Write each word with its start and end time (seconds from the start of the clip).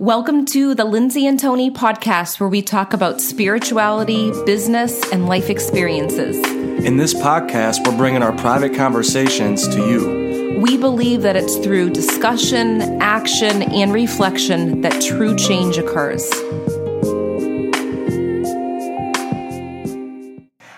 Welcome 0.00 0.44
to 0.46 0.74
the 0.74 0.84
Lindsay 0.84 1.26
and 1.26 1.40
Tony 1.40 1.70
podcast, 1.70 2.38
where 2.38 2.50
we 2.50 2.60
talk 2.60 2.92
about 2.92 3.18
spirituality, 3.18 4.30
business, 4.44 5.10
and 5.10 5.26
life 5.26 5.48
experiences. 5.48 6.36
In 6.84 6.98
this 6.98 7.14
podcast, 7.14 7.86
we're 7.86 7.96
bringing 7.96 8.22
our 8.22 8.36
private 8.36 8.74
conversations 8.74 9.66
to 9.68 9.78
you. 9.88 10.60
We 10.60 10.76
believe 10.76 11.22
that 11.22 11.34
it's 11.34 11.56
through 11.56 11.92
discussion, 11.94 13.00
action, 13.00 13.62
and 13.62 13.90
reflection 13.90 14.82
that 14.82 15.00
true 15.00 15.34
change 15.34 15.78
occurs. 15.78 16.30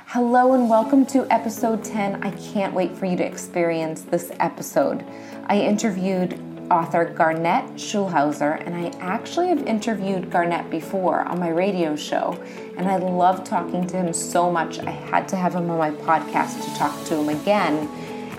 Hello, 0.06 0.52
and 0.52 0.70
welcome 0.70 1.04
to 1.06 1.26
episode 1.32 1.82
10. 1.82 2.22
I 2.22 2.30
can't 2.52 2.72
wait 2.72 2.96
for 2.96 3.06
you 3.06 3.16
to 3.16 3.26
experience 3.26 4.02
this 4.02 4.30
episode. 4.38 5.04
I 5.46 5.58
interviewed 5.58 6.40
author 6.70 7.04
Garnet 7.04 7.64
Schulhauser, 7.74 8.64
and 8.64 8.74
I 8.74 8.88
actually 8.98 9.48
have 9.48 9.66
interviewed 9.66 10.30
Garnet 10.30 10.70
before 10.70 11.22
on 11.22 11.38
my 11.38 11.48
radio 11.48 11.96
show, 11.96 12.38
and 12.76 12.88
I 12.88 12.96
love 12.96 13.44
talking 13.44 13.86
to 13.86 13.96
him 13.96 14.12
so 14.12 14.50
much. 14.50 14.78
I 14.78 14.90
had 14.90 15.28
to 15.28 15.36
have 15.36 15.54
him 15.54 15.70
on 15.70 15.78
my 15.78 15.90
podcast 15.90 16.64
to 16.64 16.78
talk 16.78 17.04
to 17.06 17.16
him 17.16 17.28
again, 17.28 17.88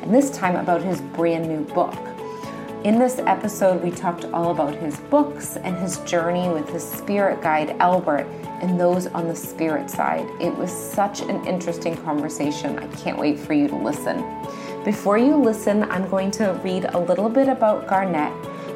and 0.02 0.14
this 0.14 0.30
time 0.32 0.56
about 0.56 0.82
his 0.82 1.02
brand 1.02 1.48
new 1.48 1.64
book. 1.74 1.96
In 2.86 2.98
this 2.98 3.20
episode, 3.20 3.84
we 3.84 3.92
talked 3.92 4.24
all 4.26 4.52
about 4.52 4.74
his 4.74 4.98
books 5.12 5.58
and 5.58 5.76
his 5.78 5.98
journey 6.00 6.48
with 6.48 6.70
his 6.70 6.82
spirit 6.82 7.42
guide, 7.42 7.72
Albert, 7.80 8.26
and 8.62 8.80
those 8.80 9.08
on 9.08 9.28
the 9.28 9.36
spirit 9.36 9.90
side. 9.90 10.26
It 10.40 10.56
was 10.56 10.72
such 10.72 11.22
an 11.22 11.46
interesting 11.46 11.98
conversation. 11.98 12.80
I 12.80 12.88
can't 12.96 13.18
wait 13.18 13.38
for 13.38 13.54
you 13.54 13.68
to 13.68 13.76
listen. 13.76 14.24
Before 14.86 15.18
you 15.18 15.36
listen, 15.36 15.84
I'm 15.92 16.10
going 16.10 16.32
to 16.32 16.54
read 16.64 16.86
a 16.86 16.98
little 16.98 17.28
bit 17.28 17.50
about 17.50 17.86
Garnet. 17.86 18.32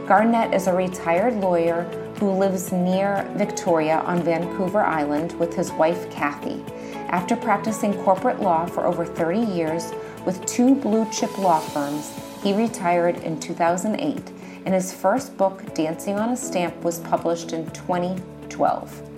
Garnet 0.05 0.53
is 0.53 0.67
a 0.67 0.73
retired 0.73 1.35
lawyer 1.35 1.83
who 2.19 2.29
lives 2.29 2.73
near 2.73 3.25
Victoria 3.37 3.99
on 3.99 4.21
Vancouver 4.21 4.81
Island 4.81 5.31
with 5.39 5.55
his 5.55 5.71
wife 5.71 6.11
Kathy. 6.11 6.61
After 7.07 7.37
practicing 7.37 7.93
corporate 8.03 8.41
law 8.41 8.65
for 8.65 8.85
over 8.85 9.05
30 9.05 9.39
years 9.39 9.93
with 10.25 10.45
two 10.45 10.75
blue 10.75 11.09
chip 11.09 11.37
law 11.37 11.61
firms, 11.61 12.11
he 12.43 12.51
retired 12.51 13.19
in 13.19 13.39
2008, 13.39 14.31
and 14.65 14.73
his 14.73 14.93
first 14.93 15.37
book, 15.37 15.73
Dancing 15.73 16.19
on 16.19 16.31
a 16.31 16.37
Stamp, 16.37 16.75
was 16.83 16.99
published 16.99 17.53
in 17.53 17.71
2012. 17.71 19.09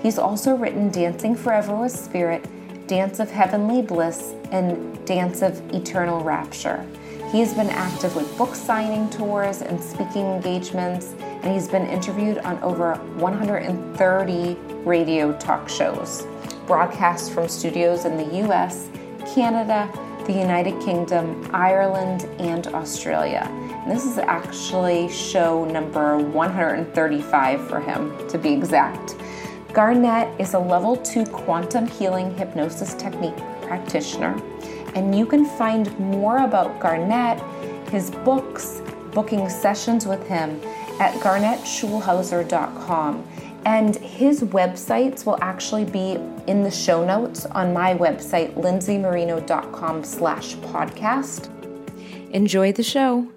He's 0.00 0.18
also 0.18 0.54
written 0.54 0.90
Dancing 0.90 1.34
Forever 1.34 1.74
with 1.74 1.90
Spirit 1.90 2.44
Dance 2.90 3.20
of 3.20 3.30
Heavenly 3.30 3.82
Bliss, 3.82 4.34
and 4.50 5.06
Dance 5.06 5.42
of 5.42 5.62
Eternal 5.72 6.24
Rapture. 6.24 6.84
He's 7.30 7.54
been 7.54 7.70
active 7.70 8.16
with 8.16 8.36
book 8.36 8.56
signing 8.56 9.08
tours 9.10 9.62
and 9.62 9.80
speaking 9.80 10.26
engagements, 10.26 11.14
and 11.20 11.54
he's 11.54 11.68
been 11.68 11.86
interviewed 11.86 12.38
on 12.38 12.60
over 12.64 12.96
130 13.14 14.54
radio 14.84 15.32
talk 15.38 15.68
shows, 15.68 16.26
broadcast 16.66 17.30
from 17.30 17.46
studios 17.46 18.06
in 18.06 18.16
the 18.16 18.48
US, 18.48 18.88
Canada, 19.36 19.88
the 20.26 20.32
United 20.32 20.82
Kingdom, 20.82 21.48
Ireland, 21.54 22.24
and 22.40 22.66
Australia. 22.74 23.46
And 23.84 23.88
this 23.88 24.04
is 24.04 24.18
actually 24.18 25.08
show 25.10 25.64
number 25.64 26.18
135 26.18 27.68
for 27.68 27.78
him, 27.78 28.28
to 28.30 28.36
be 28.36 28.52
exact. 28.52 29.14
Garnet 29.72 30.28
is 30.40 30.54
a 30.54 30.58
level 30.58 30.96
2 30.96 31.26
quantum 31.26 31.86
healing 31.86 32.36
hypnosis 32.36 32.94
technique 32.94 33.36
practitioner, 33.62 34.34
and 34.96 35.16
you 35.16 35.24
can 35.24 35.44
find 35.44 35.96
more 36.00 36.38
about 36.38 36.80
Garnet, 36.80 37.40
his 37.88 38.10
books, 38.10 38.82
booking 39.12 39.48
sessions 39.48 40.06
with 40.06 40.26
him 40.26 40.60
at 40.98 41.14
garnetschulhauser.com. 41.20 43.24
And 43.66 43.94
his 43.96 44.42
websites 44.42 45.26
will 45.26 45.38
actually 45.42 45.84
be 45.84 46.18
in 46.46 46.62
the 46.62 46.70
show 46.70 47.04
notes 47.04 47.44
on 47.46 47.72
my 47.72 47.94
website, 47.94 48.54
lindsaymarino.com 48.54 50.02
slash 50.02 50.54
podcast. 50.56 51.48
Enjoy 52.32 52.72
the 52.72 52.82
show. 52.82 53.28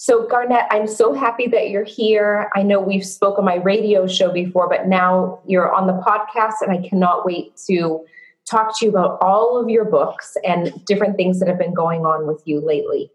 So, 0.00 0.28
Garnet, 0.28 0.62
I'm 0.70 0.86
so 0.86 1.12
happy 1.12 1.48
that 1.48 1.70
you're 1.70 1.84
here. 1.84 2.50
I 2.54 2.62
know 2.62 2.80
we've 2.80 3.04
spoken 3.04 3.44
my 3.44 3.56
radio 3.56 4.06
show 4.06 4.32
before, 4.32 4.68
but 4.68 4.86
now 4.86 5.40
you're 5.44 5.74
on 5.74 5.88
the 5.88 5.92
podcast, 5.92 6.62
and 6.62 6.70
I 6.70 6.88
cannot 6.88 7.26
wait 7.26 7.56
to 7.66 8.04
talk 8.48 8.78
to 8.78 8.86
you 8.86 8.92
about 8.92 9.18
all 9.20 9.60
of 9.60 9.68
your 9.68 9.84
books 9.84 10.36
and 10.44 10.72
different 10.86 11.16
things 11.16 11.40
that 11.40 11.48
have 11.48 11.58
been 11.58 11.74
going 11.74 12.06
on 12.06 12.28
with 12.28 12.40
you 12.44 12.60
lately. 12.60 13.10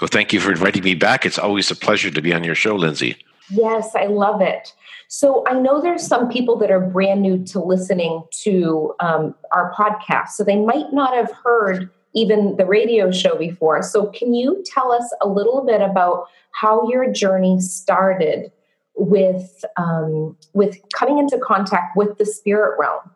Well, 0.00 0.08
thank 0.08 0.32
you 0.32 0.40
for 0.40 0.50
inviting 0.50 0.82
me 0.82 0.94
back. 0.94 1.26
It's 1.26 1.38
always 1.38 1.70
a 1.70 1.76
pleasure 1.76 2.10
to 2.10 2.22
be 2.22 2.32
on 2.32 2.44
your 2.44 2.54
show, 2.54 2.76
Lindsay. 2.76 3.16
Yes, 3.50 3.94
I 3.94 4.06
love 4.06 4.40
it. 4.40 4.72
So 5.08 5.44
I 5.46 5.52
know 5.52 5.82
there's 5.82 6.06
some 6.06 6.30
people 6.30 6.56
that 6.60 6.70
are 6.70 6.80
brand 6.80 7.20
new 7.20 7.44
to 7.44 7.60
listening 7.60 8.22
to 8.44 8.94
um, 9.00 9.34
our 9.52 9.70
podcast, 9.74 10.28
so 10.30 10.44
they 10.44 10.56
might 10.56 10.94
not 10.94 11.14
have 11.14 11.30
heard 11.44 11.90
even 12.14 12.56
the 12.56 12.66
radio 12.66 13.10
show 13.10 13.36
before. 13.36 13.82
So, 13.82 14.06
can 14.06 14.34
you 14.34 14.62
tell 14.66 14.92
us 14.92 15.12
a 15.20 15.28
little 15.28 15.64
bit 15.64 15.80
about 15.80 16.28
how 16.52 16.88
your 16.88 17.10
journey 17.12 17.60
started 17.60 18.52
with 18.94 19.64
um, 19.76 20.36
with 20.52 20.78
coming 20.94 21.18
into 21.18 21.38
contact 21.38 21.96
with 21.96 22.18
the 22.18 22.26
spirit 22.26 22.76
realm? 22.78 23.10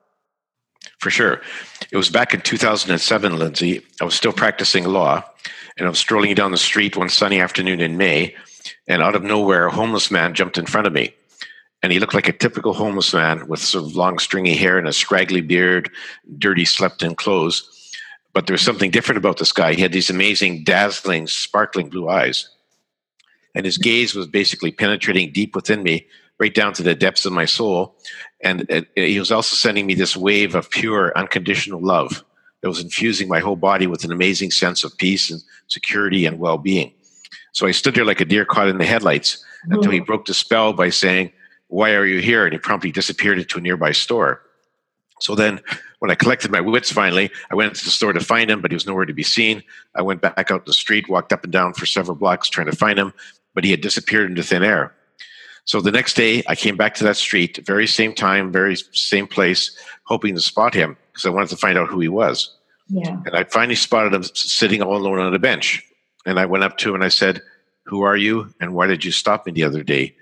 For 0.98 1.10
sure, 1.10 1.40
it 1.90 1.96
was 1.96 2.08
back 2.08 2.32
in 2.32 2.40
2007, 2.40 3.38
Lindsay. 3.38 3.82
I 4.00 4.04
was 4.04 4.14
still 4.14 4.32
practicing 4.32 4.84
law, 4.84 5.22
and 5.76 5.86
I 5.86 5.90
was 5.90 5.98
strolling 5.98 6.34
down 6.34 6.52
the 6.52 6.58
street 6.58 6.96
one 6.96 7.08
sunny 7.08 7.40
afternoon 7.40 7.80
in 7.80 7.96
May, 7.96 8.34
and 8.88 9.02
out 9.02 9.14
of 9.14 9.22
nowhere, 9.22 9.66
a 9.66 9.72
homeless 9.72 10.10
man 10.10 10.34
jumped 10.34 10.58
in 10.58 10.66
front 10.66 10.86
of 10.86 10.92
me. 10.92 11.14
And 11.82 11.92
he 11.92 12.00
looked 12.00 12.14
like 12.14 12.28
a 12.28 12.32
typical 12.32 12.72
homeless 12.72 13.12
man 13.12 13.46
with 13.46 13.60
sort 13.60 13.84
of 13.84 13.94
long, 13.94 14.18
stringy 14.18 14.56
hair 14.56 14.78
and 14.78 14.88
a 14.88 14.92
scraggly 14.92 15.42
beard, 15.42 15.90
dirty, 16.38 16.64
slept 16.64 17.02
in 17.02 17.14
clothes 17.14 17.75
but 18.36 18.46
there 18.46 18.52
was 18.52 18.60
something 18.60 18.90
different 18.90 19.16
about 19.16 19.38
this 19.38 19.50
guy. 19.50 19.72
He 19.72 19.80
had 19.80 19.92
these 19.92 20.10
amazing, 20.10 20.62
dazzling, 20.62 21.26
sparkling 21.26 21.88
blue 21.88 22.06
eyes. 22.06 22.50
And 23.54 23.64
his 23.64 23.78
gaze 23.78 24.14
was 24.14 24.26
basically 24.26 24.70
penetrating 24.72 25.32
deep 25.32 25.54
within 25.56 25.82
me, 25.82 26.06
right 26.38 26.54
down 26.54 26.74
to 26.74 26.82
the 26.82 26.94
depths 26.94 27.24
of 27.24 27.32
my 27.32 27.46
soul. 27.46 27.96
And 28.42 28.66
it, 28.68 28.88
he 28.94 29.18
was 29.18 29.32
also 29.32 29.56
sending 29.56 29.86
me 29.86 29.94
this 29.94 30.18
wave 30.18 30.54
of 30.54 30.68
pure, 30.68 31.16
unconditional 31.16 31.80
love 31.80 32.22
that 32.60 32.68
was 32.68 32.78
infusing 32.78 33.26
my 33.26 33.40
whole 33.40 33.56
body 33.56 33.86
with 33.86 34.04
an 34.04 34.12
amazing 34.12 34.50
sense 34.50 34.84
of 34.84 34.94
peace 34.98 35.30
and 35.30 35.40
security 35.68 36.26
and 36.26 36.38
well 36.38 36.58
being. 36.58 36.92
So 37.52 37.66
I 37.66 37.70
stood 37.70 37.94
there 37.94 38.04
like 38.04 38.20
a 38.20 38.26
deer 38.26 38.44
caught 38.44 38.68
in 38.68 38.76
the 38.76 38.84
headlights 38.84 39.36
mm-hmm. 39.36 39.76
until 39.76 39.92
he 39.92 40.00
broke 40.00 40.26
the 40.26 40.34
spell 40.34 40.74
by 40.74 40.90
saying, 40.90 41.32
Why 41.68 41.94
are 41.94 42.04
you 42.04 42.20
here? 42.20 42.44
And 42.44 42.52
he 42.52 42.58
promptly 42.58 42.92
disappeared 42.92 43.38
into 43.38 43.56
a 43.56 43.62
nearby 43.62 43.92
store. 43.92 44.42
So 45.22 45.34
then, 45.34 45.60
when 45.98 46.10
I 46.10 46.14
collected 46.14 46.50
my 46.50 46.60
wits 46.60 46.92
finally, 46.92 47.30
I 47.50 47.54
went 47.54 47.74
to 47.76 47.84
the 47.84 47.90
store 47.90 48.12
to 48.12 48.20
find 48.20 48.50
him, 48.50 48.60
but 48.60 48.70
he 48.70 48.74
was 48.74 48.86
nowhere 48.86 49.06
to 49.06 49.12
be 49.12 49.22
seen. 49.22 49.62
I 49.94 50.02
went 50.02 50.20
back 50.20 50.50
out 50.50 50.66
the 50.66 50.72
street, 50.72 51.08
walked 51.08 51.32
up 51.32 51.44
and 51.44 51.52
down 51.52 51.74
for 51.74 51.86
several 51.86 52.16
blocks 52.16 52.48
trying 52.48 52.66
to 52.66 52.76
find 52.76 52.98
him, 52.98 53.12
but 53.54 53.64
he 53.64 53.70
had 53.70 53.80
disappeared 53.80 54.30
into 54.30 54.42
thin 54.42 54.62
air. 54.62 54.94
So 55.64 55.80
the 55.80 55.90
next 55.90 56.14
day, 56.14 56.44
I 56.46 56.54
came 56.54 56.76
back 56.76 56.94
to 56.96 57.04
that 57.04 57.16
street, 57.16 57.58
very 57.66 57.86
same 57.86 58.14
time, 58.14 58.52
very 58.52 58.76
same 58.92 59.26
place, 59.26 59.76
hoping 60.04 60.34
to 60.34 60.40
spot 60.40 60.74
him 60.74 60.96
because 61.12 61.24
I 61.24 61.30
wanted 61.30 61.48
to 61.50 61.56
find 61.56 61.76
out 61.76 61.88
who 61.88 61.98
he 61.98 62.08
was. 62.08 62.54
Yeah. 62.88 63.20
And 63.26 63.34
I 63.34 63.44
finally 63.44 63.74
spotted 63.74 64.14
him 64.14 64.22
sitting 64.22 64.80
all 64.80 64.96
alone 64.96 65.18
on 65.18 65.34
a 65.34 65.40
bench. 65.40 65.82
And 66.24 66.38
I 66.38 66.46
went 66.46 66.62
up 66.62 66.78
to 66.78 66.90
him 66.90 66.96
and 66.96 67.04
I 67.04 67.08
said, 67.08 67.42
Who 67.86 68.02
are 68.02 68.16
you? 68.16 68.54
And 68.60 68.74
why 68.74 68.86
did 68.86 69.04
you 69.04 69.10
stop 69.10 69.44
me 69.44 69.52
the 69.52 69.64
other 69.64 69.82
day? 69.82 70.14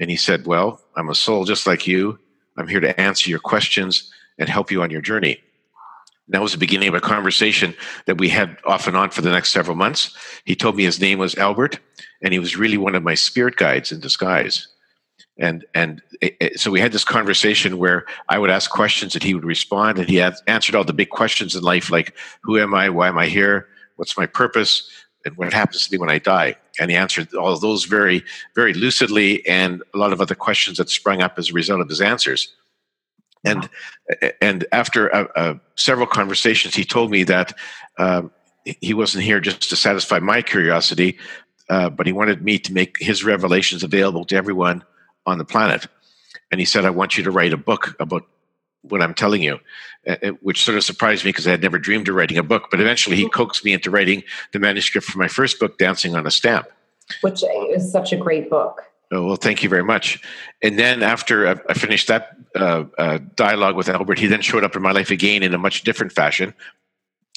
And 0.00 0.10
he 0.10 0.16
said, 0.16 0.46
Well, 0.46 0.80
I'm 0.96 1.08
a 1.08 1.14
soul 1.14 1.44
just 1.44 1.68
like 1.68 1.86
you. 1.86 2.18
I'm 2.56 2.66
here 2.66 2.80
to 2.80 3.00
answer 3.00 3.30
your 3.30 3.38
questions 3.38 4.12
and 4.40 4.48
help 4.48 4.72
you 4.72 4.82
on 4.82 4.90
your 4.90 5.02
journey. 5.02 5.40
That 6.28 6.42
was 6.42 6.52
the 6.52 6.58
beginning 6.58 6.88
of 6.88 6.94
a 6.94 7.00
conversation 7.00 7.74
that 8.06 8.18
we 8.18 8.28
had 8.28 8.56
off 8.64 8.86
and 8.86 8.96
on 8.96 9.10
for 9.10 9.20
the 9.20 9.30
next 9.30 9.50
several 9.50 9.76
months. 9.76 10.16
He 10.44 10.54
told 10.54 10.76
me 10.76 10.84
his 10.84 11.00
name 11.00 11.18
was 11.18 11.36
Albert, 11.36 11.78
and 12.22 12.32
he 12.32 12.38
was 12.38 12.56
really 12.56 12.78
one 12.78 12.94
of 12.94 13.02
my 13.02 13.14
spirit 13.14 13.56
guides 13.56 13.92
in 13.92 14.00
disguise. 14.00 14.68
And 15.38 15.64
and 15.74 16.02
it, 16.20 16.36
it, 16.40 16.60
so 16.60 16.70
we 16.70 16.80
had 16.80 16.92
this 16.92 17.04
conversation 17.04 17.78
where 17.78 18.06
I 18.28 18.38
would 18.38 18.50
ask 18.50 18.70
questions 18.70 19.14
and 19.14 19.24
he 19.24 19.34
would 19.34 19.44
respond, 19.44 19.98
and 19.98 20.08
he 20.08 20.20
answered 20.20 20.74
all 20.74 20.84
the 20.84 20.92
big 20.92 21.10
questions 21.10 21.54
in 21.54 21.62
life, 21.62 21.90
like 21.90 22.16
who 22.42 22.58
am 22.58 22.74
I, 22.74 22.90
why 22.90 23.08
am 23.08 23.18
I 23.18 23.26
here, 23.26 23.66
what's 23.96 24.16
my 24.16 24.26
purpose, 24.26 24.88
and 25.24 25.36
what 25.36 25.52
happens 25.52 25.86
to 25.86 25.92
me 25.92 25.98
when 25.98 26.10
I 26.10 26.18
die. 26.18 26.56
And 26.78 26.90
he 26.90 26.96
answered 26.96 27.34
all 27.34 27.58
those 27.58 27.84
very 27.84 28.22
very 28.54 28.72
lucidly, 28.72 29.44
and 29.48 29.82
a 29.94 29.98
lot 29.98 30.12
of 30.12 30.20
other 30.20 30.36
questions 30.36 30.76
that 30.76 30.90
sprung 30.90 31.22
up 31.22 31.38
as 31.38 31.50
a 31.50 31.54
result 31.54 31.80
of 31.80 31.88
his 31.88 32.00
answers. 32.00 32.54
And 33.44 33.68
and 34.40 34.66
after 34.72 35.14
uh, 35.14 35.26
uh, 35.34 35.54
several 35.76 36.06
conversations, 36.06 36.74
he 36.74 36.84
told 36.84 37.10
me 37.10 37.24
that 37.24 37.56
um, 37.98 38.30
he 38.64 38.92
wasn't 38.92 39.24
here 39.24 39.40
just 39.40 39.70
to 39.70 39.76
satisfy 39.76 40.18
my 40.18 40.42
curiosity, 40.42 41.18
uh, 41.70 41.88
but 41.88 42.06
he 42.06 42.12
wanted 42.12 42.42
me 42.42 42.58
to 42.58 42.72
make 42.72 42.96
his 42.98 43.24
revelations 43.24 43.82
available 43.82 44.24
to 44.26 44.36
everyone 44.36 44.84
on 45.24 45.38
the 45.38 45.44
planet. 45.44 45.86
And 46.50 46.60
he 46.60 46.66
said, 46.66 46.84
"I 46.84 46.90
want 46.90 47.16
you 47.16 47.24
to 47.24 47.30
write 47.30 47.52
a 47.52 47.56
book 47.56 47.96
about 47.98 48.26
what 48.82 49.00
I'm 49.00 49.14
telling 49.14 49.42
you," 49.42 49.58
uh, 50.06 50.16
which 50.42 50.62
sort 50.62 50.76
of 50.76 50.84
surprised 50.84 51.24
me 51.24 51.30
because 51.30 51.46
I 51.46 51.52
had 51.52 51.62
never 51.62 51.78
dreamed 51.78 52.08
of 52.08 52.16
writing 52.16 52.36
a 52.36 52.42
book. 52.42 52.68
But 52.70 52.80
eventually, 52.80 53.16
he 53.16 53.28
coaxed 53.28 53.64
me 53.64 53.72
into 53.72 53.90
writing 53.90 54.22
the 54.52 54.58
manuscript 54.58 55.06
for 55.06 55.18
my 55.18 55.28
first 55.28 55.58
book, 55.58 55.78
"Dancing 55.78 56.14
on 56.14 56.26
a 56.26 56.30
Stamp," 56.30 56.66
which 57.22 57.42
is 57.70 57.90
such 57.90 58.12
a 58.12 58.16
great 58.16 58.50
book. 58.50 58.89
Oh, 59.12 59.26
well, 59.26 59.36
thank 59.36 59.62
you 59.62 59.68
very 59.68 59.82
much. 59.82 60.22
And 60.62 60.78
then 60.78 61.02
after 61.02 61.48
I 61.68 61.74
finished 61.74 62.06
that 62.08 62.36
uh, 62.54 62.84
uh, 62.96 63.18
dialogue 63.34 63.74
with 63.74 63.88
Albert, 63.88 64.20
he 64.20 64.26
then 64.26 64.40
showed 64.40 64.62
up 64.62 64.76
in 64.76 64.82
my 64.82 64.92
life 64.92 65.10
again 65.10 65.42
in 65.42 65.52
a 65.52 65.58
much 65.58 65.82
different 65.82 66.12
fashion. 66.12 66.54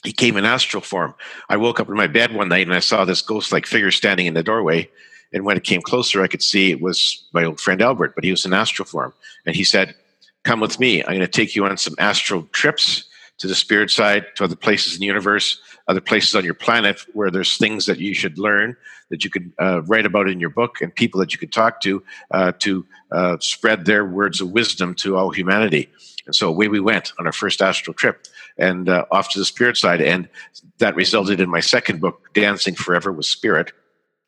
He 0.03 0.11
came 0.11 0.37
in 0.37 0.45
astral 0.45 0.81
form. 0.83 1.15
I 1.49 1.57
woke 1.57 1.79
up 1.79 1.89
in 1.89 1.95
my 1.95 2.07
bed 2.07 2.33
one 2.33 2.49
night 2.49 2.67
and 2.67 2.75
I 2.75 2.79
saw 2.79 3.05
this 3.05 3.21
ghost 3.21 3.51
like 3.51 3.65
figure 3.65 3.89
standing 3.89 4.27
in 4.27 4.35
the 4.35 4.43
doorway. 4.43 4.89
And 5.31 5.45
when 5.45 5.57
it 5.57 5.63
came 5.63 5.81
closer, 5.81 6.21
I 6.21 6.27
could 6.27 6.43
see 6.43 6.69
it 6.69 6.81
was 6.81 7.23
my 7.33 7.43
old 7.43 7.59
friend 7.59 7.81
Albert, 7.81 8.13
but 8.13 8.23
he 8.23 8.29
was 8.29 8.45
in 8.45 8.53
astral 8.53 8.85
form. 8.85 9.13
And 9.45 9.55
he 9.55 9.63
said, 9.63 9.95
Come 10.43 10.59
with 10.59 10.79
me. 10.79 11.01
I'm 11.01 11.11
going 11.11 11.21
to 11.21 11.27
take 11.27 11.55
you 11.55 11.65
on 11.65 11.77
some 11.77 11.95
astral 11.97 12.43
trips 12.51 13.05
to 13.37 13.47
the 13.47 13.55
spirit 13.55 13.89
side, 13.89 14.25
to 14.35 14.43
other 14.43 14.57
places 14.57 14.93
in 14.93 14.99
the 14.99 15.05
universe, 15.05 15.59
other 15.88 16.01
places 16.01 16.35
on 16.35 16.45
your 16.45 16.53
planet 16.53 17.06
where 17.13 17.30
there's 17.30 17.57
things 17.57 17.85
that 17.85 18.00
you 18.00 18.13
should 18.13 18.38
learn, 18.38 18.75
that 19.09 19.24
you 19.24 19.30
could 19.30 19.51
uh, 19.59 19.81
write 19.83 20.06
about 20.06 20.30
in 20.30 20.39
your 20.39 20.50
book, 20.50 20.81
and 20.81 20.95
people 20.95 21.19
that 21.19 21.33
you 21.33 21.39
could 21.39 21.51
talk 21.51 21.81
to 21.81 22.03
uh, 22.31 22.51
to 22.59 22.85
uh, 23.12 23.38
spread 23.39 23.85
their 23.85 24.06
words 24.06 24.41
of 24.41 24.51
wisdom 24.51 24.95
to 24.95 25.18
all 25.18 25.30
humanity. 25.31 25.89
And 26.25 26.35
so 26.35 26.47
away 26.47 26.68
we 26.68 26.80
went 26.80 27.12
on 27.19 27.25
our 27.25 27.33
first 27.33 27.62
astral 27.62 27.94
trip 27.94 28.27
and 28.57 28.88
uh, 28.88 29.06
off 29.12 29.30
to 29.31 29.39
the 29.39 29.45
spirit 29.45 29.77
side. 29.77 30.01
And 30.01 30.30
that 30.77 30.95
resulted 30.95 31.39
in 31.39 31.50
my 31.50 31.59
second 31.59 32.00
book, 32.00 32.33
Dancing 32.33 32.75
Forever 32.75 33.12
with 33.12 33.25
Spirit. 33.25 33.74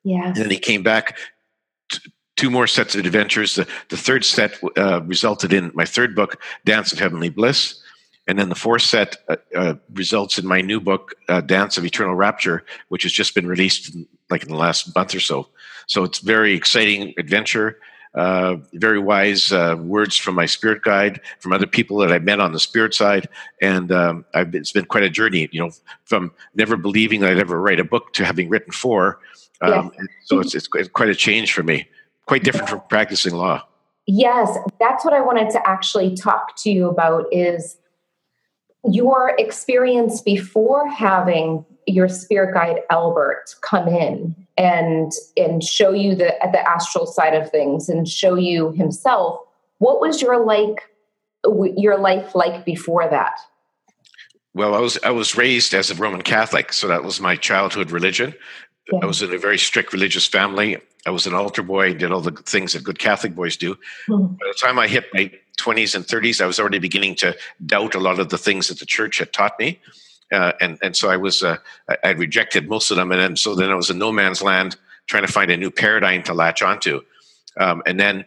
Yeah. 0.04 0.28
And 0.28 0.36
then 0.36 0.52
he 0.52 0.58
came 0.58 0.84
back 0.84 1.18
two 2.36 2.50
more 2.50 2.68
sets 2.68 2.96
of 2.96 3.06
adventures. 3.06 3.56
The, 3.56 3.68
the 3.90 3.98
third 3.98 4.26
set 4.26 4.60
uh, 4.78 5.02
resulted 5.04 5.54
in 5.54 5.72
my 5.74 5.86
third 5.86 6.16
book, 6.16 6.42
Dance 6.66 6.92
of 6.92 7.00
Heavenly 7.00 7.30
Bliss. 7.30 7.82
And 8.28 8.40
then 8.40 8.50
the 8.50 8.56
fourth 8.56 8.82
set 8.82 9.18
uh, 9.30 9.36
uh, 9.56 9.76
results 9.94 10.40
in 10.40 10.48
my 10.48 10.62
new 10.62 10.80
book, 10.80 11.14
uh, 11.30 11.42
Dance 11.42 11.78
of 11.78 11.86
Eternal 11.86 12.16
Rapture, 12.16 12.66
which 12.90 13.04
has 13.04 13.12
just 13.12 13.36
been 13.36 13.48
released 13.48 13.94
in, 13.94 14.08
like 14.30 14.44
in 14.44 14.50
the 14.50 14.56
last 14.56 14.96
month 14.96 15.14
or 15.14 15.20
so. 15.20 15.48
So 15.88 16.04
it's 16.04 16.20
very 16.20 16.56
exciting 16.56 17.14
adventure. 17.18 17.80
Uh, 18.16 18.56
very 18.72 18.98
wise 18.98 19.52
uh, 19.52 19.76
words 19.78 20.16
from 20.16 20.36
my 20.36 20.46
spirit 20.46 20.82
guide, 20.84 21.20
from 21.40 21.52
other 21.52 21.68
people 21.68 21.98
that 21.98 22.14
I 22.14 22.20
met 22.20 22.40
on 22.40 22.54
the 22.54 22.62
spirit 22.62 22.94
side, 22.94 23.28
and 23.62 23.92
um, 23.92 24.24
been, 24.34 24.56
it's 24.56 24.72
been 24.72 24.86
quite 24.86 25.04
a 25.04 25.10
journey. 25.10 25.50
You 25.52 25.66
know, 25.66 25.72
from 26.06 26.32
never 26.56 26.78
believing 26.78 27.20
that 27.20 27.32
I'd 27.32 27.40
ever 27.40 27.60
write 27.60 27.82
a 27.82 27.84
book 27.84 28.14
to 28.14 28.24
having 28.24 28.48
written 28.48 28.72
four. 28.72 29.20
Um, 29.60 29.92
yes. 29.94 30.08
So 30.24 30.40
it's, 30.40 30.56
it's 30.56 30.68
quite 30.68 31.10
a 31.10 31.16
change 31.16 31.52
for 31.52 31.62
me. 31.62 31.90
Quite 32.26 32.46
different 32.46 32.70
from 32.70 32.82
practicing 32.88 33.36
law. 33.36 33.68
Yes, 34.08 34.58
that's 34.80 35.04
what 35.04 35.14
I 35.14 35.20
wanted 35.20 35.50
to 35.50 35.68
actually 35.68 36.16
talk 36.16 36.56
to 36.64 36.72
you 36.72 36.88
about. 36.88 37.26
Is 37.34 37.76
your 38.92 39.36
experience 39.38 40.22
before 40.22 40.88
having 40.88 41.66
your 41.88 42.10
spirit 42.10 42.54
guide 42.54 42.82
Albert 42.90 43.56
come 43.62 43.88
in 43.88 44.36
and 44.58 45.12
and 45.38 45.64
show 45.64 45.92
you 45.92 46.16
the 46.16 46.34
the 46.52 46.70
astral 46.70 47.06
side 47.06 47.34
of 47.34 47.50
things 47.50 47.90
and 47.90 48.08
show 48.08 48.36
you 48.36 48.72
himself 48.72 49.40
what 49.80 50.00
was 50.00 50.22
your 50.22 50.46
like 50.46 50.90
your 51.78 51.98
life 51.98 52.34
like 52.36 52.66
before 52.66 53.08
that 53.10 53.40
well 54.54 54.74
i 54.74 54.80
was 54.80 54.98
i 55.04 55.12
was 55.12 55.36
raised 55.36 55.74
as 55.74 55.92
a 55.92 55.96
roman 55.96 56.22
catholic 56.22 56.74
so 56.74 56.88
that 56.88 57.04
was 57.04 57.20
my 57.20 57.36
childhood 57.36 57.92
religion 57.92 58.34
yeah. 58.92 59.00
i 59.04 59.06
was 59.06 59.22
in 59.22 59.32
a 59.34 59.38
very 59.38 59.58
strict 59.58 59.94
religious 59.94 60.26
family 60.26 60.78
i 61.06 61.10
was 61.12 61.28
an 61.28 61.34
altar 61.34 61.62
boy 61.62 61.94
did 61.94 62.12
all 62.12 62.22
the 62.22 62.32
things 62.32 62.74
that 62.74 62.84
good 62.84 62.98
catholic 62.98 63.36
boys 63.36 63.58
do 63.58 63.76
mm-hmm. 64.08 64.26
by 64.26 64.48
the 64.48 64.58
time 64.60 64.80
i 64.80 64.88
hit 64.88 65.06
my 65.14 65.32
20s 65.56 65.96
and 65.96 66.06
30s, 66.06 66.42
I 66.42 66.46
was 66.46 66.60
already 66.60 66.80
beginning 66.80 67.16
to 67.16 67.36
doubt 67.66 67.96
a 67.96 68.00
lot 68.00 68.20
of 68.20 68.30
the 68.30 68.38
things 68.38 68.68
that 68.68 68.80
the 68.80 68.86
church 68.86 69.20
had 69.20 69.34
taught 69.34 69.58
me. 69.60 69.80
Uh, 70.32 70.54
and 70.60 70.80
and 70.82 70.96
so 70.96 71.10
I 71.10 71.18
was 71.18 71.44
uh, 71.44 71.58
I, 72.04 72.12
rejected 72.12 72.68
most 72.68 72.90
of 72.90 72.98
them, 72.98 73.12
and 73.12 73.22
then 73.22 73.36
so 73.36 73.54
then 73.54 73.70
I 73.70 73.76
was 73.76 73.92
in 73.92 74.00
no 74.00 74.12
man's 74.12 74.42
land 74.42 74.76
trying 75.06 75.26
to 75.26 75.32
find 75.32 75.52
a 75.52 75.58
new 75.58 75.70
paradigm 75.70 76.24
to 76.24 76.34
latch 76.34 76.64
onto, 76.64 77.02
um, 77.60 77.84
and 77.86 78.00
then 78.00 78.26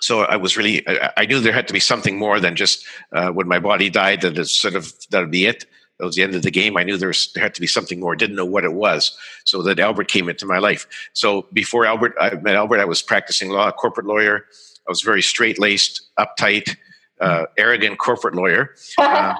so 0.00 0.20
I 0.20 0.36
was 0.36 0.58
really 0.58 0.86
I, 1.16 1.24
knew 1.24 1.40
there 1.40 1.54
had 1.54 1.66
to 1.68 1.72
be 1.72 1.80
something 1.80 2.18
more 2.18 2.38
than 2.40 2.56
just 2.56 2.84
uh, 3.12 3.30
when 3.30 3.48
my 3.48 3.58
body 3.58 3.88
died 3.88 4.20
that 4.20 4.36
it's 4.36 4.54
sort 4.54 4.74
of 4.74 4.92
that'd 5.08 5.30
be 5.30 5.46
it. 5.46 5.64
That 5.98 6.04
was 6.04 6.16
the 6.16 6.22
end 6.22 6.34
of 6.34 6.42
the 6.42 6.50
game. 6.50 6.76
I 6.76 6.82
knew 6.82 6.98
there 6.98 7.08
was 7.08 7.32
there 7.32 7.42
had 7.42 7.54
to 7.54 7.60
be 7.60 7.66
something 7.66 8.00
more. 8.00 8.14
Didn't 8.14 8.36
know 8.36 8.44
what 8.44 8.64
it 8.64 8.74
was. 8.74 9.16
So 9.44 9.62
that 9.62 9.78
Albert 9.78 10.08
came 10.08 10.28
into 10.28 10.44
my 10.44 10.58
life. 10.58 10.86
So 11.14 11.46
before 11.54 11.86
Albert, 11.86 12.16
I 12.20 12.34
met 12.34 12.54
Albert. 12.54 12.80
I 12.80 12.84
was 12.84 13.00
practicing 13.00 13.48
law, 13.48 13.68
a 13.68 13.72
corporate 13.72 14.06
lawyer. 14.06 14.44
I 14.86 14.90
was 14.90 15.02
very 15.02 15.22
straight 15.22 15.58
laced, 15.58 16.02
uptight, 16.18 16.76
uh, 17.20 17.46
arrogant 17.56 17.98
corporate 17.98 18.34
lawyer. 18.34 18.74
Uh, 18.98 19.34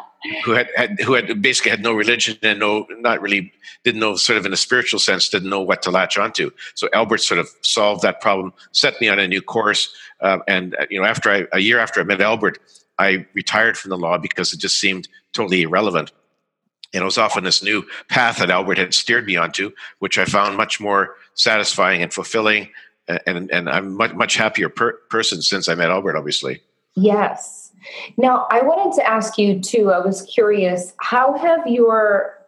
who 0.44 0.52
had, 0.52 0.70
had, 0.74 1.00
who 1.00 1.12
had 1.12 1.42
basically 1.42 1.70
had 1.70 1.82
no 1.82 1.92
religion 1.92 2.36
and 2.42 2.58
no 2.58 2.86
not 3.00 3.20
really 3.20 3.52
didn't 3.84 4.00
know 4.00 4.16
sort 4.16 4.38
of 4.38 4.46
in 4.46 4.52
a 4.52 4.56
spiritual 4.56 4.98
sense 4.98 5.28
didn't 5.28 5.50
know 5.50 5.60
what 5.60 5.82
to 5.82 5.90
latch 5.90 6.16
onto 6.16 6.50
so 6.74 6.88
albert 6.94 7.18
sort 7.18 7.38
of 7.38 7.48
solved 7.60 8.02
that 8.02 8.20
problem 8.20 8.52
set 8.72 8.98
me 9.00 9.08
on 9.08 9.18
a 9.18 9.28
new 9.28 9.42
course 9.42 9.94
uh, 10.20 10.38
and 10.48 10.74
uh, 10.76 10.86
you 10.90 11.00
know 11.00 11.06
after 11.06 11.30
I, 11.30 11.46
a 11.52 11.58
year 11.58 11.78
after 11.78 12.00
i 12.00 12.04
met 12.04 12.20
albert 12.20 12.58
i 12.98 13.26
retired 13.34 13.76
from 13.76 13.90
the 13.90 13.98
law 13.98 14.16
because 14.16 14.52
it 14.52 14.60
just 14.60 14.78
seemed 14.78 15.08
totally 15.32 15.62
irrelevant 15.62 16.12
and 16.94 17.02
it 17.02 17.04
was 17.04 17.18
off 17.18 17.36
on 17.36 17.44
this 17.44 17.62
new 17.62 17.84
path 18.08 18.38
that 18.38 18.50
albert 18.50 18.78
had 18.78 18.94
steered 18.94 19.26
me 19.26 19.36
onto 19.36 19.72
which 19.98 20.16
i 20.16 20.24
found 20.24 20.56
much 20.56 20.80
more 20.80 21.16
satisfying 21.34 22.02
and 22.02 22.14
fulfilling 22.14 22.68
and 23.08 23.50
and 23.50 23.68
I'm 23.68 23.94
much 23.96 24.14
much 24.14 24.36
happier 24.36 24.68
per- 24.68 24.98
person 25.10 25.42
since 25.42 25.68
I 25.68 25.74
met 25.74 25.90
Albert. 25.90 26.16
Obviously. 26.16 26.62
Yes. 26.94 27.72
Now 28.16 28.46
I 28.50 28.62
wanted 28.62 28.94
to 28.96 29.08
ask 29.08 29.36
you 29.38 29.60
too. 29.60 29.92
I 29.92 29.98
was 29.98 30.22
curious. 30.22 30.94
How 31.00 31.36
have 31.36 31.66
your 31.66 32.38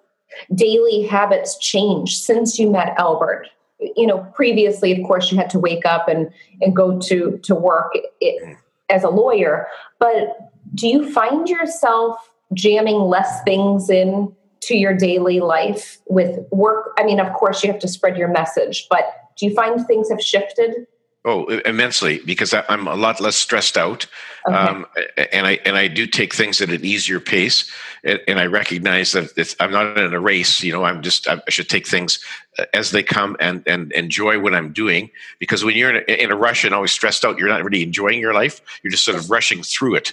daily 0.55 1.03
habits 1.03 1.59
changed 1.59 2.23
since 2.23 2.59
you 2.59 2.71
met 2.71 2.95
Albert? 2.99 3.49
You 3.97 4.07
know, 4.07 4.19
previously, 4.35 4.93
of 4.93 5.07
course, 5.07 5.31
you 5.31 5.37
had 5.37 5.51
to 5.51 5.59
wake 5.59 5.85
up 5.85 6.09
and 6.09 6.31
and 6.61 6.75
go 6.75 6.99
to 7.01 7.39
to 7.43 7.55
work 7.55 7.93
it, 8.21 8.57
as 8.89 9.03
a 9.05 9.11
lawyer. 9.11 9.67
But 9.99 10.51
do 10.75 10.89
you 10.89 11.13
find 11.13 11.49
yourself 11.49 12.31
jamming 12.55 12.97
less 12.97 13.43
things 13.43 13.91
in 13.91 14.35
to 14.67 14.77
your 14.77 14.95
daily 14.95 15.41
life 15.41 15.99
with 16.07 16.39
work? 16.51 16.93
I 16.99 17.05
mean, 17.05 17.21
of 17.21 17.33
course, 17.33 17.63
you 17.63 17.71
have 17.71 17.81
to 17.81 17.89
spread 17.89 18.17
your 18.17 18.29
message, 18.29 18.87
but 18.91 19.05
do 19.37 19.47
you 19.47 19.55
find 19.55 19.85
things 19.87 20.11
have 20.11 20.21
shifted? 20.21 20.87
Oh, 21.29 21.47
immensely, 21.47 22.21
because 22.25 22.55
I'm 22.55 22.87
a 22.87 22.95
lot 22.95 23.21
less 23.21 23.35
stressed 23.35 23.77
out, 23.77 24.07
okay. 24.47 24.57
um, 24.57 24.87
and 25.33 25.45
I 25.45 25.59
and 25.65 25.77
I 25.77 25.89
do 25.89 26.07
take 26.07 26.33
things 26.33 26.61
at 26.61 26.71
an 26.71 26.85
easier 26.85 27.19
pace, 27.19 27.69
and, 28.05 28.39
I 28.39 28.47
recognize 28.47 29.11
that 29.11 29.57
I'm 29.59 29.73
not 29.73 29.99
in 29.99 30.15
a 30.15 30.21
race. 30.21 30.63
You 30.63 30.71
know, 30.71 30.85
I'm 30.85 31.03
just 31.03 31.27
I 31.27 31.41
should 31.49 31.69
take 31.69 31.85
things 31.89 32.21
uh, 32.61 32.67
as 32.73 32.93
they 32.93 33.03
come 33.03 33.37
and 33.41 33.65
and 33.67 33.91
enjoy 33.95 34.39
what 34.39 34.55
I'm 34.55 34.73
doing. 34.73 35.11
Because 35.41 35.65
when 35.65 35.77
you're 35.77 35.97
in 35.97 36.05
a, 36.09 36.23
in 36.23 36.31
a 36.31 36.37
rush 36.37 36.65
and 36.65 36.73
always 36.73 36.93
stressed 36.93 37.25
out, 37.25 37.39
you're 37.39 37.49
not 37.49 37.65
really 37.65 37.83
enjoying 37.83 38.21
your 38.21 38.33
life. 38.33 38.61
You're 38.85 38.93
just 38.93 39.05
sort 39.05 39.19
of 39.19 39.29
rushing 39.29 39.65
through 39.65 39.97
it, 39.97 40.13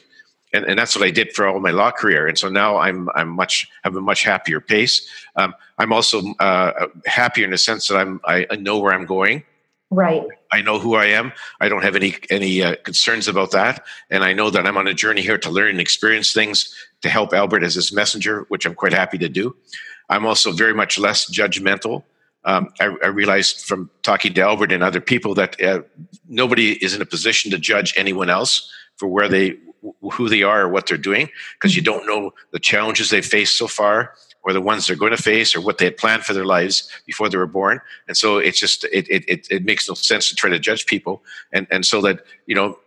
and, 0.53 0.65
and 0.65 0.77
that's 0.77 0.95
what 0.95 1.05
I 1.05 1.11
did 1.11 1.33
for 1.33 1.47
all 1.47 1.59
my 1.59 1.71
law 1.71 1.91
career. 1.91 2.27
And 2.27 2.37
so 2.37 2.49
now 2.49 2.77
I'm 2.77 3.09
I'm 3.15 3.29
much 3.29 3.67
have 3.83 3.95
a 3.95 4.01
much 4.01 4.23
happier 4.23 4.59
pace. 4.59 5.07
Um, 5.35 5.53
I'm 5.77 5.91
also 5.91 6.21
uh, 6.39 6.87
happier 7.05 7.45
in 7.45 7.51
the 7.51 7.57
sense 7.57 7.87
that 7.87 7.97
I'm 7.97 8.21
I 8.25 8.45
know 8.59 8.79
where 8.79 8.93
I'm 8.93 9.05
going. 9.05 9.43
Right. 9.89 10.23
I 10.51 10.61
know 10.61 10.79
who 10.79 10.95
I 10.95 11.05
am. 11.05 11.31
I 11.61 11.69
don't 11.69 11.83
have 11.83 11.95
any 11.95 12.15
any 12.29 12.63
uh, 12.63 12.75
concerns 12.83 13.27
about 13.27 13.51
that, 13.51 13.85
and 14.09 14.23
I 14.23 14.33
know 14.33 14.49
that 14.49 14.65
I'm 14.65 14.77
on 14.77 14.87
a 14.87 14.93
journey 14.93 15.21
here 15.21 15.37
to 15.37 15.49
learn 15.49 15.69
and 15.69 15.79
experience 15.79 16.33
things 16.33 16.73
to 17.01 17.09
help 17.09 17.33
Albert 17.33 17.63
as 17.63 17.75
his 17.75 17.91
messenger, 17.91 18.45
which 18.49 18.65
I'm 18.65 18.75
quite 18.75 18.93
happy 18.93 19.17
to 19.19 19.29
do. 19.29 19.55
I'm 20.09 20.25
also 20.25 20.51
very 20.51 20.73
much 20.73 20.97
less 20.97 21.29
judgmental. 21.29 22.03
Um, 22.45 22.69
I, 22.79 22.95
I, 23.03 23.07
realized 23.07 23.61
from 23.61 23.89
talking 24.01 24.33
to 24.33 24.41
Albert 24.41 24.73
and 24.73 24.83
other 24.83 24.99
people 24.99 25.33
that 25.35 25.61
uh, 25.63 25.83
nobody 26.27 26.73
is 26.83 26.93
in 26.93 27.01
a 27.01 27.05
position 27.05 27.51
to 27.51 27.57
judge 27.57 27.93
anyone 27.95 28.29
else 28.29 28.69
for 28.97 29.07
where 29.07 29.29
they 29.29 29.57
who 30.11 30.29
they 30.29 30.43
are 30.43 30.61
or 30.61 30.69
what 30.69 30.87
they're 30.87 30.97
doing 30.97 31.29
because 31.53 31.75
you 31.75 31.81
mm-hmm. 31.81 32.05
don't 32.05 32.07
know 32.07 32.33
the 32.51 32.59
challenges 32.59 33.09
they've 33.09 33.25
faced 33.25 33.57
so 33.57 33.67
far 33.67 34.13
or 34.43 34.53
the 34.53 34.61
ones 34.61 34.87
they're 34.87 34.95
going 34.95 35.15
to 35.15 35.21
face 35.21 35.55
or 35.55 35.61
what 35.61 35.77
they 35.77 35.85
had 35.85 35.97
planned 35.97 36.23
for 36.23 36.33
their 36.33 36.45
lives 36.45 36.89
before 37.05 37.29
they 37.29 37.37
were 37.37 37.47
born. 37.47 37.79
And 38.07 38.17
so 38.17 38.37
it's 38.37 38.59
just, 38.59 38.83
it, 38.85 39.07
it, 39.09 39.47
it, 39.49 39.63
makes 39.63 39.87
no 39.87 39.95
sense 39.95 40.29
to 40.29 40.35
try 40.35 40.49
to 40.49 40.59
judge 40.59 40.85
people. 40.85 41.23
And, 41.53 41.65
and 41.71 41.85
so 41.85 42.01
that, 42.01 42.25
you 42.45 42.55
know, 42.55 42.77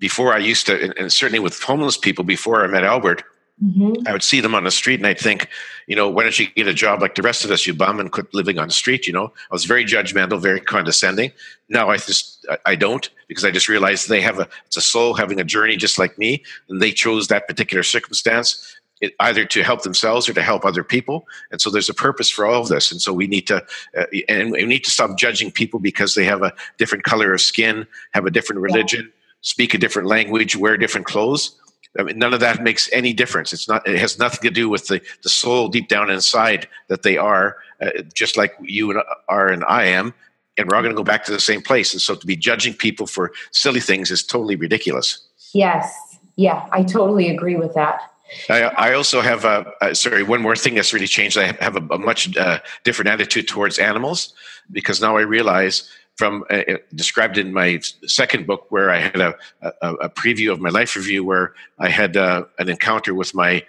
before 0.00 0.34
I 0.34 0.38
used 0.38 0.66
to, 0.66 0.92
and 0.98 1.12
certainly 1.12 1.38
with 1.38 1.62
homeless 1.62 1.96
people 1.96 2.24
before 2.24 2.64
I 2.64 2.66
met 2.66 2.82
Albert, 2.82 3.22
Mm-hmm. 3.62 4.06
I 4.08 4.12
would 4.12 4.22
see 4.22 4.40
them 4.40 4.54
on 4.54 4.64
the 4.64 4.70
street 4.70 4.98
and 4.98 5.06
I'd 5.06 5.18
think, 5.18 5.48
you 5.86 5.94
know, 5.94 6.08
why 6.08 6.24
don't 6.24 6.38
you 6.38 6.48
get 6.50 6.66
a 6.66 6.74
job 6.74 7.00
like 7.00 7.14
the 7.14 7.22
rest 7.22 7.44
of 7.44 7.50
us, 7.50 7.66
you 7.66 7.72
bum, 7.74 8.00
and 8.00 8.10
quit 8.10 8.34
living 8.34 8.58
on 8.58 8.68
the 8.68 8.74
street? 8.74 9.06
You 9.06 9.12
know, 9.12 9.26
I 9.26 9.54
was 9.54 9.64
very 9.64 9.84
judgmental, 9.84 10.40
very 10.40 10.60
condescending. 10.60 11.30
Now 11.68 11.88
I 11.88 11.98
just, 11.98 12.44
I 12.66 12.74
don't 12.74 13.08
because 13.28 13.44
I 13.44 13.52
just 13.52 13.68
realized 13.68 14.08
they 14.08 14.20
have 14.22 14.40
a, 14.40 14.48
it's 14.66 14.76
a 14.76 14.82
soul 14.82 15.14
having 15.14 15.40
a 15.40 15.44
journey 15.44 15.76
just 15.76 15.98
like 15.98 16.18
me. 16.18 16.42
And 16.68 16.82
they 16.82 16.90
chose 16.90 17.28
that 17.28 17.46
particular 17.46 17.84
circumstance 17.84 18.76
it, 19.00 19.14
either 19.20 19.44
to 19.44 19.62
help 19.62 19.82
themselves 19.82 20.28
or 20.28 20.34
to 20.34 20.42
help 20.42 20.64
other 20.64 20.84
people. 20.84 21.26
And 21.50 21.60
so 21.60 21.70
there's 21.70 21.88
a 21.88 21.94
purpose 21.94 22.30
for 22.30 22.46
all 22.46 22.62
of 22.62 22.68
this. 22.68 22.90
And 22.90 23.00
so 23.00 23.12
we 23.12 23.26
need 23.26 23.46
to, 23.48 23.64
uh, 23.96 24.06
and 24.28 24.52
we 24.52 24.64
need 24.64 24.84
to 24.84 24.90
stop 24.90 25.16
judging 25.16 25.50
people 25.50 25.80
because 25.80 26.14
they 26.14 26.24
have 26.24 26.42
a 26.42 26.52
different 26.78 27.04
color 27.04 27.32
of 27.32 27.40
skin, 27.40 27.86
have 28.12 28.26
a 28.26 28.30
different 28.30 28.62
religion, 28.62 29.02
yeah. 29.04 29.20
speak 29.42 29.74
a 29.74 29.78
different 29.78 30.08
language, 30.08 30.56
wear 30.56 30.76
different 30.76 31.06
clothes. 31.06 31.56
I 31.98 32.02
mean, 32.02 32.18
none 32.18 32.34
of 32.34 32.40
that 32.40 32.62
makes 32.62 32.90
any 32.92 33.12
difference. 33.12 33.52
It's 33.52 33.68
not. 33.68 33.86
It 33.86 33.98
has 33.98 34.18
nothing 34.18 34.40
to 34.42 34.50
do 34.50 34.68
with 34.68 34.88
the, 34.88 35.00
the 35.22 35.28
soul 35.28 35.68
deep 35.68 35.88
down 35.88 36.10
inside 36.10 36.68
that 36.88 37.02
they 37.02 37.16
are, 37.16 37.56
uh, 37.80 38.02
just 38.12 38.36
like 38.36 38.52
you 38.60 38.90
and 38.90 39.00
are 39.28 39.48
and 39.48 39.64
I 39.64 39.84
am. 39.84 40.14
and 40.56 40.68
we're 40.68 40.76
all 40.76 40.82
going 40.82 40.94
to 40.94 40.96
go 40.96 41.04
back 41.04 41.24
to 41.24 41.32
the 41.32 41.40
same 41.40 41.62
place. 41.62 41.92
And 41.92 42.00
so 42.00 42.14
to 42.14 42.26
be 42.26 42.36
judging 42.36 42.74
people 42.74 43.06
for 43.06 43.32
silly 43.50 43.80
things 43.80 44.10
is 44.10 44.22
totally 44.22 44.56
ridiculous. 44.56 45.20
Yes. 45.52 46.18
Yeah, 46.36 46.66
I 46.72 46.82
totally 46.82 47.30
agree 47.30 47.56
with 47.56 47.74
that. 47.74 48.00
I, 48.48 48.62
I 48.62 48.94
also 48.94 49.20
have 49.20 49.44
a, 49.44 49.70
uh, 49.80 49.94
sorry 49.94 50.22
one 50.22 50.40
more 50.40 50.56
thing 50.56 50.74
that's 50.74 50.92
really 50.92 51.06
changed. 51.06 51.36
I 51.36 51.52
have 51.60 51.76
a, 51.76 51.94
a 51.94 51.98
much 51.98 52.36
uh, 52.36 52.58
different 52.82 53.10
attitude 53.10 53.46
towards 53.46 53.78
animals 53.78 54.34
because 54.72 55.00
now 55.00 55.16
I 55.16 55.20
realize 55.22 55.88
from 56.16 56.44
uh, 56.50 56.62
uh, 56.68 56.76
described 56.94 57.38
in 57.38 57.52
my 57.52 57.80
second 58.06 58.46
book 58.46 58.66
where 58.70 58.90
I 58.90 58.98
had 58.98 59.20
a, 59.20 59.34
a, 59.62 59.94
a 59.94 60.08
preview 60.10 60.52
of 60.52 60.60
my 60.60 60.68
life 60.68 60.96
review 60.96 61.24
where 61.24 61.54
I 61.78 61.88
had 61.88 62.16
uh, 62.16 62.44
an 62.58 62.68
encounter 62.68 63.14
with 63.14 63.34
my 63.34 63.64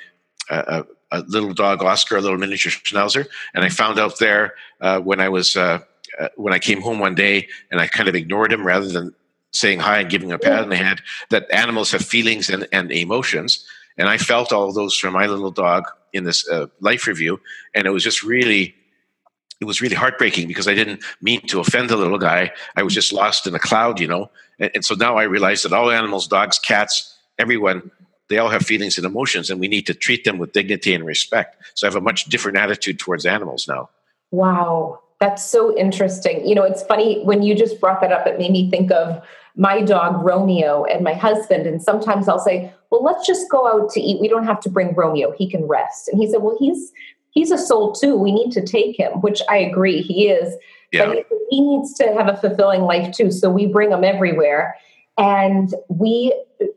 uh, 0.49 0.83
a 1.11 1.21
little 1.21 1.53
dog 1.53 1.83
Oscar, 1.83 2.17
a 2.17 2.21
little 2.21 2.37
miniature 2.37 2.71
schnauzer, 2.71 3.25
and 3.53 3.63
I 3.63 3.69
found 3.69 3.99
out 3.99 4.19
there 4.19 4.53
uh, 4.81 4.99
when 4.99 5.19
I 5.19 5.29
was 5.29 5.57
uh, 5.57 5.79
when 6.35 6.53
I 6.53 6.59
came 6.59 6.81
home 6.81 6.99
one 6.99 7.15
day 7.15 7.47
and 7.71 7.81
I 7.81 7.87
kind 7.87 8.07
of 8.07 8.15
ignored 8.15 8.53
him 8.53 8.65
rather 8.65 8.87
than 8.87 9.13
saying 9.51 9.79
hi 9.79 9.99
and 9.99 10.09
giving 10.09 10.29
him 10.29 10.35
a 10.35 10.39
pat 10.39 10.63
on 10.63 10.69
the 10.69 10.75
head 10.75 11.01
that 11.29 11.49
animals 11.51 11.91
have 11.91 12.03
feelings 12.03 12.49
and, 12.49 12.67
and 12.71 12.91
emotions, 12.91 13.65
and 13.97 14.07
I 14.07 14.17
felt 14.17 14.53
all 14.53 14.71
those 14.71 14.95
from 14.95 15.13
my 15.13 15.25
little 15.25 15.51
dog 15.51 15.85
in 16.13 16.25
this 16.25 16.47
life 16.79 17.07
review, 17.07 17.39
and 17.73 17.87
it 17.87 17.91
was 17.91 18.03
just 18.03 18.21
really 18.21 18.75
it 19.61 19.65
was 19.65 19.81
really 19.81 19.95
heartbreaking 19.95 20.47
because 20.47 20.67
I 20.67 20.73
didn't 20.73 21.03
mean 21.21 21.41
to 21.47 21.59
offend 21.59 21.89
the 21.89 21.97
little 21.97 22.17
guy. 22.17 22.51
I 22.75 22.83
was 22.83 22.93
just 22.93 23.13
lost 23.13 23.47
in 23.47 23.55
a 23.55 23.59
cloud, 23.59 23.99
you 23.99 24.07
know. 24.07 24.29
And, 24.59 24.71
and, 24.75 24.85
so 24.85 24.95
now 24.95 25.17
I 25.17 25.23
realize 25.23 25.63
that 25.63 25.73
all 25.73 25.91
animals, 25.91 26.27
dogs, 26.27 26.59
cats, 26.59 27.17
everyone, 27.39 27.91
they 28.27 28.37
all 28.37 28.49
have 28.49 28.63
feelings 28.63 28.97
and 28.97 29.05
emotions, 29.05 29.49
and 29.49 29.59
we 29.59 29.67
need 29.67 29.85
to 29.87 29.93
treat 29.93 30.23
them 30.23 30.37
with 30.37 30.51
dignity 30.51 30.93
and 30.93 31.05
respect. 31.05 31.61
So 31.75 31.87
I 31.87 31.89
have 31.89 31.95
a 31.95 32.01
much 32.01 32.25
different 32.25 32.57
attitude 32.57 32.99
towards 32.99 33.25
animals 33.25 33.67
now. 33.67 33.89
Wow, 34.31 34.99
that's 35.19 35.43
so 35.43 35.77
interesting. 35.77 36.45
You 36.45 36.55
know, 36.55 36.63
it's 36.63 36.83
funny 36.83 37.23
when 37.23 37.43
you 37.43 37.55
just 37.55 37.79
brought 37.79 38.01
that 38.01 38.11
up, 38.11 38.25
it 38.27 38.39
made 38.39 38.51
me 38.51 38.69
think 38.69 38.91
of 38.91 39.23
my 39.55 39.81
dog 39.81 40.23
Romeo 40.23 40.83
and 40.85 41.03
my 41.03 41.13
husband. 41.13 41.65
And 41.65 41.81
sometimes 41.81 42.27
I'll 42.27 42.39
say, 42.39 42.73
well, 42.89 43.03
let's 43.03 43.25
just 43.25 43.49
go 43.49 43.67
out 43.67 43.89
to 43.91 44.01
eat. 44.01 44.19
We 44.19 44.27
don't 44.27 44.45
have 44.45 44.59
to 44.61 44.69
bring 44.69 44.93
Romeo. 44.95 45.31
He 45.31 45.49
can 45.49 45.63
rest. 45.65 46.09
And 46.09 46.19
he 46.19 46.29
said, 46.29 46.41
well, 46.41 46.57
he's 46.59 46.91
he's 47.35 47.51
a 47.51 47.57
soul 47.57 47.91
too. 47.91 48.17
We 48.17 48.31
need 48.31 48.51
to 48.53 48.65
take 48.65 48.99
him, 48.99 49.21
which 49.21 49.41
I 49.47 49.57
agree 49.57 50.01
he 50.01 50.29
is. 50.29 50.55
Yeah. 50.91 51.05
But 51.05 51.27
he 51.49 51.61
needs 51.61 51.93
to 51.95 52.13
have 52.13 52.27
a 52.27 52.37
fulfilling 52.37 52.81
life 52.81 53.15
too. 53.15 53.29
So 53.31 53.51
we 53.51 53.67
bring 53.67 53.91
him 53.91 54.03
everywhere. 54.03 54.75
And 55.17 55.73
we 55.89 56.33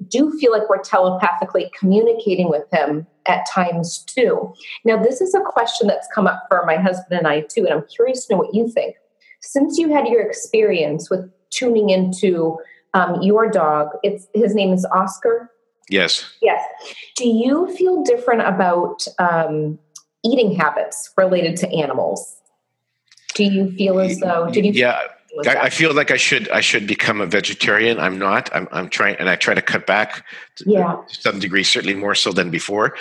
do 0.08 0.36
feel 0.38 0.52
like 0.52 0.68
we're 0.68 0.82
telepathically 0.82 1.70
communicating 1.78 2.48
with 2.48 2.64
him 2.72 3.06
at 3.26 3.46
times 3.52 3.98
too. 4.04 4.52
Now, 4.84 5.00
this 5.02 5.20
is 5.20 5.34
a 5.34 5.40
question 5.40 5.86
that's 5.86 6.08
come 6.14 6.26
up 6.26 6.44
for 6.48 6.64
my 6.66 6.76
husband 6.76 7.18
and 7.18 7.26
I 7.26 7.40
too, 7.42 7.64
and 7.64 7.74
I'm 7.74 7.86
curious 7.86 8.26
to 8.26 8.34
know 8.34 8.38
what 8.38 8.54
you 8.54 8.68
think. 8.68 8.96
Since 9.40 9.78
you 9.78 9.92
had 9.92 10.06
your 10.06 10.22
experience 10.22 11.10
with 11.10 11.30
tuning 11.50 11.90
into 11.90 12.58
um, 12.94 13.20
your 13.22 13.50
dog, 13.50 13.88
it's 14.02 14.26
his 14.34 14.54
name 14.54 14.72
is 14.72 14.86
Oscar. 14.92 15.50
Yes. 15.90 16.24
Yes. 16.42 16.62
Do 17.16 17.28
you 17.28 17.74
feel 17.76 18.02
different 18.02 18.42
about 18.42 19.06
um, 19.18 19.78
eating 20.28 20.54
habits 20.54 21.10
related 21.16 21.56
to 21.58 21.70
animals? 21.70 22.36
Do 23.34 23.44
you 23.44 23.70
feel 23.72 24.00
as 24.00 24.18
though 24.18 24.50
did 24.50 24.64
you 24.64 24.72
Yeah. 24.72 24.98
I, 25.46 25.56
I, 25.56 25.70
feel 25.70 25.94
like 25.94 26.10
I 26.10 26.16
should 26.16 26.48
I 26.48 26.60
should 26.60 26.86
become 26.86 27.20
a 27.20 27.26
vegetarian. 27.26 28.00
I'm 28.00 28.18
not. 28.18 28.50
I'm, 28.54 28.66
I'm 28.72 28.88
trying, 28.88 29.16
and 29.16 29.28
I 29.28 29.36
try 29.36 29.54
to 29.54 29.62
cut 29.62 29.86
back 29.86 30.24
to, 30.56 30.64
yeah. 30.66 30.96
to 31.06 31.14
some 31.14 31.38
degree, 31.38 31.62
certainly 31.62 31.94
more 31.94 32.14
so 32.14 32.32
than 32.32 32.50
before. 32.50 32.96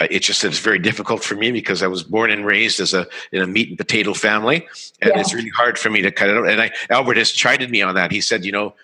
Uh, 0.00 0.06
it's 0.10 0.26
just 0.26 0.42
that 0.42 0.48
it's 0.48 0.58
very 0.58 0.78
difficult 0.78 1.22
for 1.22 1.36
me 1.36 1.52
because 1.52 1.82
I 1.82 1.86
was 1.86 2.02
born 2.02 2.30
and 2.30 2.44
raised 2.44 2.80
as 2.80 2.92
a 2.94 3.06
in 3.30 3.42
a 3.42 3.46
meat 3.46 3.68
and 3.68 3.78
potato 3.78 4.14
family, 4.14 4.66
and 5.00 5.12
yeah. 5.14 5.20
it's 5.20 5.34
really 5.34 5.50
hard 5.50 5.78
for 5.78 5.90
me 5.90 6.00
to 6.00 6.10
cut 6.10 6.28
it 6.28 6.36
out. 6.36 6.48
And 6.48 6.60
I, 6.60 6.72
Albert 6.90 7.18
has 7.18 7.30
chided 7.30 7.70
me 7.70 7.82
on 7.82 7.94
that. 7.94 8.10
He 8.10 8.22
said, 8.22 8.44
you 8.44 8.52
know, 8.52 8.74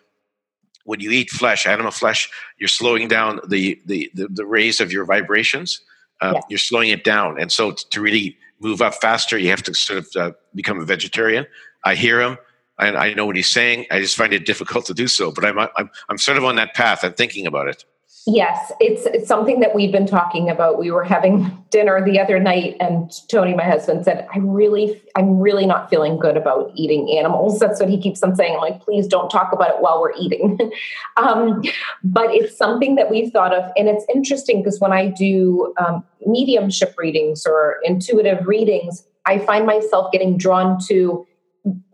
when 0.84 1.00
you 1.00 1.10
eat 1.10 1.30
flesh, 1.30 1.66
animal 1.66 1.92
flesh, 1.92 2.30
you're 2.58 2.68
slowing 2.68 3.08
down 3.08 3.40
the 3.48 3.80
the 3.86 4.10
the, 4.14 4.28
the 4.28 4.46
raise 4.46 4.80
of 4.80 4.92
your 4.92 5.06
vibrations 5.06 5.80
uh, 6.22 6.40
you're 6.48 6.58
slowing 6.58 6.90
it 6.90 7.04
down. 7.04 7.38
And 7.40 7.52
so 7.52 7.72
to 7.72 8.00
really 8.00 8.36
move 8.60 8.80
up 8.80 8.94
faster, 8.94 9.36
you 9.36 9.50
have 9.50 9.62
to 9.64 9.74
sort 9.74 9.98
of 9.98 10.06
uh, 10.16 10.32
become 10.54 10.80
a 10.80 10.84
vegetarian. 10.84 11.46
I 11.84 11.94
hear 11.94 12.20
him 12.20 12.38
and 12.78 12.96
I 12.96 13.12
know 13.14 13.26
what 13.26 13.36
he's 13.36 13.50
saying. 13.50 13.86
I 13.90 14.00
just 14.00 14.16
find 14.16 14.32
it 14.32 14.46
difficult 14.46 14.86
to 14.86 14.94
do 14.94 15.08
so, 15.08 15.30
but 15.30 15.44
I'm, 15.44 15.58
I'm, 15.58 15.90
I'm 16.08 16.18
sort 16.18 16.38
of 16.38 16.44
on 16.44 16.56
that 16.56 16.74
path. 16.74 17.04
I'm 17.04 17.12
thinking 17.12 17.46
about 17.46 17.68
it. 17.68 17.84
Yes, 18.24 18.70
it's 18.78 19.04
it's 19.06 19.26
something 19.26 19.58
that 19.60 19.74
we've 19.74 19.90
been 19.90 20.06
talking 20.06 20.48
about. 20.48 20.78
We 20.78 20.92
were 20.92 21.02
having 21.02 21.58
dinner 21.70 22.04
the 22.04 22.20
other 22.20 22.38
night 22.38 22.76
and 22.78 23.10
Tony, 23.28 23.52
my 23.52 23.64
husband, 23.64 24.04
said, 24.04 24.28
I 24.32 24.38
really 24.38 25.02
I'm 25.16 25.40
really 25.40 25.66
not 25.66 25.90
feeling 25.90 26.20
good 26.20 26.36
about 26.36 26.70
eating 26.76 27.18
animals. 27.18 27.58
That's 27.58 27.80
what 27.80 27.88
he 27.88 28.00
keeps 28.00 28.22
on 28.22 28.36
saying. 28.36 28.54
I'm 28.54 28.60
like, 28.60 28.80
please 28.80 29.08
don't 29.08 29.28
talk 29.28 29.52
about 29.52 29.70
it 29.70 29.80
while 29.80 30.00
we're 30.00 30.14
eating. 30.16 30.56
um, 31.16 31.62
but 32.04 32.30
it's 32.30 32.56
something 32.56 32.94
that 32.94 33.10
we've 33.10 33.32
thought 33.32 33.52
of. 33.52 33.68
And 33.76 33.88
it's 33.88 34.04
interesting 34.14 34.62
because 34.62 34.78
when 34.78 34.92
I 34.92 35.08
do 35.08 35.74
um, 35.78 36.04
mediumship 36.24 36.94
readings 36.96 37.44
or 37.44 37.78
intuitive 37.82 38.46
readings, 38.46 39.04
I 39.26 39.40
find 39.40 39.66
myself 39.66 40.12
getting 40.12 40.38
drawn 40.38 40.78
to 40.86 41.26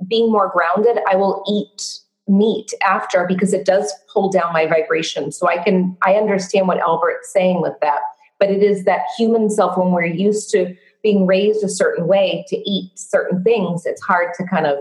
being 0.07 0.31
more 0.31 0.51
grounded. 0.51 1.03
I 1.11 1.17
will 1.17 1.43
eat 1.49 2.01
meat 2.29 2.73
after 2.83 3.27
because 3.27 3.53
it 3.53 3.65
does 3.65 3.93
pull 4.13 4.31
down 4.31 4.53
my 4.53 4.67
vibration. 4.67 5.33
So 5.33 5.49
I 5.49 5.59
can 5.59 5.97
I 6.03 6.15
understand 6.15 6.69
what 6.69 6.79
Albert's 6.79 7.33
saying 7.33 7.61
with 7.63 7.75
that. 7.81 8.01
But 8.39 8.51
it 8.51 8.63
is 8.63 8.85
that 8.85 9.01
human 9.17 9.51
self 9.51 9.77
when 9.77 9.91
we're 9.91 10.05
used 10.05 10.51
to 10.51 10.77
being 11.03 11.27
raised 11.27 11.65
a 11.65 11.69
certain 11.69 12.07
way 12.07 12.45
to 12.49 12.57
eat 12.71 12.91
certain 12.99 13.43
things, 13.43 13.87
it's 13.87 14.03
hard 14.03 14.35
to 14.35 14.45
kind 14.47 14.67
of 14.67 14.79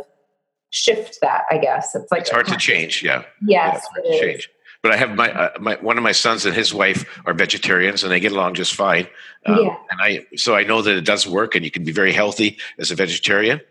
shift 0.70 1.20
that, 1.22 1.44
I 1.50 1.58
guess. 1.58 1.96
It's 1.96 2.12
like 2.12 2.22
it's 2.22 2.30
hard 2.30 2.48
to 2.48 2.58
change, 2.58 3.04
yeah. 3.04 3.24
Yes, 3.46 3.86
yeah, 4.04 4.20
change. 4.20 4.50
But 4.84 4.92
I 4.92 4.98
have 4.98 5.16
my, 5.16 5.32
uh, 5.32 5.50
my 5.60 5.76
one 5.76 5.98
of 5.98 6.04
my 6.04 6.12
sons 6.12 6.46
and 6.46 6.56
his 6.56 6.74
wife 6.74 7.20
are 7.26 7.34
vegetarians, 7.34 8.04
and 8.04 8.12
they 8.12 8.20
get 8.20 8.32
along 8.32 8.54
just 8.54 8.76
fine. 8.76 9.08
Um, 9.46 9.60
yeah. 9.64 9.76
And 9.90 10.02
I 10.02 10.26
so 10.36 10.56
I 10.56 10.64
know 10.64 10.82
that 10.82 10.96
it 10.96 11.06
does 11.06 11.28
work, 11.28 11.56
and 11.56 11.66
you 11.66 11.72
can 11.72 11.84
be 11.84 11.92
very 11.92 12.14
healthy 12.14 12.58
as 12.78 12.92
a 12.92 12.96
vegetarian. 12.96 13.62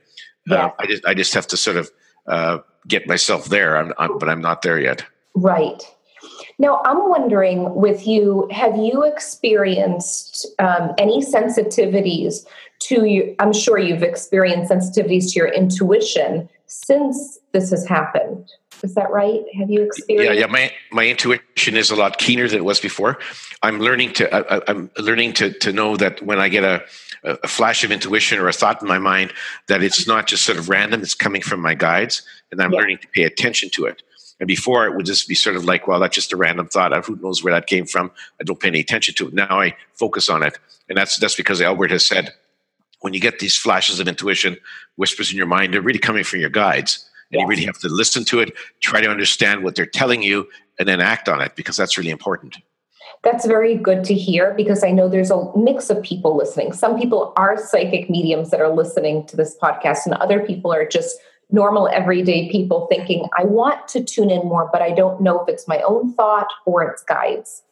Yeah. 0.47 0.66
Uh, 0.66 0.71
I 0.78 0.87
just 0.87 1.06
I 1.06 1.14
just 1.14 1.35
have 1.35 1.47
to 1.49 1.56
sort 1.56 1.76
of 1.76 1.90
uh, 2.26 2.59
get 2.87 3.07
myself 3.07 3.47
there. 3.47 3.76
I'm, 3.76 3.93
I'm, 3.99 4.19
but 4.19 4.28
I'm 4.28 4.40
not 4.40 4.62
there 4.62 4.78
yet. 4.78 5.05
Right. 5.35 5.83
Now, 6.59 6.81
I'm 6.85 7.09
wondering 7.09 7.75
with 7.75 8.07
you, 8.07 8.49
have 8.50 8.76
you 8.76 9.05
experienced 9.05 10.47
um, 10.59 10.93
any 10.99 11.21
sensitivities 11.21 12.47
to 12.81 13.05
you? 13.05 13.35
I'm 13.38 13.52
sure 13.52 13.78
you've 13.78 14.02
experienced 14.02 14.73
sensitivities 14.73 15.33
to 15.33 15.38
your 15.40 15.49
intuition 15.49 16.49
since 16.66 17.38
this 17.52 17.71
has 17.71 17.87
happened. 17.87 18.50
Is 18.83 18.95
that 18.95 19.11
right? 19.11 19.43
Have 19.59 19.71
you 19.71 19.83
experienced? 19.83 20.35
Yeah, 20.35 20.40
yeah. 20.40 20.47
My 20.47 20.73
my 20.93 21.07
intuition 21.07 21.76
is 21.76 21.90
a 21.90 21.97
lot 21.97 22.19
keener 22.19 22.47
than 22.47 22.59
it 22.59 22.64
was 22.64 22.81
before. 22.81 23.19
I'm 23.62 23.81
learning 23.81 24.12
to 24.14 24.35
I, 24.35 24.61
I'm 24.69 24.90
learning 24.99 25.33
to 25.35 25.50
to 25.50 25.73
know 25.73 25.97
that 25.97 26.23
when 26.23 26.38
I 26.38 26.49
get 26.49 26.64
a 26.64 26.85
a 27.26 27.49
flash 27.49 27.83
of 27.83 27.90
intuition 27.90 28.38
or 28.38 28.49
a 28.49 28.52
thought 28.52 28.80
in 28.80 28.88
my 28.88 28.99
mind 28.99 29.33
that 29.66 29.83
it's 29.83 30.06
not 30.06 30.26
just 30.26 30.45
sort 30.45 30.59
of 30.59 30.68
random 30.68 31.02
it's 31.02 31.14
coming 31.14 31.42
from 31.42 31.61
my 31.61 31.75
guides 31.75 32.23
and 32.50 32.62
i'm 32.62 32.73
yeah. 32.73 32.78
learning 32.78 32.99
to 32.99 33.09
pay 33.09 33.25
attention 33.25 33.68
to 33.71 33.85
it. 33.87 34.02
And 34.38 34.47
before 34.47 34.87
it 34.87 34.95
would 34.95 35.06
just 35.06 35.28
be 35.28 35.35
sort 35.35 35.56
of 35.56 35.64
like 35.64 35.88
well 35.88 35.99
that's 35.99 36.14
just 36.14 36.33
a 36.33 36.37
random 36.37 36.68
thought 36.68 37.04
who 37.04 37.16
knows 37.16 37.42
where 37.42 37.54
that 37.54 37.66
came 37.66 37.87
from. 37.87 38.11
I 38.40 38.45
don't 38.45 38.61
pay 38.61 38.68
any 38.68 38.80
attention 38.80 39.14
to 39.16 39.28
it. 39.28 39.35
Now 39.35 39.61
i 39.61 39.75
focus 39.95 40.28
on 40.28 40.42
it. 40.42 40.59
And 40.88 40.97
that's 40.97 41.18
that's 41.18 41.35
because 41.35 41.61
albert 41.61 41.90
has 41.90 42.04
said 42.06 42.33
when 43.00 43.12
you 43.12 43.21
get 43.21 43.38
these 43.38 43.56
flashes 43.56 44.00
of 44.00 44.09
intuition 44.09 44.56
whispers 44.97 45.30
in 45.30 45.37
your 45.37 45.47
mind 45.47 45.75
they're 45.75 45.83
really 45.83 45.99
coming 45.99 46.25
from 46.25 46.40
your 46.40 46.50
guides. 46.50 47.09
And 47.33 47.40
yes. 47.40 47.42
you 47.42 47.49
really 47.49 47.64
have 47.64 47.78
to 47.80 47.88
listen 47.88 48.25
to 48.26 48.40
it 48.40 48.52
try 48.80 49.00
to 49.00 49.11
understand 49.11 49.64
what 49.64 49.75
they're 49.75 49.87
telling 49.87 50.23
you 50.23 50.49
and 50.78 50.87
then 50.87 51.00
act 51.00 51.28
on 51.28 51.40
it 51.40 51.56
because 51.56 51.76
that's 51.76 51.99
really 51.99 52.11
important 52.11 52.56
that's 53.23 53.47
very 53.47 53.75
good 53.75 54.05
to 54.05 54.15
hear 54.15 54.55
because 54.55 54.85
I 54.85 54.91
know 54.91 55.09
there's 55.09 55.31
a 55.31 55.51
mix 55.57 55.91
of 55.91 56.03
people 56.03 56.37
listening. 56.37 56.73
Some 56.73 56.99
people 56.99 57.33
are 57.37 57.57
psychic 57.57 58.09
mediums 58.09 58.51
that 58.51 58.61
are 58.61 58.73
listening 58.73 59.27
to 59.27 59.37
this 59.37 59.57
podcast, 59.61 60.07
and 60.07 60.15
other 60.15 60.41
people 60.41 60.73
are 60.73 60.87
just 60.87 61.19
normal, 61.51 61.89
everyday 61.89 62.51
people 62.51 62.87
thinking, 62.89 63.29
I 63.39 63.45
want 63.45 63.87
to 63.89 64.03
tune 64.03 64.31
in 64.31 64.47
more, 64.47 64.69
but 64.73 64.83
I 64.83 64.91
don't 64.91 65.21
know 65.21 65.41
if 65.43 65.49
it's 65.49 65.69
my 65.69 65.81
own 65.83 66.13
thought 66.15 66.49
or 66.65 66.83
it's 66.83 67.03
guides. 67.05 67.63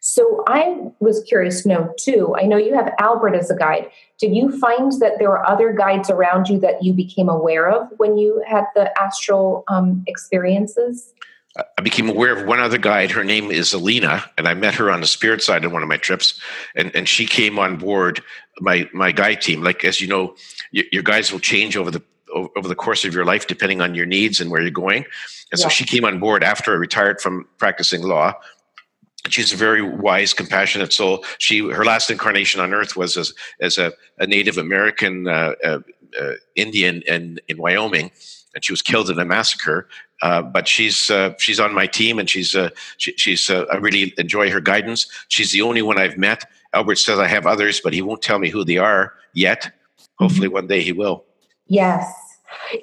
So 0.00 0.44
I 0.46 0.78
was 1.00 1.22
curious 1.24 1.62
to 1.62 1.68
know 1.68 1.94
too. 1.98 2.34
I 2.38 2.44
know 2.46 2.56
you 2.56 2.74
have 2.74 2.94
Albert 2.98 3.34
as 3.34 3.50
a 3.50 3.56
guide. 3.56 3.90
Did 4.18 4.34
you 4.34 4.56
find 4.58 4.92
that 5.00 5.18
there 5.18 5.28
were 5.28 5.46
other 5.46 5.72
guides 5.72 6.08
around 6.08 6.48
you 6.48 6.58
that 6.60 6.82
you 6.82 6.92
became 6.92 7.28
aware 7.28 7.68
of 7.68 7.88
when 7.96 8.16
you 8.16 8.42
had 8.46 8.64
the 8.74 8.90
astral 9.00 9.64
um, 9.68 10.04
experiences? 10.06 11.12
I 11.56 11.82
became 11.82 12.08
aware 12.08 12.36
of 12.36 12.46
one 12.46 12.60
other 12.60 12.78
guide. 12.78 13.10
Her 13.10 13.24
name 13.24 13.50
is 13.50 13.72
Alina, 13.72 14.24
and 14.36 14.46
I 14.46 14.54
met 14.54 14.74
her 14.74 14.90
on 14.90 15.00
the 15.00 15.06
spirit 15.06 15.42
side 15.42 15.64
on 15.64 15.72
one 15.72 15.82
of 15.82 15.88
my 15.88 15.96
trips. 15.96 16.40
And, 16.76 16.94
and 16.94 17.08
she 17.08 17.26
came 17.26 17.58
on 17.58 17.76
board 17.76 18.22
my 18.60 18.88
my 18.92 19.12
guide 19.12 19.40
team. 19.40 19.62
Like 19.62 19.84
as 19.84 20.00
you 20.00 20.08
know, 20.08 20.36
your, 20.70 20.84
your 20.92 21.02
guides 21.02 21.32
will 21.32 21.40
change 21.40 21.76
over 21.76 21.90
the 21.90 22.02
over 22.34 22.68
the 22.68 22.74
course 22.74 23.04
of 23.06 23.14
your 23.14 23.24
life 23.24 23.46
depending 23.46 23.80
on 23.80 23.94
your 23.94 24.04
needs 24.04 24.40
and 24.40 24.50
where 24.50 24.60
you're 24.60 24.70
going. 24.70 25.04
And 25.50 25.58
yeah. 25.58 25.64
so 25.64 25.68
she 25.68 25.84
came 25.84 26.04
on 26.04 26.18
board 26.18 26.44
after 26.44 26.72
I 26.72 26.76
retired 26.76 27.20
from 27.20 27.48
practicing 27.56 28.02
law. 28.02 28.34
She's 29.28 29.52
a 29.52 29.56
very 29.56 29.82
wise, 29.82 30.34
compassionate 30.34 30.92
soul. 30.92 31.24
She 31.38 31.60
her 31.60 31.84
last 31.84 32.10
incarnation 32.10 32.60
on 32.60 32.74
Earth 32.74 32.96
was 32.96 33.16
as 33.16 33.32
as 33.60 33.78
a, 33.78 33.92
a 34.18 34.26
Native 34.26 34.58
American 34.58 35.26
uh, 35.26 35.54
uh, 35.64 35.80
uh, 36.20 36.32
Indian 36.54 37.02
in 37.02 37.40
in 37.48 37.56
Wyoming 37.58 38.10
and 38.54 38.64
she 38.64 38.72
was 38.72 38.82
killed 38.82 39.08
in 39.08 39.18
a 39.18 39.24
massacre. 39.24 39.88
Uh, 40.22 40.42
but 40.42 40.66
she's 40.66 41.10
uh, 41.10 41.32
she's 41.38 41.60
on 41.60 41.74
my 41.74 41.86
team, 41.86 42.18
and 42.18 42.28
she's 42.28 42.54
uh, 42.54 42.70
she, 42.96 43.12
she's 43.16 43.50
uh, 43.50 43.64
I 43.72 43.76
really 43.76 44.14
enjoy 44.18 44.50
her 44.50 44.60
guidance. 44.60 45.06
She's 45.28 45.52
the 45.52 45.62
only 45.62 45.82
one 45.82 45.98
I've 45.98 46.18
met. 46.18 46.44
Albert 46.72 46.96
says 46.96 47.18
I 47.18 47.28
have 47.28 47.46
others, 47.46 47.80
but 47.80 47.92
he 47.92 48.02
won't 48.02 48.22
tell 48.22 48.38
me 48.38 48.50
who 48.50 48.64
they 48.64 48.78
are 48.78 49.14
yet. 49.32 49.72
Hopefully, 50.18 50.48
mm-hmm. 50.48 50.54
one 50.54 50.66
day 50.66 50.82
he 50.82 50.92
will. 50.92 51.24
Yes, 51.68 52.12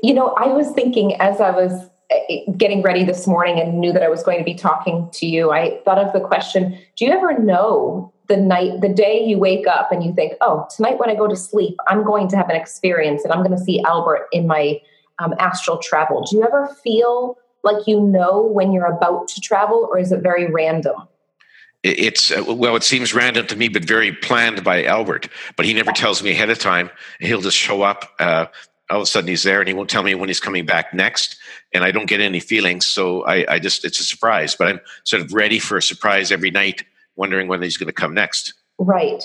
you 0.01 0.13
know, 0.13 0.29
I 0.37 0.47
was 0.47 0.71
thinking 0.71 1.15
as 1.15 1.41
I 1.41 1.51
was 1.51 1.89
eh, 2.09 2.39
getting 2.57 2.81
ready 2.81 3.03
this 3.03 3.27
morning 3.27 3.59
and 3.59 3.79
knew 3.79 3.91
that 3.91 4.03
I 4.03 4.09
was 4.09 4.23
going 4.23 4.37
to 4.37 4.45
be 4.45 4.55
talking 4.55 5.09
to 5.13 5.25
you, 5.25 5.51
I 5.51 5.81
thought 5.83 5.97
of 5.97 6.13
the 6.13 6.21
question 6.21 6.77
Do 6.95 7.05
you 7.05 7.11
ever 7.11 7.37
know 7.37 8.13
the 8.27 8.37
night, 8.37 8.81
the 8.81 8.89
day 8.89 9.23
you 9.23 9.37
wake 9.37 9.67
up 9.67 9.91
and 9.91 10.03
you 10.03 10.13
think, 10.13 10.33
oh, 10.41 10.67
tonight 10.75 10.99
when 10.99 11.09
I 11.09 11.15
go 11.15 11.27
to 11.27 11.35
sleep, 11.35 11.77
I'm 11.87 12.03
going 12.03 12.27
to 12.29 12.37
have 12.37 12.49
an 12.49 12.55
experience 12.55 13.23
and 13.23 13.31
I'm 13.31 13.39
going 13.43 13.57
to 13.57 13.63
see 13.63 13.81
Albert 13.81 14.27
in 14.31 14.47
my 14.47 14.81
um, 15.19 15.33
astral 15.39 15.77
travel? 15.77 16.23
Do 16.29 16.37
you 16.37 16.43
ever 16.43 16.67
feel 16.83 17.37
like 17.63 17.87
you 17.87 17.99
know 17.99 18.41
when 18.41 18.71
you're 18.71 18.85
about 18.85 19.27
to 19.29 19.41
travel 19.41 19.87
or 19.91 19.97
is 19.97 20.11
it 20.11 20.21
very 20.21 20.51
random? 20.51 21.07
it's 21.85 22.31
uh, 22.31 22.43
well 22.47 22.75
it 22.75 22.83
seems 22.83 23.13
random 23.13 23.45
to 23.45 23.55
me 23.55 23.67
but 23.69 23.85
very 23.85 24.11
planned 24.11 24.63
by 24.63 24.83
albert 24.85 25.29
but 25.55 25.67
he 25.67 25.73
never 25.73 25.91
tells 25.91 26.23
me 26.23 26.31
ahead 26.31 26.49
of 26.49 26.57
time 26.57 26.89
he'll 27.19 27.41
just 27.41 27.55
show 27.55 27.83
up 27.83 28.11
uh, 28.19 28.47
all 28.89 28.97
of 28.97 29.03
a 29.03 29.05
sudden 29.05 29.27
he's 29.27 29.43
there 29.43 29.59
and 29.59 29.67
he 29.67 29.73
won't 29.73 29.89
tell 29.89 30.01
me 30.01 30.15
when 30.15 30.27
he's 30.27 30.39
coming 30.39 30.65
back 30.65 30.93
next 30.95 31.37
and 31.73 31.83
i 31.83 31.91
don't 31.91 32.07
get 32.07 32.19
any 32.19 32.39
feelings 32.39 32.87
so 32.87 33.23
I, 33.25 33.45
I 33.53 33.59
just 33.59 33.85
it's 33.85 33.99
a 33.99 34.03
surprise 34.03 34.55
but 34.55 34.67
i'm 34.67 34.79
sort 35.03 35.21
of 35.21 35.31
ready 35.31 35.59
for 35.59 35.77
a 35.77 35.81
surprise 35.81 36.31
every 36.31 36.49
night 36.49 36.83
wondering 37.15 37.47
when 37.47 37.61
he's 37.61 37.77
going 37.77 37.87
to 37.87 37.93
come 37.93 38.15
next 38.15 38.55
right 38.79 39.23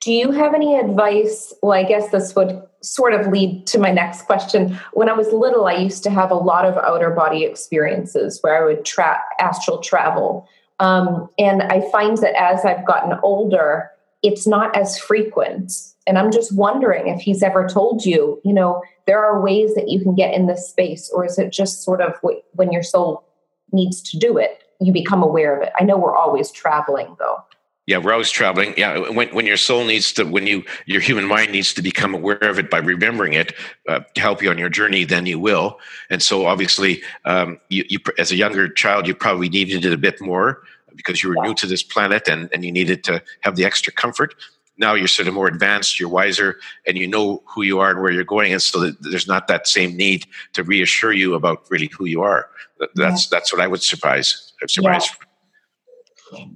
do 0.00 0.12
you 0.12 0.30
have 0.30 0.54
any 0.54 0.78
advice 0.78 1.52
well 1.62 1.72
i 1.72 1.82
guess 1.82 2.10
this 2.10 2.34
would 2.34 2.62
sort 2.82 3.14
of 3.14 3.28
lead 3.28 3.66
to 3.66 3.78
my 3.78 3.90
next 3.90 4.22
question 4.22 4.78
when 4.92 5.08
i 5.08 5.12
was 5.12 5.32
little 5.32 5.66
i 5.66 5.74
used 5.74 6.02
to 6.02 6.10
have 6.10 6.30
a 6.30 6.36
lot 6.36 6.64
of 6.64 6.76
outer 6.78 7.10
body 7.10 7.44
experiences 7.44 8.38
where 8.42 8.62
i 8.62 8.64
would 8.64 8.84
tra- 8.84 9.22
astral 9.38 9.78
travel 9.78 10.48
um, 10.80 11.28
and 11.38 11.62
i 11.62 11.80
find 11.90 12.18
that 12.18 12.34
as 12.40 12.64
i've 12.64 12.86
gotten 12.86 13.18
older 13.22 13.90
it's 14.22 14.46
not 14.46 14.76
as 14.76 14.98
frequent 14.98 15.72
and 16.06 16.18
I'm 16.18 16.30
just 16.30 16.54
wondering 16.54 17.08
if 17.08 17.20
he's 17.20 17.42
ever 17.42 17.68
told 17.68 18.04
you, 18.04 18.40
you 18.44 18.52
know, 18.52 18.82
there 19.06 19.24
are 19.24 19.40
ways 19.40 19.74
that 19.74 19.88
you 19.88 20.00
can 20.00 20.14
get 20.14 20.34
in 20.34 20.46
this 20.46 20.68
space, 20.68 21.10
or 21.14 21.24
is 21.24 21.38
it 21.38 21.52
just 21.52 21.82
sort 21.82 22.00
of 22.00 22.14
when 22.52 22.72
your 22.72 22.82
soul 22.82 23.24
needs 23.72 24.00
to 24.02 24.18
do 24.18 24.36
it, 24.36 24.62
you 24.80 24.92
become 24.92 25.22
aware 25.22 25.56
of 25.56 25.62
it? 25.62 25.72
I 25.78 25.84
know 25.84 25.96
we're 25.96 26.16
always 26.16 26.50
traveling 26.50 27.16
though. 27.18 27.38
Yeah, 27.86 27.98
we're 27.98 28.12
always 28.12 28.30
traveling. 28.30 28.74
Yeah, 28.76 29.10
when, 29.10 29.28
when 29.34 29.44
your 29.44 29.56
soul 29.56 29.84
needs 29.84 30.12
to, 30.12 30.24
when 30.24 30.46
you 30.46 30.62
your 30.86 31.00
human 31.00 31.26
mind 31.26 31.50
needs 31.50 31.74
to 31.74 31.82
become 31.82 32.14
aware 32.14 32.36
of 32.36 32.58
it 32.58 32.70
by 32.70 32.78
remembering 32.78 33.32
it 33.32 33.54
uh, 33.88 34.00
to 34.14 34.20
help 34.20 34.40
you 34.40 34.50
on 34.50 34.58
your 34.58 34.68
journey, 34.68 35.04
then 35.04 35.26
you 35.26 35.40
will. 35.40 35.80
And 36.08 36.22
so, 36.22 36.46
obviously, 36.46 37.02
um, 37.24 37.58
you, 37.70 37.84
you 37.88 37.98
as 38.18 38.30
a 38.30 38.36
younger 38.36 38.68
child, 38.68 39.08
you 39.08 39.14
probably 39.16 39.48
needed 39.48 39.84
it 39.84 39.92
a 39.92 39.98
bit 39.98 40.20
more 40.20 40.62
because 40.94 41.22
you 41.22 41.28
were 41.28 41.36
yeah. 41.36 41.48
new 41.48 41.54
to 41.54 41.66
this 41.66 41.82
planet 41.82 42.28
and, 42.28 42.48
and 42.52 42.64
you 42.64 42.70
needed 42.70 43.02
to 43.04 43.20
have 43.40 43.56
the 43.56 43.64
extra 43.64 43.92
comfort 43.92 44.34
now 44.78 44.94
you're 44.94 45.08
sort 45.08 45.28
of 45.28 45.34
more 45.34 45.46
advanced, 45.46 46.00
you're 46.00 46.08
wiser, 46.08 46.58
and 46.86 46.96
you 46.96 47.06
know 47.06 47.42
who 47.46 47.62
you 47.62 47.78
are 47.80 47.90
and 47.90 48.00
where 48.00 48.10
you're 48.10 48.24
going, 48.24 48.52
and 48.52 48.62
so 48.62 48.80
that 48.80 48.96
there's 49.02 49.28
not 49.28 49.48
that 49.48 49.66
same 49.66 49.96
need 49.96 50.26
to 50.54 50.62
reassure 50.64 51.12
you 51.12 51.34
about 51.34 51.64
really 51.70 51.90
who 51.96 52.04
you 52.06 52.22
are. 52.22 52.48
That's 52.94 53.24
yeah. 53.24 53.36
that's 53.36 53.52
what 53.52 53.62
I 53.62 53.66
would 53.66 53.82
surprise. 53.82 54.52
Surprise. 54.66 55.08
Yeah. 55.08 55.26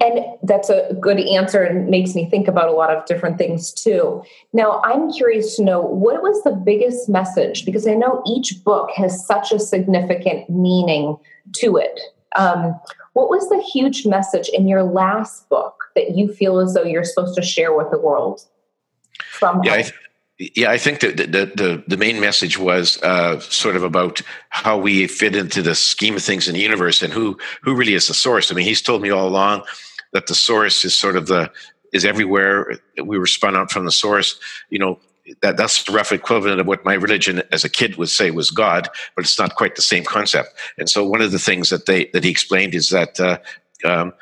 And 0.01 0.21
that's 0.43 0.71
a 0.71 0.95
good 1.01 1.21
answer 1.21 1.63
and 1.63 1.89
makes 1.89 2.15
me 2.15 2.29
think 2.29 2.49
about 2.49 2.69
a 2.69 2.73
lot 2.73 2.91
of 2.91 3.05
different 3.07 3.39
things 3.39 3.73
too. 3.73 4.23
Now, 4.53 4.81
I'm 4.85 5.13
curious 5.13 5.57
to 5.57 5.65
know 5.65 5.81
what 5.81 6.23
was 6.23 6.43
the 6.45 6.53
biggest 6.53 7.09
message 7.09 7.65
because 7.65 7.87
I 7.87 7.95
know 7.95 8.23
each 8.27 8.63
book 8.65 8.91
has 8.97 9.27
such 9.27 9.53
a 9.53 9.59
significant 9.59 10.49
meaning 10.49 11.17
to 11.57 11.77
it. 11.77 12.01
Um, 12.37 12.79
what 13.15 13.31
was 13.31 13.49
the 13.49 13.63
huge 13.63 14.07
message 14.07 14.49
in 14.51 14.69
your 14.69 14.83
last 14.83 15.49
book 15.49 15.85
that 15.95 16.17
you 16.17 16.33
feel 16.33 16.59
as 16.59 16.75
though 16.75 16.85
you're 16.85 17.05
supposed 17.05 17.35
to 17.37 17.43
share 17.43 17.75
with 17.75 17.91
the 17.91 17.99
world 17.99 18.43
from 19.19 19.63
yeah, 19.65 19.75
I 19.75 19.83
th- 19.83 19.95
yeah, 20.39 20.71
I 20.71 20.77
think 20.77 21.01
that 21.01 21.17
the, 21.17 21.27
the, 21.27 21.83
the 21.87 21.97
main 21.97 22.21
message 22.21 22.59
was 22.59 23.03
uh, 23.03 23.41
sort 23.41 23.75
of 23.75 23.83
about 23.83 24.21
how 24.51 24.77
we 24.77 25.07
fit 25.07 25.35
into 25.35 25.63
the 25.63 25.75
scheme 25.75 26.17
of 26.17 26.23
things 26.23 26.47
in 26.47 26.55
the 26.55 26.61
universe 26.61 27.03
and 27.03 27.13
who 27.13 27.39
who 27.63 27.75
really 27.75 27.95
is 27.95 28.09
the 28.09 28.15
source. 28.15 28.51
I 28.51 28.55
mean, 28.55 28.67
he's 28.67 28.83
told 28.83 29.01
me 29.01 29.11
all 29.11 29.27
along 29.27 29.63
that 30.13 30.27
the 30.27 30.35
source 30.35 30.85
is 30.85 30.95
sort 30.95 31.17
of 31.17 31.27
the 31.27 31.51
is 31.93 32.05
everywhere. 32.05 32.79
We 33.03 33.19
were 33.19 33.27
spun 33.27 33.57
out 33.57 33.71
from 33.71 33.87
the 33.87 33.93
source. 33.93 34.39
You 34.69 34.79
know, 34.79 35.01
that 35.41 35.57
that's 35.57 35.85
the 35.85 35.93
rough 35.93 36.13
equivalent 36.13 36.61
of 36.61 36.67
what 36.67 36.85
my 36.85 36.95
religion 36.95 37.43
as 37.51 37.65
a 37.65 37.71
kid 37.71 37.97
would 37.97 38.11
say 38.11 38.31
was 38.31 38.51
God, 38.51 38.91
but 39.15 39.25
it's 39.25 39.39
not 39.39 39.55
quite 39.55 39.75
the 39.75 39.83
same 39.83 40.05
concept. 40.05 40.51
And 40.77 40.91
so 40.91 41.07
one 41.07 41.23
of 41.23 41.33
the 41.33 41.39
things 41.39 41.71
that 41.71 41.87
they 41.87 42.07
that 42.13 42.25
he 42.25 42.31
explained 42.31 42.75
is 42.75 42.91
that 42.91 43.19
uh, 43.19 43.39
um, 43.85 44.13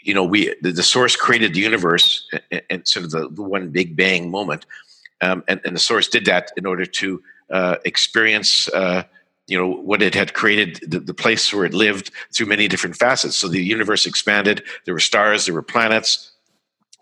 you 0.00 0.14
know, 0.14 0.24
we 0.24 0.54
the, 0.62 0.72
the, 0.72 0.82
source 0.82 1.16
created 1.16 1.54
the 1.54 1.60
universe 1.60 2.28
and, 2.50 2.62
and 2.70 2.88
sort 2.88 3.04
of 3.04 3.10
the, 3.10 3.28
the, 3.28 3.42
one 3.42 3.70
big 3.70 3.96
bang 3.96 4.30
moment, 4.30 4.66
um, 5.20 5.44
and, 5.48 5.60
and, 5.64 5.74
the 5.74 5.80
source 5.80 6.08
did 6.08 6.24
that 6.26 6.50
in 6.56 6.66
order 6.66 6.86
to 6.86 7.22
uh, 7.50 7.76
experience. 7.84 8.68
Uh, 8.68 9.04
you 9.46 9.58
know 9.58 9.68
what 9.68 10.00
it 10.00 10.14
had 10.14 10.32
created 10.32 10.80
the, 10.90 10.98
the, 10.98 11.12
place 11.12 11.52
where 11.52 11.66
it 11.66 11.74
lived 11.74 12.10
through 12.34 12.46
many 12.46 12.66
different 12.66 12.96
facets 12.96 13.36
so 13.36 13.46
the 13.46 13.62
universe 13.62 14.06
expanded 14.06 14.64
there 14.86 14.94
were 14.94 15.00
stars 15.00 15.44
there 15.44 15.54
were 15.54 15.60
planets 15.60 16.32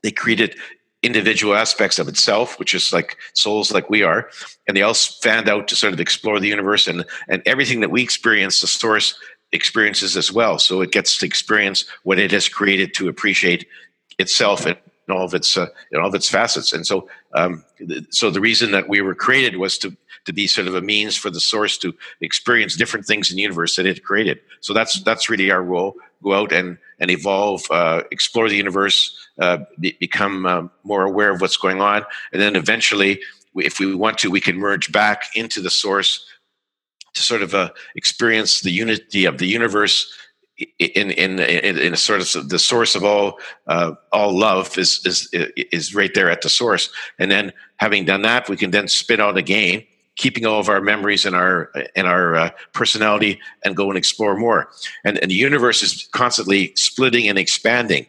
they 0.03 0.11
created 0.11 0.57
individual 1.05 1.55
aspects 1.55 2.01
of 2.01 2.09
itself 2.09 2.59
which 2.59 2.75
is 2.75 2.93
like 2.93 3.17
souls 3.35 3.71
like 3.71 3.89
we 3.89 4.03
are 4.03 4.29
and 4.67 4.77
they 4.77 4.83
all 4.83 4.93
fanned 4.93 5.49
out 5.49 5.69
to 5.69 5.77
sort 5.77 5.93
of 5.93 6.01
explore 6.01 6.41
the 6.41 6.49
universe 6.49 6.89
and 6.89 7.05
and 7.29 7.45
everything 7.47 7.79
that 7.79 7.93
we 7.93 8.03
experience 8.03 8.61
the 8.61 8.67
source 8.67 9.15
experiences 9.53 10.17
as 10.17 10.33
well. 10.33 10.59
So 10.59 10.81
it 10.81 10.91
gets 10.91 11.19
to 11.19 11.27
experience 11.27 11.85
what 12.03 12.19
it 12.19 12.33
has 12.33 12.49
created 12.49 12.95
to 12.95 13.09
appreciate 13.09 13.67
itself 14.19 14.67
and 14.67 14.77
all 15.11 15.25
of 15.25 15.35
its 15.35 15.57
uh, 15.57 15.67
in 15.91 16.01
all 16.01 16.09
of 16.09 16.15
its 16.15 16.29
facets. 16.29 16.73
And 16.73 16.87
so, 16.87 17.09
um, 17.35 17.65
so 18.11 18.31
the 18.31 18.41
reason 18.41 18.71
that 18.73 18.89
we 18.89 19.01
were 19.01 19.15
created 19.15 19.57
was 19.57 19.79
to 19.79 19.97
to 20.25 20.33
be 20.33 20.47
sort 20.47 20.69
of 20.69 20.75
a 20.75 20.81
means 20.81 21.17
for 21.17 21.31
the 21.31 21.41
source 21.41 21.77
to 21.79 21.93
experience 22.21 22.77
different 22.77 23.07
things 23.07 23.31
in 23.31 23.37
the 23.37 23.43
universe 23.43 23.77
that 23.77 23.87
it 23.87 24.05
created. 24.05 24.39
So 24.61 24.73
that's 24.73 25.03
that's 25.03 25.29
really 25.29 25.51
our 25.51 25.63
role: 25.63 25.97
go 26.23 26.35
out 26.35 26.53
and 26.53 26.79
and 27.01 27.11
evolve, 27.11 27.63
uh, 27.71 28.03
explore 28.13 28.49
the 28.49 28.57
universe, 28.57 29.17
uh, 29.41 29.59
be, 29.81 29.97
become 29.99 30.47
uh, 30.47 30.63
more 30.85 31.03
aware 31.03 31.31
of 31.31 31.41
what's 31.41 31.57
going 31.57 31.81
on, 31.81 32.05
and 32.33 32.41
then 32.41 32.55
eventually, 32.55 33.21
if 33.57 33.81
we 33.81 33.95
want 33.95 34.19
to, 34.19 34.31
we 34.31 34.41
can 34.41 34.57
merge 34.57 34.93
back 34.93 35.25
into 35.35 35.61
the 35.61 35.71
source 35.71 36.25
to 37.15 37.23
sort 37.23 37.43
of 37.43 37.55
uh, 37.55 37.71
experience 37.97 38.61
the 38.61 38.71
unity 38.71 39.25
of 39.25 39.39
the 39.39 39.47
universe 39.47 40.13
in 40.79 41.11
in 41.11 41.39
in, 41.39 41.93
a 41.93 41.97
sort 41.97 42.21
of 42.21 42.49
the 42.49 42.59
source 42.59 42.95
of 42.95 43.05
all 43.05 43.39
uh, 43.67 43.93
all 44.13 44.37
love 44.39 44.77
is 44.79 45.01
is 45.07 45.29
is 45.33 45.95
right 45.95 46.15
there 46.15 46.31
at 46.31 46.43
the 46.43 46.49
source, 46.49 46.91
and 47.19 47.31
then 47.31 47.53
having 47.77 48.05
done 48.05 48.23
that, 48.23 48.49
we 48.49 48.57
can 48.57 48.71
then 48.71 48.89
spit 48.89 49.21
out 49.21 49.37
again, 49.37 49.85
keeping 50.17 50.47
all 50.47 50.61
of 50.61 50.69
our 50.69 50.81
memories 50.81 51.27
and 51.27 51.37
our 51.37 51.71
and 51.97 52.07
our 52.07 52.37
uh, 52.37 52.51
personality, 52.73 53.41
and 53.65 53.77
go 53.77 53.89
and 53.89 53.99
explore 53.99 54.37
more. 54.37 54.69
And 55.05 55.19
and 55.19 55.31
the 55.31 55.35
universe 55.35 55.83
is 55.83 56.09
constantly 56.13 56.73
splitting 56.77 57.29
and 57.29 57.39
expanding, 57.39 58.07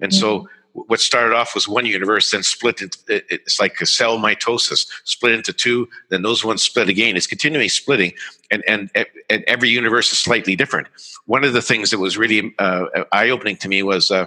and 0.00 0.12
mm-hmm. 0.12 0.20
so 0.20 0.48
what 0.74 1.00
started 1.00 1.34
off 1.34 1.54
was 1.54 1.68
one 1.68 1.86
universe, 1.86 2.30
then 2.32 2.42
split 2.42 2.82
into 2.82 2.98
it's 3.08 3.60
like 3.60 3.80
a 3.80 3.86
cell 3.86 4.18
mitosis, 4.18 4.86
split 5.04 5.32
into 5.32 5.52
two, 5.52 5.88
then 6.10 6.22
those 6.22 6.44
ones 6.44 6.62
split 6.62 6.88
again. 6.88 7.16
It's 7.16 7.26
continuing 7.26 7.68
splitting, 7.68 8.12
and 8.50 8.62
and 8.66 8.90
and 9.30 9.44
every 9.46 9.70
universe 9.70 10.12
is 10.12 10.18
slightly 10.18 10.56
different. 10.56 10.88
One 11.26 11.44
of 11.44 11.52
the 11.52 11.62
things 11.62 11.90
that 11.90 11.98
was 11.98 12.18
really 12.18 12.54
uh, 12.58 12.86
eye 13.12 13.30
opening 13.30 13.56
to 13.58 13.68
me 13.68 13.82
was. 13.82 14.10
Uh, 14.10 14.26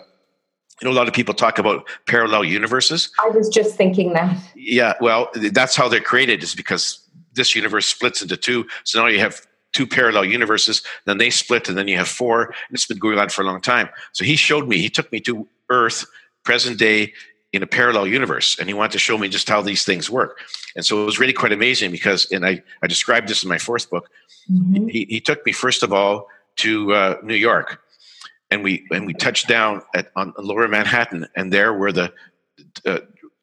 you 0.79 0.87
know, 0.87 0.93
a 0.93 0.95
lot 0.95 1.07
of 1.07 1.13
people 1.15 1.33
talk 1.33 1.57
about 1.57 1.87
parallel 2.07 2.43
universes. 2.43 3.09
I 3.19 3.29
was 3.29 3.49
just 3.49 3.75
thinking 3.75 4.13
that. 4.13 4.37
Yeah, 4.55 4.93
well, 5.01 5.29
that's 5.33 5.75
how 5.75 5.87
they're 5.89 5.99
created, 5.99 6.43
is 6.43 6.53
because 6.53 6.99
this 7.33 7.55
universe 7.55 7.87
splits 7.87 8.21
into 8.21 8.37
two. 8.37 8.67
So 8.83 9.01
now 9.01 9.07
you 9.07 9.17
have 9.19 9.41
two 9.73 9.87
parallel 9.87 10.25
universes, 10.25 10.83
then 11.05 11.17
they 11.17 11.31
split, 11.31 11.67
and 11.67 11.75
then 11.77 11.87
you 11.87 11.97
have 11.97 12.07
four. 12.07 12.43
And 12.45 12.53
it's 12.73 12.85
been 12.85 12.99
going 12.99 13.17
on 13.17 13.29
for 13.29 13.41
a 13.41 13.45
long 13.45 13.59
time. 13.59 13.89
So 14.11 14.23
he 14.23 14.35
showed 14.35 14.67
me, 14.67 14.77
he 14.77 14.89
took 14.89 15.11
me 15.11 15.19
to 15.21 15.47
Earth 15.69 16.05
present 16.47 16.79
day 16.79 17.13
in 17.51 17.61
a 17.61 17.67
parallel 17.67 18.07
universe 18.07 18.57
and 18.57 18.69
he 18.69 18.73
wanted 18.73 18.93
to 18.93 18.99
show 18.99 19.17
me 19.17 19.27
just 19.27 19.49
how 19.49 19.61
these 19.61 19.83
things 19.83 20.09
work. 20.09 20.39
And 20.77 20.85
so 20.85 21.01
it 21.01 21.05
was 21.05 21.19
really 21.19 21.33
quite 21.33 21.51
amazing 21.51 21.91
because 21.91 22.31
and 22.31 22.45
i, 22.45 22.53
I 22.83 22.87
described 22.87 23.27
this 23.27 23.43
in 23.43 23.49
my 23.49 23.57
fourth 23.57 23.89
book 23.89 24.05
mm-hmm. 24.49 24.87
he, 24.87 25.05
he 25.09 25.19
took 25.19 25.45
me 25.45 25.51
first 25.51 25.83
of 25.83 25.91
all 25.91 26.27
to 26.63 26.93
uh, 26.93 27.15
new 27.21 27.35
york 27.49 27.81
and 28.49 28.63
we 28.63 28.87
and 28.91 29.05
we 29.05 29.13
touched 29.13 29.47
down 29.47 29.81
at 29.93 30.05
on 30.15 30.33
lower 30.37 30.67
manhattan 30.67 31.27
and 31.35 31.51
there 31.51 31.73
were 31.73 31.91
the 31.91 32.13
uh, 32.85 32.99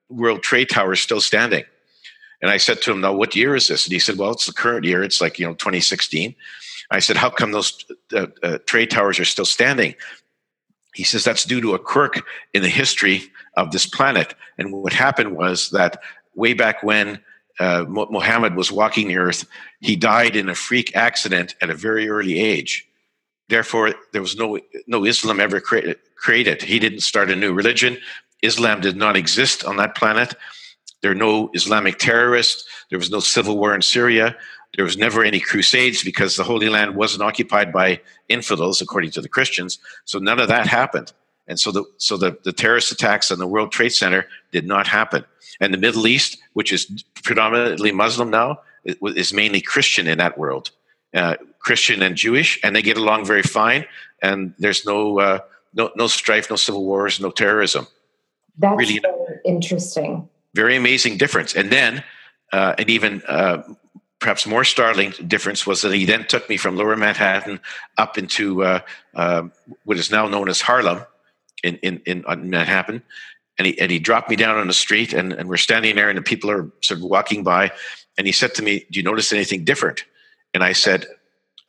world 0.08 0.42
trade 0.42 0.68
towers 0.70 1.00
still 1.00 1.20
standing. 1.20 1.64
And 2.40 2.50
i 2.50 2.58
said 2.58 2.80
to 2.82 2.92
him 2.92 3.00
now 3.00 3.14
what 3.20 3.36
year 3.36 3.54
is 3.54 3.66
this? 3.68 3.84
And 3.86 3.92
he 3.92 3.98
said 3.98 4.16
well 4.18 4.32
it's 4.32 4.46
the 4.46 4.60
current 4.64 4.84
year. 4.90 5.02
It's 5.02 5.20
like 5.20 5.38
you 5.38 5.46
know 5.46 5.54
2016 5.54 6.34
i 6.90 7.00
said 7.00 7.16
how 7.16 7.30
come 7.30 7.52
those 7.52 7.70
uh, 8.18 8.26
uh 8.42 8.58
trade 8.70 8.90
towers 8.90 9.18
are 9.18 9.30
still 9.34 9.50
standing 9.58 9.92
he 10.94 11.04
says 11.04 11.24
that's 11.24 11.44
due 11.44 11.60
to 11.60 11.74
a 11.74 11.78
quirk 11.78 12.24
in 12.52 12.62
the 12.62 12.68
history 12.68 13.24
of 13.56 13.72
this 13.72 13.86
planet. 13.86 14.34
And 14.58 14.72
what 14.72 14.92
happened 14.92 15.36
was 15.36 15.70
that 15.70 16.00
way 16.34 16.54
back 16.54 16.82
when 16.82 17.20
uh, 17.60 17.84
Muhammad 17.88 18.56
was 18.56 18.72
walking 18.72 19.08
the 19.08 19.18
earth, 19.18 19.46
he 19.80 19.96
died 19.96 20.34
in 20.36 20.48
a 20.48 20.54
freak 20.54 20.94
accident 20.96 21.54
at 21.60 21.70
a 21.70 21.74
very 21.74 22.08
early 22.08 22.38
age. 22.38 22.86
Therefore, 23.48 23.94
there 24.12 24.22
was 24.22 24.36
no 24.36 24.58
no 24.86 25.04
Islam 25.04 25.40
ever 25.40 25.60
created. 25.60 25.98
created. 26.16 26.62
He 26.62 26.78
didn't 26.78 27.00
start 27.00 27.30
a 27.30 27.36
new 27.36 27.52
religion. 27.52 27.98
Islam 28.42 28.80
did 28.80 28.96
not 28.96 29.16
exist 29.16 29.64
on 29.64 29.76
that 29.76 29.94
planet. 29.94 30.34
There 31.02 31.12
are 31.12 31.14
no 31.14 31.50
Islamic 31.52 31.98
terrorists. 31.98 32.64
There 32.88 32.98
was 32.98 33.10
no 33.10 33.20
civil 33.20 33.58
war 33.58 33.74
in 33.74 33.82
Syria. 33.82 34.36
There 34.76 34.84
was 34.84 34.96
never 34.96 35.24
any 35.24 35.40
crusades 35.40 36.02
because 36.02 36.36
the 36.36 36.44
Holy 36.44 36.68
Land 36.68 36.96
wasn't 36.96 37.22
occupied 37.22 37.72
by 37.72 38.00
infidels, 38.28 38.80
according 38.80 39.12
to 39.12 39.20
the 39.20 39.28
Christians. 39.28 39.78
So 40.04 40.18
none 40.18 40.40
of 40.40 40.48
that 40.48 40.66
happened. 40.66 41.12
And 41.46 41.60
so 41.60 41.70
the 41.70 41.84
so 41.98 42.16
the, 42.16 42.38
the 42.44 42.52
terrorist 42.52 42.90
attacks 42.90 43.30
on 43.30 43.38
the 43.38 43.46
World 43.46 43.70
Trade 43.70 43.92
Center 43.92 44.26
did 44.50 44.66
not 44.66 44.86
happen. 44.86 45.24
And 45.60 45.72
the 45.72 45.78
Middle 45.78 46.06
East, 46.06 46.38
which 46.54 46.72
is 46.72 47.04
predominantly 47.22 47.92
Muslim 47.92 48.30
now, 48.30 48.60
is 48.84 49.32
mainly 49.32 49.60
Christian 49.60 50.06
in 50.06 50.18
that 50.18 50.36
world, 50.38 50.70
uh, 51.14 51.36
Christian 51.58 52.02
and 52.02 52.16
Jewish, 52.16 52.58
and 52.62 52.74
they 52.74 52.82
get 52.82 52.96
along 52.96 53.24
very 53.24 53.42
fine. 53.42 53.84
And 54.22 54.54
there's 54.58 54.84
no 54.86 55.20
uh, 55.20 55.38
no 55.74 55.90
no 55.96 56.06
strife, 56.06 56.50
no 56.50 56.56
civil 56.56 56.84
wars, 56.84 57.20
no 57.20 57.30
terrorism. 57.30 57.86
That's 58.58 58.78
really 58.78 59.02
interesting. 59.44 60.28
Very 60.54 60.76
amazing 60.76 61.18
difference. 61.18 61.54
And 61.54 61.70
then 61.70 62.04
uh, 62.52 62.74
an 62.78 62.88
even 62.88 63.22
uh, 63.28 63.62
perhaps 64.24 64.46
more 64.46 64.64
startling 64.64 65.12
difference 65.26 65.66
was 65.66 65.82
that 65.82 65.92
he 65.92 66.06
then 66.06 66.26
took 66.26 66.48
me 66.48 66.56
from 66.56 66.76
Lower 66.76 66.96
Manhattan 66.96 67.60
up 67.98 68.16
into 68.16 68.64
uh, 68.64 68.80
uh, 69.14 69.42
what 69.84 69.98
is 69.98 70.10
now 70.10 70.26
known 70.26 70.48
as 70.48 70.62
Harlem 70.62 71.04
in 71.62 71.76
in, 71.82 72.00
in 72.06 72.24
Manhattan, 72.48 73.02
and 73.58 73.66
he 73.66 73.78
and 73.78 73.90
he 73.90 73.98
dropped 73.98 74.30
me 74.30 74.36
down 74.36 74.56
on 74.56 74.66
the 74.66 74.72
street, 74.72 75.12
and, 75.12 75.34
and 75.34 75.46
we're 75.46 75.58
standing 75.58 75.94
there, 75.94 76.08
and 76.08 76.16
the 76.16 76.22
people 76.22 76.50
are 76.50 76.70
sort 76.80 77.00
of 77.00 77.04
walking 77.04 77.44
by, 77.44 77.70
and 78.16 78.26
he 78.26 78.32
said 78.32 78.54
to 78.54 78.62
me, 78.62 78.86
"Do 78.90 78.98
you 78.98 79.02
notice 79.02 79.30
anything 79.30 79.62
different?" 79.62 80.04
And 80.54 80.64
I 80.64 80.72
said. 80.72 81.06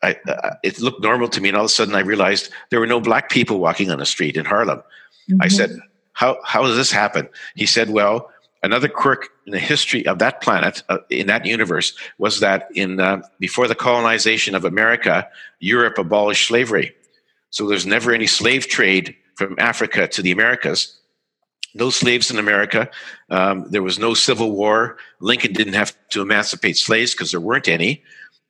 I, 0.04 0.20
uh, 0.28 0.56
it 0.62 0.80
looked 0.80 1.02
normal 1.02 1.30
to 1.30 1.42
me, 1.42 1.50
and 1.50 1.58
all 1.58 1.64
of 1.64 1.72
a 1.72 1.74
sudden 1.74 1.96
I 1.96 2.02
realized 2.02 2.52
there 2.70 2.80
were 2.80 2.86
no 2.86 3.00
black 3.00 3.30
people 3.30 3.60
walking 3.60 3.90
on 3.90 3.98
the 3.98 4.06
street 4.06 4.36
in 4.38 4.46
Harlem. 4.46 4.80
Mm-hmm. 4.80 5.42
I 5.42 5.48
said, 5.48 5.80
"How 6.14 6.38
how 6.44 6.62
does 6.64 6.76
this 6.76 6.92
happen?" 6.92 7.28
He 7.56 7.66
said, 7.66 7.90
"Well, 7.90 8.30
another 8.66 8.90
quirk 8.90 9.30
in 9.46 9.52
the 9.52 9.60
history 9.60 10.06
of 10.06 10.20
that 10.20 10.42
planet, 10.42 10.84
uh, 10.90 10.98
in 11.10 11.28
that 11.28 11.46
universe, 11.46 11.96
was 12.18 12.40
that 12.40 12.68
in 12.76 13.00
uh, 13.00 13.22
before 13.40 13.68
the 13.68 13.76
colonization 13.76 14.56
of 14.56 14.66
America, 14.66 15.28
Europe 15.60 15.98
abolished 15.98 16.48
slavery. 16.48 16.94
So 17.52 17.68
there's 17.68 17.86
never 17.86 18.12
any 18.12 18.28
slave 18.28 18.68
trade 18.68 19.16
from 19.36 19.56
Africa 19.60 20.08
to 20.08 20.22
the 20.22 20.32
Americas 20.32 21.00
no 21.76 21.90
slaves 21.90 22.32
in 22.32 22.40
America. 22.40 22.90
Um, 23.30 23.66
there 23.70 23.84
was 23.84 24.00
no 24.00 24.14
Civil 24.14 24.52
War. 24.52 24.98
Lincoln 25.20 25.54
didn't 25.54 25.74
have 25.74 25.94
to 26.10 26.22
emancipate 26.22 26.78
slaves 26.78 27.14
because 27.14 27.32
there 27.32 27.42
weren't 27.42 27.68
any. 27.68 28.02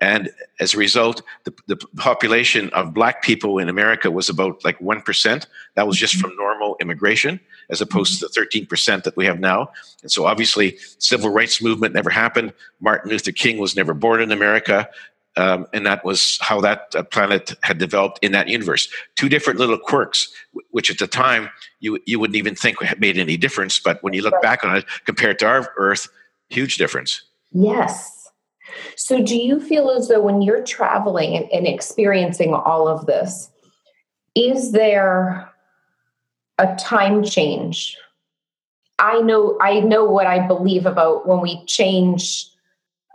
And 0.02 0.30
as 0.60 0.74
a 0.74 0.78
result, 0.78 1.22
the, 1.46 1.54
the, 1.68 1.78
population 1.96 2.70
of 2.72 2.94
black 2.94 3.24
people 3.24 3.60
in 3.60 3.70
America 3.70 4.12
was 4.12 4.28
about 4.28 4.64
like 4.66 4.78
1%. 4.80 5.46
That 5.76 5.88
was 5.88 5.98
just 5.98 6.16
from 6.16 6.36
normal 6.36 6.76
immigration, 6.82 7.40
as 7.70 7.80
opposed 7.80 8.20
to 8.20 8.28
the 8.28 8.42
13% 8.42 9.04
that 9.04 9.16
we 9.16 9.26
have 9.26 9.40
now. 9.40 9.70
And 10.02 10.12
so 10.12 10.26
obviously, 10.26 10.78
civil 11.00 11.30
rights 11.30 11.62
movement 11.62 11.94
never 11.94 12.10
happened. 12.10 12.52
Martin 12.82 13.10
Luther 13.10 13.32
King 13.32 13.58
was 13.58 13.76
never 13.76 13.94
born 13.94 14.22
in 14.22 14.34
America. 14.34 14.90
Um, 15.38 15.68
and 15.74 15.86
that 15.86 16.04
was 16.06 16.38
how 16.42 16.62
that 16.62 16.94
uh, 16.96 17.04
planet 17.04 17.56
had 17.62 17.78
developed 17.78 18.20
in 18.22 18.32
that 18.32 18.48
universe. 18.48 18.90
Two 19.16 19.28
different 19.28 19.60
little 19.60 19.78
quirks, 19.78 20.34
which 20.72 20.90
at 20.90 20.98
the 20.98 21.08
time 21.08 21.50
you 21.82 22.00
you 22.06 22.20
wouldn't 22.20 22.38
even 22.38 22.56
think 22.56 22.78
made 23.00 23.18
any 23.18 23.36
difference, 23.36 23.78
but 23.78 24.02
when 24.02 24.14
you 24.14 24.22
look 24.22 24.42
back 24.42 24.64
on 24.64 24.78
it 24.78 24.86
compared 25.06 25.40
to 25.40 25.46
our 25.46 25.74
Earth, 25.76 26.08
huge 26.48 26.78
difference. 26.78 27.22
Yes. 27.52 28.15
So, 28.96 29.22
do 29.22 29.38
you 29.38 29.60
feel 29.60 29.92
as 29.92 30.08
though 30.08 30.22
when 30.22 30.42
you're 30.42 30.64
traveling 30.64 31.36
and, 31.36 31.52
and 31.52 31.68
experiencing 31.68 32.54
all 32.54 32.88
of 32.88 33.06
this, 33.06 33.50
is 34.36 34.72
there 34.72 35.52
a 36.58 36.76
time 36.76 37.24
change? 37.24 37.98
I 39.00 39.22
know 39.22 39.58
I 39.62 39.82
know 39.82 40.06
what 40.06 40.28
I 40.28 40.46
believe 40.46 40.86
about 40.86 41.28
when 41.28 41.42
we 41.42 41.64
change 41.66 42.48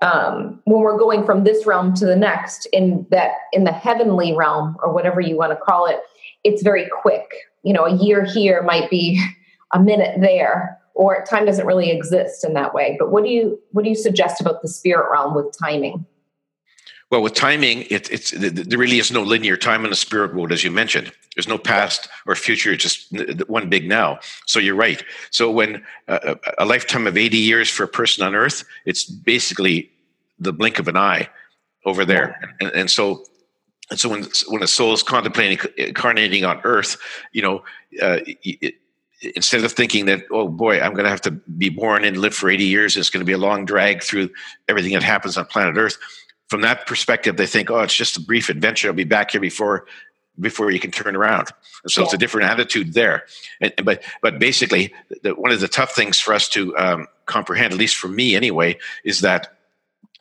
um, 0.03 0.61
when 0.65 0.81
we're 0.81 0.99
going 0.99 1.25
from 1.25 1.45
this 1.45 1.67
realm 1.67 1.95
to 1.95 2.07
the 2.07 2.17
next 2.17 2.67
in 2.67 3.07
that 3.11 3.33
in 3.53 3.65
the 3.65 3.73
heavenly 3.73 4.35
realm 4.35 4.77
or 4.83 4.93
whatever 4.93 5.21
you 5.21 5.37
want 5.37 5.53
to 5.53 5.57
call 5.57 5.87
it 5.87 6.01
it's 6.45 6.63
very 6.63 6.89
quick 6.89 7.31
you 7.63 7.73
know 7.73 7.85
a 7.85 7.95
year 7.97 8.25
here 8.25 8.63
might 8.63 8.89
be 8.91 9.23
a 9.73 9.81
minute 9.81 10.21
there 10.21 10.80
or 11.01 11.25
time 11.25 11.47
doesn't 11.47 11.67
really 11.67 11.91
exist 11.91 12.45
in 12.45 12.53
that 12.53 12.75
way 12.75 12.95
but 12.99 13.11
what 13.11 13.25
do 13.25 13.31
you 13.31 13.59
what 13.73 13.83
do 13.83 13.89
you 13.89 13.97
suggest 13.97 14.41
about 14.41 14.61
the 14.61 14.69
spirit 14.69 15.11
realm 15.11 15.35
with 15.35 15.57
timing 15.59 16.05
well, 17.11 17.23
with 17.23 17.35
timing, 17.35 17.83
it, 17.91 18.09
it's 18.13 18.31
there 18.31 18.79
really 18.79 19.01
is 19.01 19.11
no 19.11 19.23
linear 19.23 19.57
time 19.57 19.83
in 19.85 19.91
the 19.91 19.97
spirit 19.97 20.33
world, 20.33 20.53
as 20.53 20.63
you 20.63 20.71
mentioned. 20.71 21.11
There's 21.35 21.49
no 21.49 21.59
past 21.59 22.09
or 22.25 22.37
future; 22.37 22.73
it's 22.73 22.85
just 22.85 23.13
one 23.49 23.69
big 23.69 23.89
now. 23.89 24.21
So 24.47 24.61
you're 24.61 24.77
right. 24.77 25.03
So 25.31 25.51
when 25.51 25.85
uh, 26.07 26.37
a 26.59 26.65
lifetime 26.65 27.09
of 27.09 27.17
80 27.17 27.37
years 27.37 27.69
for 27.69 27.83
a 27.83 27.89
person 27.89 28.25
on 28.25 28.37
Earth, 28.37 28.63
it's 28.87 29.05
basically 29.05 29.91
the 30.39 30.53
blink 30.53 30.79
of 30.79 30.87
an 30.87 30.97
eye 30.97 31.29
over 31.85 32.05
there, 32.05 32.55
and, 32.61 32.71
and 32.71 32.91
so 32.91 33.25
and 33.91 33.99
so 33.99 34.09
when 34.09 34.29
when 34.47 34.63
a 34.63 34.69
soul 34.69 34.93
is 34.93 35.03
contemplating 35.03 35.59
incarnating 35.77 36.45
on 36.45 36.61
Earth, 36.63 36.97
you 37.33 37.43
know. 37.43 37.65
Uh, 38.01 38.21
it, 38.25 38.75
instead 39.37 39.65
of 39.65 39.73
thinking 39.73 40.07
that 40.07 40.23
oh 40.31 40.49
boy 40.49 40.81
i'm 40.81 40.93
going 40.93 41.05
to 41.05 41.11
have 41.11 41.21
to 41.21 41.31
be 41.31 41.69
born 41.69 42.05
and 42.05 42.17
live 42.17 42.35
for 42.35 42.49
80 42.49 42.65
years 42.65 42.97
it's 42.97 43.11
going 43.11 43.21
to 43.21 43.27
be 43.27 43.35
a 43.35 43.39
long 43.39 43.67
drag 43.67 44.03
through 44.03 44.31
everything 44.67 44.95
that 44.95 45.03
happens 45.03 45.37
on 45.37 45.45
planet 45.45 45.77
earth 45.77 45.99
from 46.51 46.63
that 46.63 46.87
perspective, 46.87 47.37
they 47.37 47.47
think, 47.47 47.71
oh, 47.71 47.79
it's 47.81 47.95
just 47.95 48.17
a 48.17 48.21
brief 48.21 48.49
adventure. 48.49 48.89
I'll 48.89 48.95
be 48.95 49.05
back 49.05 49.31
here 49.31 49.41
before 49.41 49.87
before 50.39 50.71
you 50.71 50.81
can 50.81 50.91
turn 50.91 51.15
around. 51.15 51.49
So 51.87 52.01
yeah. 52.01 52.07
it's 52.07 52.15
a 52.15 52.19
different 52.19 52.51
attitude 52.51 52.93
there. 52.93 53.25
And, 53.61 53.73
but 53.85 54.03
but 54.21 54.41
basically, 54.41 54.93
the, 55.23 55.35
one 55.37 55.53
of 55.53 55.61
the 55.61 55.69
tough 55.69 55.95
things 55.95 56.19
for 56.19 56.35
us 56.35 56.49
to 56.51 56.77
um, 56.77 57.07
comprehend, 57.27 57.73
at 57.73 57.79
least 57.79 57.97
for 57.97 58.09
me 58.09 58.35
anyway, 58.35 58.79
is 59.05 59.21
that 59.21 59.57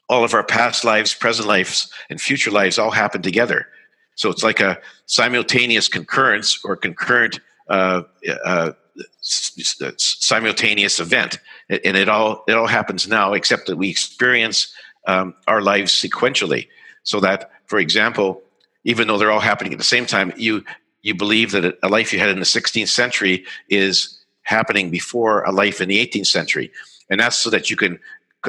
all 0.07 0.23
of 0.23 0.35
our 0.35 0.43
past 0.43 0.85
lives, 0.85 1.15
present 1.15 1.47
lives, 1.47 1.91
and 2.11 2.21
future 2.21 2.51
lives 2.51 2.77
all 2.77 2.91
happen 2.91 3.23
together. 3.23 3.67
So 4.13 4.29
it's 4.29 4.43
like 4.43 4.59
a 4.59 4.79
simultaneous 5.07 5.87
concurrence 5.87 6.63
or 6.63 6.75
concurrent 6.75 7.39
uh, 7.69 8.03
uh, 8.45 8.73
simultaneous 9.21 10.99
event, 10.99 11.39
and 11.69 11.97
it 11.97 12.09
all 12.09 12.43
it 12.47 12.53
all 12.53 12.67
happens 12.67 13.07
now, 13.07 13.33
except 13.33 13.67
that 13.67 13.77
we 13.77 13.89
experience 13.89 14.73
um, 15.07 15.33
our 15.47 15.61
lives 15.61 15.91
sequentially. 15.93 16.67
So 17.03 17.19
that 17.21 17.51
for 17.65 17.79
example 17.79 18.41
even 18.83 19.07
though 19.07 19.17
they're 19.17 19.31
all 19.31 19.39
happening 19.39 19.73
at 19.73 19.79
the 19.79 19.85
same 19.85 20.05
time 20.05 20.31
you 20.37 20.63
you 21.01 21.15
believe 21.15 21.51
that 21.51 21.77
a 21.81 21.89
life 21.89 22.11
you 22.11 22.19
had 22.19 22.29
in 22.29 22.39
the 22.39 22.45
16th 22.45 22.89
century 22.89 23.45
is 23.69 24.19
happening 24.43 24.89
before 24.89 25.43
a 25.43 25.51
life 25.51 25.79
in 25.79 25.87
the 25.87 26.05
18th 26.05 26.27
century. 26.27 26.71
And 27.09 27.19
that's 27.19 27.37
so 27.37 27.49
that 27.49 27.69
you 27.69 27.77
can 27.77 27.99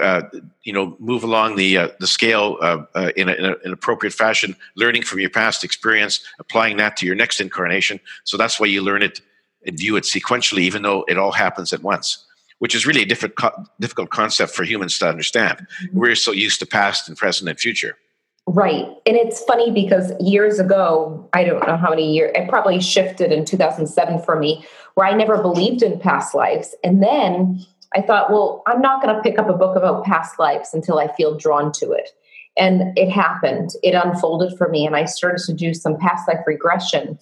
uh, 0.00 0.22
you 0.62 0.72
know 0.72 0.96
move 1.00 1.24
along 1.24 1.56
the 1.56 1.76
uh, 1.76 1.88
the 1.98 2.06
scale 2.06 2.58
uh, 2.62 2.84
uh 2.94 3.10
in, 3.16 3.28
a, 3.28 3.32
in, 3.32 3.44
a, 3.44 3.54
an 3.64 3.72
appropriate 3.72 4.12
fashion 4.12 4.54
learning 4.76 5.02
from 5.02 5.18
your 5.18 5.30
past 5.30 5.64
experience 5.64 6.20
applying 6.38 6.76
that 6.76 6.96
to 6.96 7.06
your 7.06 7.16
next 7.16 7.40
incarnation. 7.40 7.98
So 8.22 8.36
that's 8.36 8.60
why 8.60 8.66
you 8.66 8.82
learn 8.82 9.02
it 9.02 9.20
and 9.66 9.78
view 9.78 9.96
it 9.96 10.04
sequentially 10.04 10.60
even 10.60 10.82
though 10.82 11.04
it 11.08 11.18
all 11.18 11.32
happens 11.32 11.72
at 11.72 11.82
once 11.82 12.26
which 12.60 12.74
is 12.74 12.86
really 12.86 13.02
a 13.02 13.06
difficult, 13.06 13.54
difficult 13.80 14.10
concept 14.10 14.52
for 14.52 14.64
humans 14.64 14.98
to 14.98 15.08
understand. 15.08 15.66
Mm-hmm. 15.82 15.98
We're 15.98 16.14
so 16.14 16.30
used 16.30 16.60
to 16.60 16.66
past 16.66 17.08
and 17.08 17.16
present 17.16 17.48
and 17.48 17.58
future. 17.58 17.96
Right. 18.46 18.84
And 19.06 19.16
it's 19.16 19.42
funny 19.44 19.70
because 19.70 20.12
years 20.20 20.58
ago, 20.58 21.28
I 21.32 21.44
don't 21.44 21.66
know 21.66 21.76
how 21.76 21.90
many 21.90 22.12
years, 22.12 22.32
it 22.34 22.48
probably 22.48 22.80
shifted 22.80 23.32
in 23.32 23.44
2007 23.44 24.22
for 24.22 24.38
me, 24.38 24.64
where 24.94 25.06
I 25.06 25.14
never 25.14 25.40
believed 25.40 25.82
in 25.82 25.98
past 25.98 26.34
lives. 26.34 26.74
And 26.84 27.02
then 27.02 27.64
I 27.94 28.02
thought, 28.02 28.30
well, 28.30 28.62
I'm 28.66 28.80
not 28.80 29.02
going 29.02 29.14
to 29.14 29.22
pick 29.22 29.38
up 29.38 29.48
a 29.48 29.54
book 29.54 29.76
about 29.76 30.04
past 30.04 30.38
lives 30.38 30.74
until 30.74 30.98
I 30.98 31.12
feel 31.14 31.36
drawn 31.36 31.72
to 31.72 31.92
it. 31.92 32.10
And 32.56 32.96
it 32.98 33.08
happened, 33.08 33.70
it 33.82 33.94
unfolded 33.94 34.58
for 34.58 34.68
me. 34.68 34.84
And 34.84 34.96
I 34.96 35.04
started 35.06 35.42
to 35.46 35.54
do 35.54 35.72
some 35.72 35.96
past 35.96 36.28
life 36.28 36.40
regression. 36.46 37.18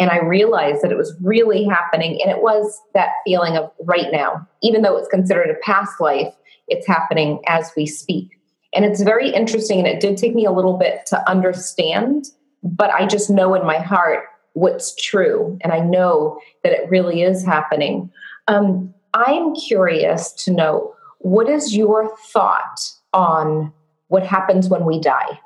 And 0.00 0.10
I 0.10 0.18
realized 0.18 0.82
that 0.82 0.90
it 0.90 0.96
was 0.96 1.14
really 1.22 1.64
happening. 1.64 2.20
And 2.22 2.30
it 2.30 2.42
was 2.42 2.80
that 2.94 3.10
feeling 3.24 3.56
of 3.56 3.70
right 3.84 4.10
now, 4.10 4.48
even 4.62 4.80
though 4.80 4.96
it's 4.96 5.08
considered 5.08 5.50
a 5.50 5.60
past 5.62 6.00
life, 6.00 6.34
it's 6.68 6.86
happening 6.86 7.40
as 7.46 7.70
we 7.76 7.86
speak. 7.86 8.40
And 8.74 8.84
it's 8.84 9.02
very 9.02 9.30
interesting. 9.30 9.78
And 9.78 9.86
it 9.86 10.00
did 10.00 10.16
take 10.16 10.34
me 10.34 10.46
a 10.46 10.52
little 10.52 10.78
bit 10.78 11.04
to 11.06 11.28
understand, 11.28 12.26
but 12.62 12.90
I 12.90 13.06
just 13.06 13.28
know 13.28 13.54
in 13.54 13.66
my 13.66 13.78
heart 13.78 14.24
what's 14.54 14.94
true. 14.96 15.58
And 15.60 15.72
I 15.72 15.80
know 15.80 16.40
that 16.64 16.72
it 16.72 16.88
really 16.88 17.22
is 17.22 17.44
happening. 17.44 18.10
Um, 18.48 18.94
I'm 19.12 19.54
curious 19.54 20.32
to 20.44 20.50
know 20.50 20.94
what 21.18 21.48
is 21.48 21.76
your 21.76 22.16
thought 22.32 22.80
on 23.12 23.72
what 24.08 24.24
happens 24.24 24.68
when 24.68 24.86
we 24.86 24.98
die? 24.98 25.38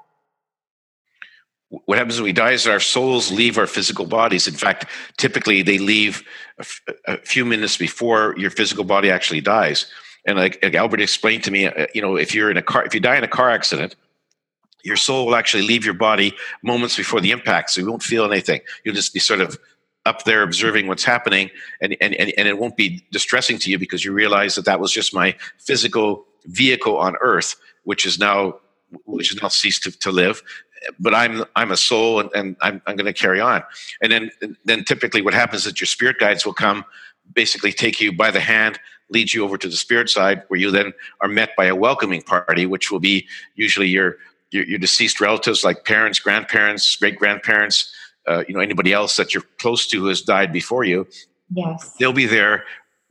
What 1.87 1.99
happens 1.99 2.17
when 2.17 2.25
we 2.25 2.33
die 2.33 2.53
is 2.53 2.67
our 2.67 2.81
souls 2.81 3.31
leave 3.31 3.59
our 3.59 3.67
physical 3.67 4.07
bodies. 4.07 4.47
In 4.47 4.55
fact, 4.55 4.87
typically 5.17 5.63
they 5.63 5.79
leave 5.79 6.23
a, 6.59 6.61
f- 6.61 6.81
a 7.07 7.17
few 7.19 7.45
minutes 7.45 7.77
before 7.77 8.35
your 8.39 8.51
physical 8.51 8.85
body 8.85 9.11
actually 9.11 9.41
dies. 9.41 9.87
And 10.27 10.39
like, 10.39 10.59
like 10.63 10.75
Albert 10.75 11.01
explained 11.01 11.45
to 11.45 11.51
me, 11.51 11.67
uh, 11.67 11.87
you 11.95 12.01
know, 12.01 12.17
if 12.17 12.35
you're 12.35 12.51
in 12.51 12.57
a 12.57 12.63
car, 12.63 12.85
if 12.85 12.95
you 12.95 13.01
die 13.01 13.17
in 13.17 13.25
a 13.25 13.29
car 13.29 13.51
accident, 13.51 13.97
your 14.83 14.97
soul 14.97 15.27
will 15.27 15.37
actually 15.37 15.67
leave 15.67 15.85
your 15.85 15.95
body 15.95 16.35
moments 16.63 16.97
before 16.97 17.21
the 17.21 17.31
impact, 17.31 17.71
so 17.71 17.81
you 17.81 17.89
won't 17.89 18.03
feel 18.03 18.31
anything. 18.31 18.61
You'll 18.85 18.95
just 18.95 19.15
be 19.15 19.21
sort 19.21 19.41
of 19.41 19.59
up 20.05 20.25
there 20.25 20.43
observing 20.43 20.87
what's 20.87 21.05
happening, 21.05 21.51
and 21.81 21.97
and 22.03 22.15
and, 22.15 22.33
and 22.37 22.49
it 22.49 22.59
won't 22.59 22.77
be 22.77 23.03
distressing 23.11 23.59
to 23.59 23.71
you 23.71 23.79
because 23.79 24.05
you 24.05 24.13
realize 24.13 24.55
that 24.57 24.67
that 24.67 24.81
was 24.81 24.93
just 24.93 25.15
my 25.15 25.35
physical 25.59 26.27
vehicle 26.45 26.99
on 26.99 27.17
Earth, 27.23 27.57
which 27.85 28.05
is 28.05 28.19
now 28.19 28.61
which 29.07 29.31
has 29.31 29.43
now 29.43 29.49
ceased 29.49 29.83
to, 29.85 29.91
to 29.91 30.13
live 30.13 30.43
but 30.99 31.15
I'm 31.15 31.45
I'm 31.57 31.71
a 31.71 31.77
soul 31.77 32.21
and, 32.21 32.31
and 32.35 32.57
I'm 32.61 32.83
I'm 32.87 32.97
going 32.97 33.07
to 33.07 33.13
carry 33.13 33.41
on. 33.41 33.63
And 34.03 34.13
then 34.13 34.31
then 34.65 34.85
typically 34.85 35.23
what 35.23 35.35
happens 35.35 35.63
is 35.63 35.73
that 35.73 35.81
your 35.81 35.87
spirit 35.87 36.19
guides 36.19 36.45
will 36.45 36.55
come, 36.55 36.85
basically 37.33 37.73
take 37.73 38.01
you 38.01 38.13
by 38.13 38.31
the 38.31 38.41
hand, 38.41 38.79
lead 39.11 39.33
you 39.33 39.45
over 39.45 39.57
to 39.59 39.69
the 39.69 39.77
spirit 39.77 40.11
side, 40.11 40.43
where 40.49 40.61
you 40.61 40.71
then 40.71 40.93
are 41.21 41.29
met 41.29 41.51
by 41.57 41.67
a 41.67 41.75
welcoming 41.75 42.23
party, 42.23 42.67
which 42.67 42.91
will 42.91 43.01
be 43.01 43.27
usually 43.55 43.89
your 43.89 44.17
your, 44.51 44.65
your 44.65 44.79
deceased 44.79 45.21
relatives 45.21 45.65
like 45.65 45.85
parents, 45.85 46.19
grandparents, 46.21 46.97
great 46.97 47.19
grandparents, 47.19 47.93
uh, 48.27 48.45
you 48.49 48.55
know 48.55 48.61
anybody 48.61 48.93
else 48.93 49.17
that 49.17 49.35
you're 49.35 49.45
close 49.59 49.87
to 49.89 50.01
who 50.01 50.07
has 50.07 50.23
died 50.23 50.53
before 50.53 50.85
you. 50.85 51.07
Yes, 51.53 51.93
they'll 51.99 52.13
be 52.13 52.27
there 52.27 52.65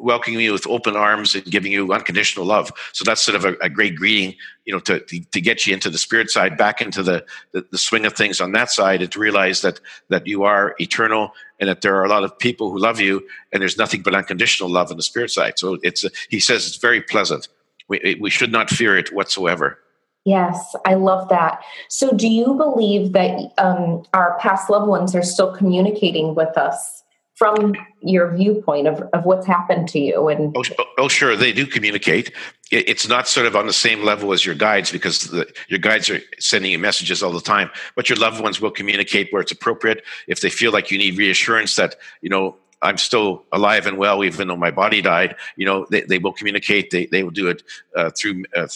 welcoming 0.04 0.39
you 0.39 0.52
with 0.52 0.68
open 0.68 0.96
arms 0.96 1.34
and 1.34 1.46
giving 1.46 1.72
you 1.72 1.92
unconditional 1.94 2.46
love. 2.46 2.72
So 2.92 3.04
that's 3.04 3.22
sort 3.22 3.36
of 3.36 3.46
a, 3.46 3.56
a 3.62 3.70
great 3.70 3.96
greeting, 3.96 4.36
you 4.66 4.74
know, 4.74 4.80
to, 4.82 5.00
to, 5.00 5.20
to 5.20 5.42
get 5.42 5.66
you 5.66 5.74
into 5.74 5.89
the 5.89 5.98
spirit 5.98 6.30
side, 6.30 6.58
back 6.58 6.82
into 6.82 7.02
the, 7.02 7.26
the, 7.52 7.66
the 7.72 7.78
swing 7.78 8.06
of 8.06 8.13
things 8.13 8.42
on 8.42 8.52
that 8.52 8.70
side, 8.70 9.02
and 9.02 9.12
to 9.12 9.20
realize 9.20 9.62
that 9.62 9.80
that 10.10 10.28
you 10.28 10.44
are 10.44 10.76
eternal 10.80 11.32
and 11.60 11.70
that 11.70 11.82
there 11.82 11.96
are 11.96 12.04
a 12.04 12.10
lot 12.10 12.24
of 12.24 12.38
people 12.38 12.72
who 12.72 12.78
love 12.78 13.00
you, 13.00 13.26
and 13.52 13.62
there's 13.62 13.78
nothing 13.78 14.02
but 14.02 14.13
unconditional 14.13 14.70
love 14.70 14.92
on 14.92 14.98
the 14.98 15.04
spirit 15.04 15.32
side. 15.32 15.58
So 15.58 15.78
it's 15.82 16.04
a, 16.04 16.10
he 16.30 16.39
says 16.39 16.68
it's 16.68 16.78
very 16.78 17.02
pleasant. 17.02 17.48
We 17.88 18.18
we 18.20 18.30
should 18.30 18.52
not 18.52 18.70
fear 18.70 18.98
it 18.98 19.13
whatsoever. 19.13 19.80
Yes, 20.26 20.74
I 20.86 20.94
love 20.94 21.28
that. 21.30 21.62
So, 21.89 22.12
do 22.12 22.30
you 22.30 22.54
believe 22.54 23.12
that 23.12 23.52
um, 23.58 24.04
our 24.13 24.38
past 24.39 24.70
loved 24.70 24.88
ones 24.88 25.13
are 25.16 25.24
still 25.24 25.54
communicating 25.54 26.34
with 26.34 26.58
us 26.58 27.03
from 27.44 27.76
your 28.00 28.34
viewpoint 28.34 28.88
of, 28.88 29.02
of 29.12 29.26
what's 29.26 29.46
happened 29.46 29.86
to 29.90 30.00
you 30.00 30.30
and 30.30 30.56
oh, 30.58 30.86
oh 30.98 31.10
sure 31.10 31.36
they 31.36 31.52
do 31.52 31.66
communicate. 31.68 32.32
It's 32.72 33.06
not 33.10 33.28
sort 33.28 33.48
of 33.48 33.56
on 33.58 33.68
the 33.68 33.74
same 33.74 34.02
level 34.02 34.32
as 34.32 34.46
your 34.46 34.56
guides 34.56 34.94
because 34.94 35.20
the, 35.24 35.46
your 35.68 35.80
guides 35.80 36.10
are 36.10 36.22
sending 36.40 36.72
you 36.72 36.80
messages 36.80 37.22
all 37.22 37.34
the 37.34 37.42
time 37.42 37.70
but 37.98 38.08
your 38.08 38.18
loved 38.18 38.42
ones 38.42 38.62
will 38.62 38.72
communicate 38.72 39.28
where 39.32 39.42
it's 39.42 39.52
appropriate. 39.52 40.06
If 40.26 40.40
they 40.40 40.50
feel 40.50 40.72
like 40.72 40.90
you 40.90 40.98
need 40.98 41.18
reassurance 41.18 41.76
that 41.76 41.98
you 42.22 42.30
know 42.30 42.56
i'm 42.82 42.98
still 42.98 43.44
alive 43.52 43.88
and 43.88 43.98
well 43.98 44.24
even 44.24 44.48
though 44.48 44.56
my 44.56 44.72
body 44.72 45.02
died 45.02 45.36
you 45.58 45.66
know 45.66 45.86
they, 45.92 46.02
they 46.02 46.20
will 46.20 46.34
communicate. 46.34 46.92
They, 46.92 47.08
they 47.08 47.24
will 47.24 47.32
do 47.32 47.50
it 47.50 47.62
uh, 47.94 48.12
through 48.18 48.46
uh, 48.56 48.68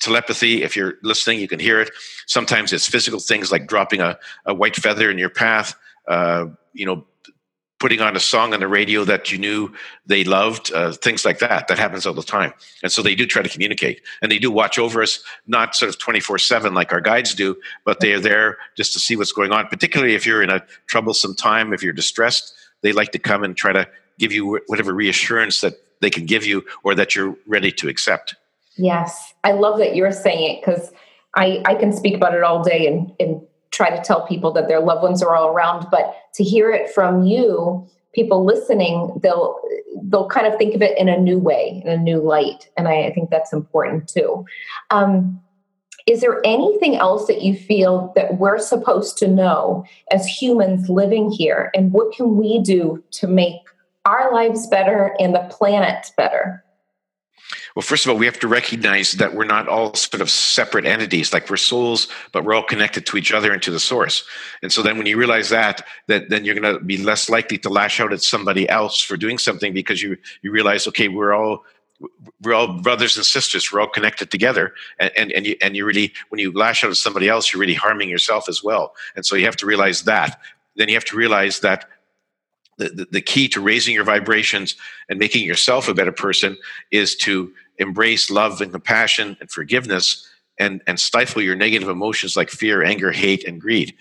telepathy. 0.00 0.64
If 0.64 0.74
you're 0.74 0.94
listening 1.04 1.38
you 1.38 1.46
can 1.46 1.60
hear 1.60 1.80
it. 1.80 1.92
Sometimes 2.26 2.72
it's 2.72 2.88
physical 2.88 3.20
things 3.20 3.52
like 3.52 3.68
dropping 3.68 4.00
a, 4.00 4.18
a 4.44 4.54
white 4.54 4.74
feather 4.74 5.08
in 5.08 5.18
your 5.18 5.30
path 5.30 5.76
uh, 6.08 6.46
you 6.72 6.84
know 6.84 7.06
putting 7.82 8.00
on 8.00 8.14
a 8.14 8.20
song 8.20 8.54
on 8.54 8.60
the 8.60 8.68
radio 8.68 9.02
that 9.02 9.32
you 9.32 9.36
knew 9.36 9.68
they 10.06 10.22
loved, 10.22 10.72
uh, 10.72 10.92
things 10.92 11.24
like 11.24 11.40
that. 11.40 11.66
That 11.66 11.80
happens 11.80 12.06
all 12.06 12.14
the 12.14 12.22
time. 12.22 12.54
And 12.80 12.92
so 12.92 13.02
they 13.02 13.16
do 13.16 13.26
try 13.26 13.42
to 13.42 13.48
communicate 13.48 14.00
and 14.22 14.30
they 14.30 14.38
do 14.38 14.52
watch 14.52 14.78
over 14.78 15.02
us, 15.02 15.20
not 15.48 15.74
sort 15.74 15.88
of 15.88 15.98
24 15.98 16.38
7 16.38 16.74
like 16.74 16.92
our 16.92 17.00
guides 17.00 17.34
do, 17.34 17.56
but 17.84 17.98
they 17.98 18.12
are 18.12 18.20
there 18.20 18.56
just 18.76 18.92
to 18.92 19.00
see 19.00 19.16
what's 19.16 19.32
going 19.32 19.50
on, 19.50 19.66
particularly 19.66 20.14
if 20.14 20.24
you're 20.24 20.44
in 20.44 20.48
a 20.48 20.64
troublesome 20.86 21.34
time, 21.34 21.72
if 21.72 21.82
you're 21.82 21.92
distressed. 21.92 22.54
They 22.82 22.92
like 22.92 23.10
to 23.12 23.18
come 23.18 23.42
and 23.42 23.56
try 23.56 23.72
to 23.72 23.88
give 24.16 24.30
you 24.30 24.60
whatever 24.68 24.94
reassurance 24.94 25.60
that 25.62 25.74
they 26.00 26.10
can 26.10 26.24
give 26.24 26.46
you 26.46 26.64
or 26.84 26.94
that 26.94 27.16
you're 27.16 27.36
ready 27.48 27.72
to 27.72 27.88
accept. 27.88 28.36
Yes. 28.76 29.34
I 29.42 29.50
love 29.50 29.78
that 29.78 29.96
you're 29.96 30.12
saying 30.12 30.52
it 30.52 30.60
because 30.64 30.92
I, 31.34 31.60
I 31.64 31.74
can 31.74 31.92
speak 31.92 32.14
about 32.14 32.32
it 32.32 32.44
all 32.44 32.62
day 32.62 32.86
and, 32.86 33.12
and 33.18 33.42
try 33.72 33.94
to 33.94 34.02
tell 34.02 34.26
people 34.26 34.52
that 34.52 34.68
their 34.68 34.80
loved 34.80 35.02
ones 35.02 35.22
are 35.22 35.34
all 35.34 35.48
around 35.48 35.86
but 35.90 36.14
to 36.34 36.44
hear 36.44 36.70
it 36.70 36.90
from 36.90 37.24
you 37.24 37.86
people 38.14 38.44
listening 38.44 39.18
they'll 39.22 39.60
they'll 40.04 40.28
kind 40.28 40.46
of 40.46 40.56
think 40.56 40.74
of 40.74 40.82
it 40.82 40.96
in 40.98 41.08
a 41.08 41.18
new 41.18 41.38
way 41.38 41.82
in 41.84 41.90
a 41.90 41.96
new 41.96 42.20
light 42.20 42.68
and 42.76 42.88
i, 42.88 43.04
I 43.06 43.12
think 43.12 43.30
that's 43.30 43.52
important 43.52 44.08
too. 44.08 44.44
Um, 44.90 45.40
is 46.06 46.20
there 46.20 46.40
anything 46.44 46.96
else 46.96 47.26
that 47.26 47.42
you 47.42 47.54
feel 47.54 48.12
that 48.16 48.38
we're 48.38 48.58
supposed 48.58 49.18
to 49.18 49.28
know 49.28 49.84
as 50.10 50.26
humans 50.26 50.88
living 50.88 51.30
here 51.30 51.70
and 51.74 51.92
what 51.92 52.14
can 52.14 52.36
we 52.36 52.60
do 52.60 53.02
to 53.12 53.26
make 53.26 53.60
our 54.04 54.32
lives 54.32 54.66
better 54.66 55.14
and 55.20 55.34
the 55.34 55.46
planet 55.50 56.10
better 56.16 56.61
well, 57.74 57.82
first 57.82 58.04
of 58.04 58.10
all, 58.10 58.16
we 58.16 58.26
have 58.26 58.38
to 58.40 58.48
recognize 58.48 59.12
that 59.12 59.34
we're 59.34 59.44
not 59.44 59.68
all 59.68 59.94
sort 59.94 60.20
of 60.20 60.30
separate 60.30 60.86
entities. 60.86 61.32
Like 61.32 61.48
we're 61.48 61.56
souls, 61.56 62.08
but 62.32 62.44
we're 62.44 62.54
all 62.54 62.62
connected 62.62 63.06
to 63.06 63.16
each 63.16 63.32
other 63.32 63.52
and 63.52 63.62
to 63.62 63.70
the 63.70 63.80
source. 63.80 64.24
And 64.62 64.72
so 64.72 64.82
then 64.82 64.98
when 64.98 65.06
you 65.06 65.16
realize 65.16 65.48
that, 65.50 65.86
that 66.08 66.28
then 66.28 66.44
you're 66.44 66.54
going 66.54 66.74
to 66.74 66.84
be 66.84 66.98
less 66.98 67.28
likely 67.28 67.58
to 67.58 67.68
lash 67.68 68.00
out 68.00 68.12
at 68.12 68.22
somebody 68.22 68.68
else 68.68 69.00
for 69.00 69.16
doing 69.16 69.38
something 69.38 69.72
because 69.72 70.02
you 70.02 70.16
you 70.42 70.50
realize, 70.50 70.86
okay, 70.88 71.08
we're 71.08 71.32
all 71.32 71.64
we're 72.42 72.54
all 72.54 72.80
brothers 72.80 73.16
and 73.16 73.24
sisters. 73.24 73.70
We're 73.70 73.80
all 73.80 73.88
connected 73.88 74.30
together, 74.30 74.74
and 74.98 75.12
and 75.16 75.32
and 75.32 75.46
you, 75.46 75.56
and 75.62 75.76
you 75.76 75.84
really 75.84 76.12
when 76.30 76.38
you 76.38 76.52
lash 76.52 76.84
out 76.84 76.90
at 76.90 76.96
somebody 76.96 77.28
else, 77.28 77.52
you're 77.52 77.60
really 77.60 77.74
harming 77.74 78.08
yourself 78.08 78.48
as 78.48 78.62
well. 78.62 78.94
And 79.14 79.24
so 79.24 79.36
you 79.36 79.44
have 79.46 79.56
to 79.56 79.66
realize 79.66 80.02
that. 80.02 80.40
Then 80.76 80.88
you 80.88 80.94
have 80.94 81.04
to 81.06 81.16
realize 81.16 81.60
that 81.60 81.88
the, 82.88 83.06
the, 83.10 83.20
key 83.20 83.48
to 83.48 83.60
raising 83.60 83.94
your 83.94 84.04
vibrations 84.04 84.76
and 85.08 85.18
making 85.18 85.44
yourself 85.44 85.88
a 85.88 85.94
better 85.94 86.12
person 86.12 86.56
is 86.90 87.16
to 87.16 87.52
embrace 87.78 88.30
love 88.30 88.60
and 88.60 88.72
compassion 88.72 89.36
and 89.40 89.50
forgiveness 89.50 90.28
and, 90.58 90.82
and 90.86 90.98
stifle 90.98 91.42
your 91.42 91.56
negative 91.56 91.88
emotions 91.88 92.36
like 92.36 92.50
fear, 92.50 92.82
anger, 92.82 93.12
hate, 93.12 93.44
and 93.44 93.60
greed. 93.60 93.94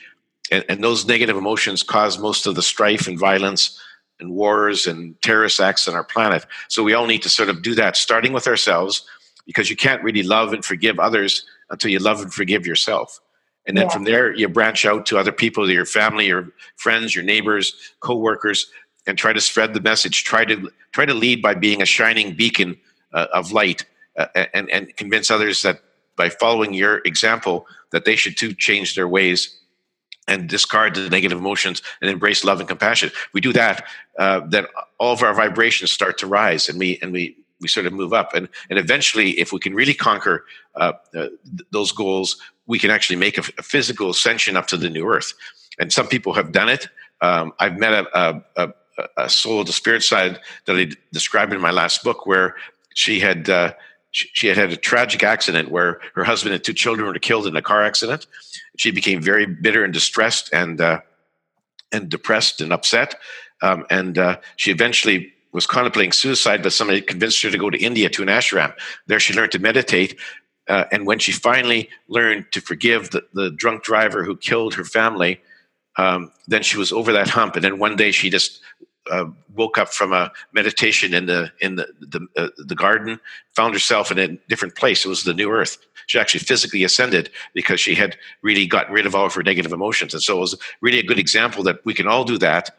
And, 0.52 0.66
and 0.70 0.84
those 0.84 1.06
negative 1.06 1.38
emotions 1.38 1.84
cause 1.84 2.20
most 2.20 2.46
of 2.46 2.56
the 2.56 2.62
strife 2.62 3.08
and 3.08 3.18
violence 3.18 3.80
and 4.20 4.32
wars 4.32 4.88
and 4.88 5.20
terrorist 5.22 5.60
acts 5.60 5.88
on 5.88 5.96
our 5.96 6.04
planet. 6.04 6.46
So 6.68 6.84
we 6.84 6.94
all 6.94 7.08
need 7.08 7.24
to 7.24 7.30
sort 7.30 7.50
of 7.50 7.62
do 7.62 7.74
that, 7.76 7.98
starting 7.98 8.34
with 8.34 8.48
ourselves, 8.48 9.06
because 9.46 9.70
you 9.70 9.76
can't 9.76 10.04
really 10.04 10.24
love 10.24 10.54
and 10.54 10.64
forgive 10.64 11.00
others 11.00 11.46
until 11.70 11.92
you 11.92 12.00
love 12.00 12.22
and 12.22 12.34
forgive 12.34 12.68
yourself. 12.68 13.20
And 13.68 13.78
then 13.78 13.86
yeah. 13.86 13.94
from 13.94 14.04
there, 14.06 14.34
you 14.34 14.50
branch 14.50 14.86
out 14.86 15.06
to 15.08 15.18
other 15.18 15.32
people, 15.32 15.70
your 15.70 15.86
family, 15.86 16.28
your 16.28 16.50
friends, 16.78 17.14
your 17.14 17.24
neighbors, 17.24 17.94
co-workers, 18.00 18.72
and 19.06 19.18
try 19.18 19.34
to 19.34 19.42
spread 19.42 19.74
the 19.74 19.82
message. 19.82 20.24
Try 20.24 20.46
to 20.46 20.72
try 20.92 21.06
to 21.06 21.14
lead 21.14 21.42
by 21.42 21.54
being 21.54 21.82
a 21.82 21.86
shining 21.86 22.34
beacon 22.36 22.78
uh, 23.14 23.28
of 23.34 23.52
light 23.52 23.86
uh, 24.18 24.28
and, 24.54 24.70
and 24.70 24.96
convince 24.98 25.32
others 25.32 25.62
that 25.62 25.82
by 26.16 26.30
following 26.30 26.74
your 26.74 27.02
example 27.06 27.66
that 27.92 28.06
they 28.06 28.16
should 28.16 28.38
too 28.38 28.54
change 28.54 28.96
their 28.96 29.08
ways 29.08 29.58
and 30.28 30.48
discard 30.48 30.96
the 30.96 31.10
negative 31.10 31.38
emotions 31.38 31.82
and 32.02 32.10
embrace 32.10 32.44
love 32.44 32.60
and 32.60 32.70
compassion. 32.70 33.12
we 33.34 33.42
do 33.42 33.52
that, 33.54 33.88
uh, 34.20 34.42
then 34.48 34.66
all 35.00 35.14
of 35.14 35.24
our 35.24 35.34
vibrations 35.34 35.92
start 35.92 36.18
to 36.18 36.28
rise, 36.28 36.70
and 36.70 36.78
we 36.78 37.00
and 37.02 37.12
we 37.12 37.36
we 37.62 37.68
sort 37.68 37.86
of 37.86 37.94
move 37.94 38.14
up. 38.14 38.34
And 38.34 38.50
and 38.70 38.78
eventually, 38.80 39.32
if 39.40 39.54
we 39.54 39.60
can 39.60 39.74
really 39.74 39.94
conquer 39.94 40.46
uh, 40.76 40.94
uh, 41.16 41.28
those 41.72 41.92
goals, 41.92 42.38
we 42.68 42.80
can 42.80 42.92
actually 42.92 43.18
make 43.18 43.38
a, 43.38 43.44
a, 43.58 43.64
physical 43.64 44.10
ascension 44.10 44.58
up 44.58 44.68
to 44.68 44.78
the 44.78 44.90
new 44.90 45.08
earth. 45.08 45.34
And 45.80 45.92
some 45.92 46.08
people 46.08 46.34
have 46.34 46.52
done 46.52 46.70
it. 46.70 46.88
Um, 47.22 47.54
I've 47.60 47.78
met 47.78 47.94
a, 47.94 48.44
a, 48.56 48.74
a 49.18 49.30
soul 49.30 49.64
the 49.64 49.74
spirit 49.74 50.04
side 50.04 50.40
that 50.66 50.76
I 50.76 50.92
described 51.12 51.54
in 51.54 51.62
my 51.62 51.72
last 51.72 52.04
book, 52.04 52.26
where 52.26 52.56
she 52.94 53.20
had 53.20 53.50
uh, 53.50 53.74
she, 54.12 54.30
she, 54.34 54.48
had 54.48 54.58
had 54.58 54.72
a 54.72 54.78
tragic 54.78 55.24
accident 55.24 55.72
where 55.72 56.00
her 56.16 56.24
husband 56.24 56.54
and 56.54 56.64
two 56.64 56.74
children 56.74 57.08
were 57.08 57.14
killed 57.20 57.48
in 57.48 57.56
a 57.56 57.62
car 57.62 57.84
accident. 57.84 58.28
She 58.78 58.92
became 58.92 59.22
very 59.22 59.46
bitter 59.46 59.84
and 59.84 59.94
distressed 59.94 60.50
and 60.54 60.82
uh, 60.82 61.02
and 61.92 62.10
depressed 62.10 62.62
and 62.62 62.72
upset. 62.74 63.16
Um, 63.62 63.86
and 63.90 64.18
uh, 64.18 64.38
she 64.56 64.72
eventually 64.72 65.34
was 65.54 65.68
contemplating 65.68 66.12
suicide, 66.12 66.64
but 66.64 66.74
somebody 66.74 67.02
convinced 67.02 67.42
her 67.44 67.52
to 67.52 67.58
go 67.58 67.70
to 67.70 67.78
India 67.78 68.10
to 68.10 68.22
an 68.22 68.30
ashram. 68.30 68.74
There, 69.08 69.20
she 69.20 69.34
learned 69.34 69.52
to 69.54 69.60
meditate. 69.60 70.20
Uh, 70.68 70.86
and 70.92 71.06
when 71.06 71.20
she 71.20 71.32
finally 71.32 71.90
learned 72.08 72.46
to 72.52 72.62
forgive 72.62 73.10
the, 73.12 73.24
the 73.34 73.52
drunk 73.52 73.84
driver 73.84 74.24
who 74.24 74.38
killed 74.38 74.74
her 74.76 74.86
family, 74.86 75.42
um, 75.98 76.32
then 76.48 76.64
she 76.64 76.78
was 76.78 76.92
over 76.92 77.12
that 77.12 77.30
hump. 77.30 77.56
And 77.56 77.66
then 77.66 77.80
one 77.80 77.96
day 77.96 78.12
she 78.12 78.30
just 78.30 78.62
uh, 79.10 79.26
woke 79.56 79.78
up 79.78 79.90
from 79.90 80.14
a 80.14 80.32
meditation 80.54 81.14
in 81.14 81.26
the 81.26 81.52
in 81.60 81.76
the 81.76 81.88
the, 82.00 82.28
uh, 82.38 82.50
the, 82.58 82.76
garden, 82.76 83.20
found 83.56 83.74
herself 83.74 84.12
in 84.12 84.20
a 84.20 84.28
different 84.48 84.76
place. 84.76 85.04
It 85.04 85.10
was 85.10 85.24
the 85.24 85.34
new 85.34 85.52
earth. 85.52 85.78
She 86.06 86.20
actually 86.20 86.42
physically 86.42 86.84
ascended 86.84 87.32
because 87.54 87.80
she 87.80 87.96
had 87.96 88.18
really 88.44 88.68
gotten 88.68 88.94
rid 88.94 89.06
of 89.06 89.16
all 89.16 89.26
of 89.26 89.34
her 89.34 89.44
negative 89.44 89.74
emotions, 89.74 90.14
and 90.14 90.22
so 90.22 90.38
it 90.38 90.42
was 90.42 90.58
really 90.82 91.00
a 91.00 91.04
good 91.04 91.20
example 91.20 91.64
that 91.64 91.84
we 91.84 91.94
can 91.94 92.08
all 92.08 92.24
do 92.24 92.38
that. 92.38 92.70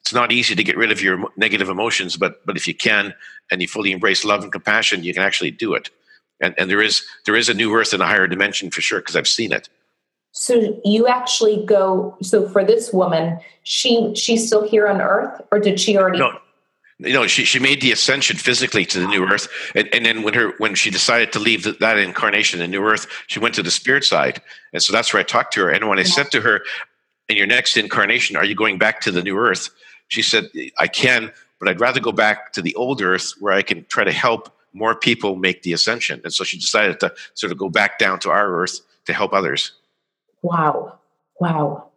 It's 0.00 0.12
not 0.12 0.32
easy 0.32 0.54
to 0.54 0.64
get 0.64 0.76
rid 0.76 0.90
of 0.90 1.02
your 1.02 1.28
negative 1.36 1.68
emotions, 1.68 2.16
but 2.16 2.44
but 2.46 2.56
if 2.56 2.66
you 2.66 2.74
can 2.74 3.14
and 3.50 3.60
you 3.60 3.68
fully 3.68 3.92
embrace 3.92 4.24
love 4.24 4.42
and 4.42 4.52
compassion, 4.52 5.04
you 5.04 5.12
can 5.12 5.22
actually 5.22 5.50
do 5.50 5.74
it. 5.74 5.90
And 6.40 6.54
and 6.58 6.70
there 6.70 6.82
is 6.82 7.04
there 7.26 7.36
is 7.36 7.48
a 7.48 7.54
new 7.54 7.74
earth 7.74 7.92
in 7.92 8.00
a 8.00 8.06
higher 8.06 8.26
dimension 8.26 8.70
for 8.70 8.80
sure 8.80 9.00
because 9.00 9.16
I've 9.16 9.28
seen 9.28 9.52
it. 9.52 9.68
So 10.32 10.80
you 10.84 11.06
actually 11.06 11.64
go. 11.64 12.16
So 12.22 12.48
for 12.48 12.64
this 12.64 12.92
woman, 12.92 13.40
she 13.62 14.14
she's 14.14 14.46
still 14.46 14.66
here 14.66 14.86
on 14.86 15.00
Earth, 15.00 15.40
or 15.50 15.58
did 15.58 15.80
she 15.80 15.96
already? 15.96 16.18
No, 16.18 16.38
you 16.98 17.12
know 17.12 17.26
she, 17.26 17.44
she 17.44 17.58
made 17.58 17.80
the 17.80 17.92
ascension 17.92 18.36
physically 18.36 18.84
to 18.84 19.00
the 19.00 19.06
new 19.06 19.24
earth 19.24 19.48
and, 19.74 19.88
and 19.94 20.04
then 20.04 20.22
when 20.22 20.34
her 20.34 20.52
when 20.58 20.74
she 20.74 20.90
decided 20.90 21.32
to 21.32 21.38
leave 21.38 21.62
the, 21.62 21.72
that 21.72 21.98
incarnation 21.98 22.58
the 22.58 22.66
new 22.66 22.84
earth 22.84 23.06
she 23.28 23.38
went 23.38 23.54
to 23.54 23.62
the 23.62 23.70
spirit 23.70 24.04
side 24.04 24.42
and 24.72 24.82
so 24.82 24.92
that's 24.92 25.12
where 25.12 25.20
i 25.20 25.22
talked 25.22 25.54
to 25.54 25.60
her 25.60 25.70
and 25.70 25.88
when 25.88 25.98
i 25.98 26.02
said 26.02 26.30
to 26.30 26.40
her 26.40 26.60
in 27.28 27.36
your 27.36 27.46
next 27.46 27.76
incarnation 27.76 28.36
are 28.36 28.44
you 28.44 28.54
going 28.54 28.78
back 28.78 29.00
to 29.00 29.10
the 29.10 29.22
new 29.22 29.38
earth 29.38 29.70
she 30.08 30.22
said 30.22 30.48
i 30.78 30.86
can 30.86 31.32
but 31.58 31.68
i'd 31.68 31.80
rather 31.80 32.00
go 32.00 32.12
back 32.12 32.52
to 32.52 32.60
the 32.60 32.74
old 32.74 33.00
earth 33.00 33.34
where 33.40 33.52
i 33.52 33.62
can 33.62 33.84
try 33.86 34.04
to 34.04 34.12
help 34.12 34.52
more 34.72 34.94
people 34.94 35.36
make 35.36 35.62
the 35.62 35.72
ascension. 35.72 36.20
And 36.24 36.32
so 36.32 36.44
she 36.44 36.58
decided 36.58 37.00
to 37.00 37.12
sort 37.34 37.52
of 37.52 37.58
go 37.58 37.68
back 37.68 37.98
down 37.98 38.18
to 38.20 38.30
our 38.30 38.50
earth 38.50 38.80
to 39.06 39.12
help 39.12 39.32
others. 39.32 39.72
Wow. 40.42 40.98
Wow. 41.40 41.90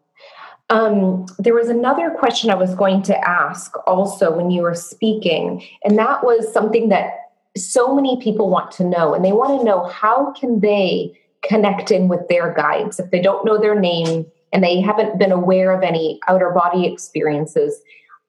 Um, 0.69 1.25
there 1.37 1.53
was 1.53 1.67
another 1.67 2.11
question 2.11 2.49
I 2.49 2.55
was 2.55 2.73
going 2.75 3.01
to 3.03 3.29
ask 3.29 3.73
also 3.85 4.35
when 4.35 4.51
you 4.51 4.61
were 4.61 4.75
speaking, 4.75 5.65
and 5.83 5.97
that 5.97 6.23
was 6.23 6.51
something 6.53 6.87
that 6.89 7.31
so 7.57 7.93
many 7.93 8.21
people 8.21 8.49
want 8.49 8.71
to 8.73 8.85
know, 8.85 9.13
and 9.13 9.25
they 9.25 9.33
want 9.33 9.59
to 9.59 9.65
know 9.65 9.87
how 9.87 10.31
can 10.31 10.61
they 10.61 11.19
connect 11.43 11.91
in 11.91 12.07
with 12.07 12.25
their 12.29 12.53
guides? 12.53 12.99
If 12.99 13.11
they 13.11 13.21
don't 13.21 13.43
know 13.43 13.57
their 13.57 13.77
name 13.77 14.25
and 14.53 14.63
they 14.63 14.81
haven't 14.81 15.17
been 15.17 15.31
aware 15.31 15.71
of 15.71 15.83
any 15.83 16.19
outer 16.27 16.51
body 16.51 16.85
experiences. 16.85 17.81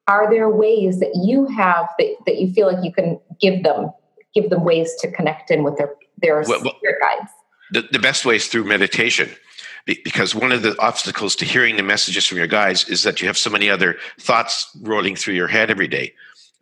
Are 0.09 0.31
there 0.31 0.51
ways 0.51 1.01
that 1.01 1.13
you 1.15 1.47
have 1.47 1.89
that, 1.99 2.17
that 2.27 2.39
you 2.39 2.53
feel 2.53 2.73
like 2.73 2.85
you 2.85 2.93
can 2.93 3.21
give 3.41 3.63
them 3.63 3.91
give 4.35 4.51
them 4.51 4.65
ways 4.65 4.95
to 5.01 5.11
connect 5.13 5.51
in 5.51 5.63
with 5.63 5.77
their 5.77 5.95
their 6.19 6.43
well, 6.47 6.61
spirit 6.61 7.01
guides? 7.01 7.31
The, 7.71 7.83
the 7.93 7.99
best 7.99 8.25
way 8.25 8.37
is 8.37 8.49
through 8.49 8.65
meditation 8.65 9.31
because 9.87 10.35
one 10.35 10.53
of 10.53 10.63
the 10.63 10.79
obstacles 10.81 11.35
to 11.37 11.45
hearing 11.45 11.77
the 11.77 11.83
messages 11.83 12.27
from 12.27 12.39
your 12.39 12.47
guides 12.47 12.89
is 12.89 13.03
that 13.03 13.21
you 13.21 13.27
have 13.27 13.37
so 13.37 13.51
many 13.51 13.69
other 13.69 13.97
thoughts 14.21 14.71
rolling 14.81 15.17
through 15.17 15.35
your 15.35 15.49
head 15.49 15.71
every 15.71 15.89
day. 15.89 16.15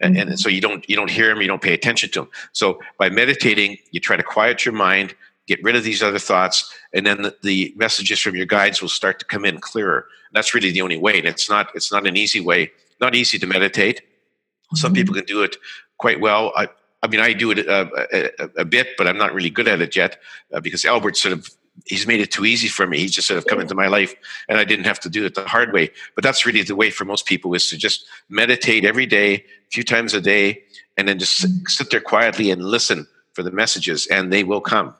And, 0.02 0.16
and 0.16 0.30
mm-hmm. 0.30 0.36
so 0.36 0.48
you 0.48 0.62
don't 0.62 0.88
you 0.88 0.96
don't 0.96 1.10
hear 1.10 1.28
them 1.28 1.42
you 1.42 1.46
don't 1.46 1.60
pay 1.60 1.74
attention 1.74 2.10
to 2.12 2.20
them 2.20 2.30
so 2.52 2.80
by 2.98 3.10
meditating 3.10 3.76
you 3.90 4.00
try 4.00 4.16
to 4.16 4.22
quiet 4.22 4.64
your 4.64 4.72
mind 4.72 5.14
get 5.50 5.62
rid 5.62 5.76
of 5.76 5.84
these 5.84 6.02
other 6.02 6.18
thoughts 6.18 6.72
and 6.94 7.06
then 7.06 7.22
the, 7.22 7.34
the 7.42 7.74
messages 7.76 8.20
from 8.20 8.36
your 8.36 8.46
guides 8.46 8.80
will 8.80 8.88
start 9.00 9.18
to 9.18 9.24
come 9.24 9.44
in 9.44 9.58
clearer 9.58 10.06
that's 10.32 10.54
really 10.54 10.70
the 10.70 10.82
only 10.82 10.96
way 11.06 11.18
and 11.18 11.26
it's 11.26 11.48
not 11.50 11.70
it's 11.74 11.90
not 11.90 12.06
an 12.06 12.16
easy 12.16 12.40
way 12.40 12.70
not 13.00 13.14
easy 13.14 13.38
to 13.38 13.46
meditate 13.46 13.98
mm-hmm. 14.00 14.76
some 14.76 14.92
people 14.92 15.14
can 15.14 15.24
do 15.24 15.42
it 15.42 15.56
quite 15.98 16.20
well 16.20 16.52
i 16.56 16.68
I 17.02 17.06
mean, 17.06 17.20
I 17.20 17.32
do 17.32 17.50
it 17.50 17.66
uh, 17.66 17.88
a, 18.12 18.30
a, 18.38 18.48
a, 18.58 18.64
bit, 18.66 18.88
but 18.98 19.08
I'm 19.08 19.16
not 19.16 19.32
really 19.32 19.48
good 19.48 19.66
at 19.66 19.80
it 19.80 19.96
yet 19.96 20.20
uh, 20.52 20.60
because 20.60 20.84
Albert 20.84 21.16
sort 21.16 21.32
of 21.32 21.48
he's 21.86 22.06
made 22.06 22.20
it 22.20 22.30
too 22.30 22.44
easy 22.44 22.68
for 22.68 22.86
me. 22.86 22.98
He's 22.98 23.12
just 23.12 23.28
sort 23.28 23.38
of 23.38 23.46
come 23.46 23.60
into 23.60 23.74
my 23.74 23.86
life 23.86 24.14
and 24.48 24.58
I 24.58 24.64
didn't 24.64 24.84
have 24.84 25.00
to 25.00 25.08
do 25.08 25.24
it 25.24 25.34
the 25.34 25.46
hard 25.46 25.72
way. 25.72 25.90
But 26.14 26.24
that's 26.24 26.44
really 26.44 26.62
the 26.62 26.76
way 26.76 26.90
for 26.90 27.04
most 27.04 27.26
people 27.26 27.54
is 27.54 27.68
to 27.70 27.78
just 27.78 28.04
meditate 28.28 28.84
every 28.84 29.06
day, 29.06 29.34
a 29.34 29.70
few 29.70 29.84
times 29.84 30.14
a 30.14 30.20
day, 30.20 30.62
and 30.96 31.08
then 31.08 31.18
just 31.18 31.36
sit, 31.38 31.50
sit 31.68 31.90
there 31.90 32.00
quietly 32.00 32.50
and 32.50 32.62
listen 32.62 33.06
for 33.32 33.42
the 33.42 33.50
messages 33.50 34.06
and 34.08 34.32
they 34.32 34.44
will 34.44 34.60
come. 34.60 34.94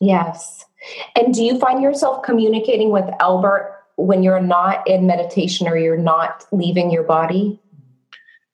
Yes. 0.00 0.64
And 1.14 1.34
do 1.34 1.42
you 1.42 1.58
find 1.58 1.82
yourself 1.82 2.22
communicating 2.22 2.90
with 2.90 3.08
Albert 3.20 3.84
when 3.96 4.22
you're 4.22 4.40
not 4.40 4.86
in 4.86 5.06
meditation 5.06 5.66
or 5.66 5.76
you're 5.76 5.96
not 5.96 6.44
leaving 6.52 6.90
your 6.90 7.02
body? 7.02 7.60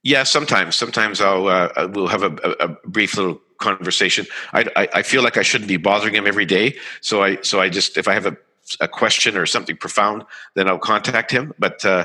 Yeah, 0.04 0.24
sometimes. 0.24 0.76
Sometimes 0.76 1.20
I'll 1.20 1.46
uh, 1.46 1.88
we'll 1.92 2.08
have 2.08 2.22
a, 2.22 2.34
a, 2.58 2.68
brief 2.88 3.16
little 3.16 3.40
conversation. 3.58 4.26
I, 4.52 4.66
I, 4.74 4.88
I 4.94 5.02
feel 5.02 5.22
like 5.22 5.36
I 5.36 5.42
shouldn't 5.42 5.68
be 5.68 5.76
bothering 5.76 6.14
him 6.14 6.26
every 6.26 6.44
day, 6.44 6.76
so 7.00 7.22
I 7.22 7.40
so 7.42 7.60
I 7.60 7.68
just 7.68 7.96
if 7.96 8.08
I 8.08 8.14
have 8.14 8.26
a, 8.26 8.36
a 8.80 8.88
question 8.88 9.36
or 9.36 9.46
something 9.46 9.76
profound, 9.76 10.24
then 10.54 10.68
I'll 10.68 10.78
contact 10.78 11.30
him. 11.30 11.52
But 11.56 11.84
uh, 11.84 12.04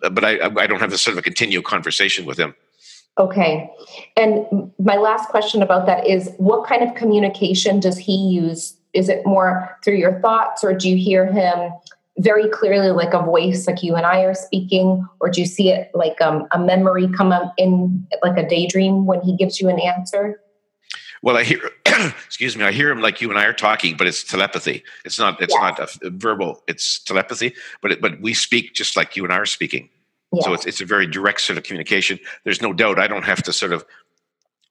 but 0.00 0.22
I 0.22 0.38
I 0.38 0.66
don't 0.66 0.80
have 0.80 0.92
a 0.92 0.98
sort 0.98 1.14
of 1.14 1.18
a 1.18 1.22
continual 1.22 1.62
conversation 1.62 2.26
with 2.26 2.38
him. 2.38 2.54
Okay, 3.18 3.70
and 4.16 4.72
my 4.78 4.96
last 4.96 5.28
question 5.28 5.62
about 5.62 5.86
that 5.86 6.06
is, 6.06 6.30
what 6.38 6.66
kind 6.66 6.82
of 6.82 6.94
communication 6.94 7.80
does 7.80 7.98
he 7.98 8.16
use? 8.16 8.76
Is 8.94 9.08
it 9.08 9.24
more 9.26 9.78
through 9.84 9.96
your 9.96 10.20
thoughts, 10.20 10.64
or 10.64 10.72
do 10.74 10.88
you 10.88 10.96
hear 10.96 11.26
him? 11.26 11.72
very 12.20 12.48
clearly 12.48 12.90
like 12.90 13.14
a 13.14 13.22
voice 13.22 13.66
like 13.66 13.82
you 13.82 13.96
and 13.96 14.04
I 14.04 14.22
are 14.22 14.34
speaking, 14.34 15.06
or 15.20 15.30
do 15.30 15.40
you 15.40 15.46
see 15.46 15.70
it 15.70 15.90
like 15.94 16.20
um, 16.20 16.46
a 16.52 16.58
memory 16.58 17.08
come 17.08 17.32
up 17.32 17.54
in 17.56 18.06
like 18.22 18.36
a 18.36 18.46
daydream 18.46 19.06
when 19.06 19.20
he 19.22 19.36
gives 19.36 19.60
you 19.60 19.68
an 19.68 19.80
answer? 19.80 20.40
Well, 21.22 21.36
I 21.36 21.44
hear, 21.44 21.60
excuse 22.26 22.56
me, 22.56 22.64
I 22.64 22.72
hear 22.72 22.90
him 22.90 23.00
like 23.00 23.20
you 23.20 23.30
and 23.30 23.38
I 23.38 23.44
are 23.44 23.52
talking, 23.52 23.96
but 23.96 24.06
it's 24.06 24.24
telepathy. 24.24 24.82
It's 25.04 25.18
not, 25.18 25.40
it's 25.40 25.54
not 25.54 25.78
a, 25.78 25.88
a 26.06 26.10
verbal. 26.10 26.62
It's 26.66 26.98
telepathy, 26.98 27.54
but 27.82 27.92
it, 27.92 28.00
but 28.00 28.20
we 28.20 28.34
speak 28.34 28.74
just 28.74 28.96
like 28.96 29.16
you 29.16 29.24
and 29.24 29.32
I 29.32 29.36
are 29.36 29.46
speaking. 29.46 29.88
Yes. 30.32 30.44
So 30.44 30.52
it's 30.52 30.66
it's 30.66 30.80
a 30.80 30.86
very 30.86 31.06
direct 31.06 31.40
sort 31.40 31.58
of 31.58 31.64
communication. 31.64 32.18
There's 32.44 32.62
no 32.62 32.72
doubt. 32.72 32.98
I 32.98 33.08
don't 33.08 33.24
have 33.24 33.42
to 33.44 33.52
sort 33.52 33.72
of 33.72 33.84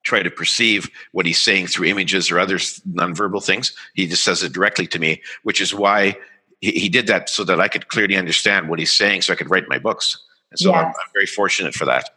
try 0.04 0.24
to 0.24 0.32
perceive 0.32 0.90
what 1.12 1.26
he's 1.26 1.42
saying 1.42 1.68
through 1.68 1.88
images 1.88 2.32
or 2.32 2.40
other 2.40 2.58
nonverbal 2.58 3.44
things. 3.44 3.74
He 3.94 4.08
just 4.08 4.24
says 4.24 4.42
it 4.44 4.54
directly 4.54 4.88
to 4.88 5.00
me, 5.00 5.22
which 5.44 5.60
is 5.60 5.74
why 5.74 6.18
he, 6.62 6.72
he 6.72 6.90
did 6.90 7.08
that 7.08 7.30
so 7.30 7.44
that 7.44 7.60
I 7.60 7.68
could 7.68 7.90
clearly 7.90 8.16
understand 8.16 8.70
what 8.70 8.80
he's 8.80 8.94
saying, 8.94 9.24
so 9.24 9.34
I 9.34 9.36
could 9.36 9.50
write 9.50 9.68
my 9.68 9.78
books. 9.78 10.18
And 10.52 10.60
so 10.60 10.70
yes. 10.70 10.80
I'm, 10.80 10.86
I'm 10.88 11.12
very 11.14 11.26
fortunate 11.26 11.74
for 11.74 11.86
that. 11.86 12.10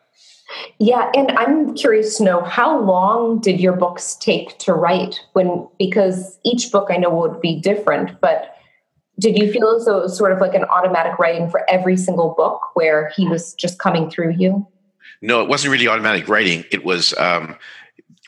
Yeah, 0.78 1.10
and 1.14 1.32
I'm 1.32 1.74
curious 1.74 2.18
to 2.18 2.24
know 2.24 2.42
how 2.42 2.78
long 2.78 3.40
did 3.40 3.60
your 3.60 3.74
books 3.74 4.16
take 4.16 4.58
to 4.58 4.74
write? 4.74 5.18
When 5.32 5.66
because 5.78 6.38
each 6.44 6.70
book 6.70 6.88
I 6.90 6.98
know 6.98 7.10
would 7.10 7.40
be 7.40 7.58
different, 7.60 8.20
but 8.20 8.54
did 9.18 9.38
you 9.38 9.52
feel 9.52 9.84
though 9.84 9.98
it 9.98 10.02
was 10.02 10.16
sort 10.16 10.32
of 10.32 10.40
like 10.40 10.54
an 10.54 10.64
automatic 10.64 11.18
writing 11.18 11.50
for 11.50 11.68
every 11.68 11.96
single 11.96 12.34
book 12.36 12.74
where 12.74 13.12
he 13.16 13.28
was 13.28 13.54
just 13.54 13.78
coming 13.78 14.10
through 14.10 14.34
you? 14.38 14.66
No, 15.20 15.40
it 15.42 15.48
wasn't 15.48 15.72
really 15.72 15.86
automatic 15.86 16.28
writing. 16.28 16.64
It 16.70 16.84
was 16.84 17.14
um, 17.18 17.56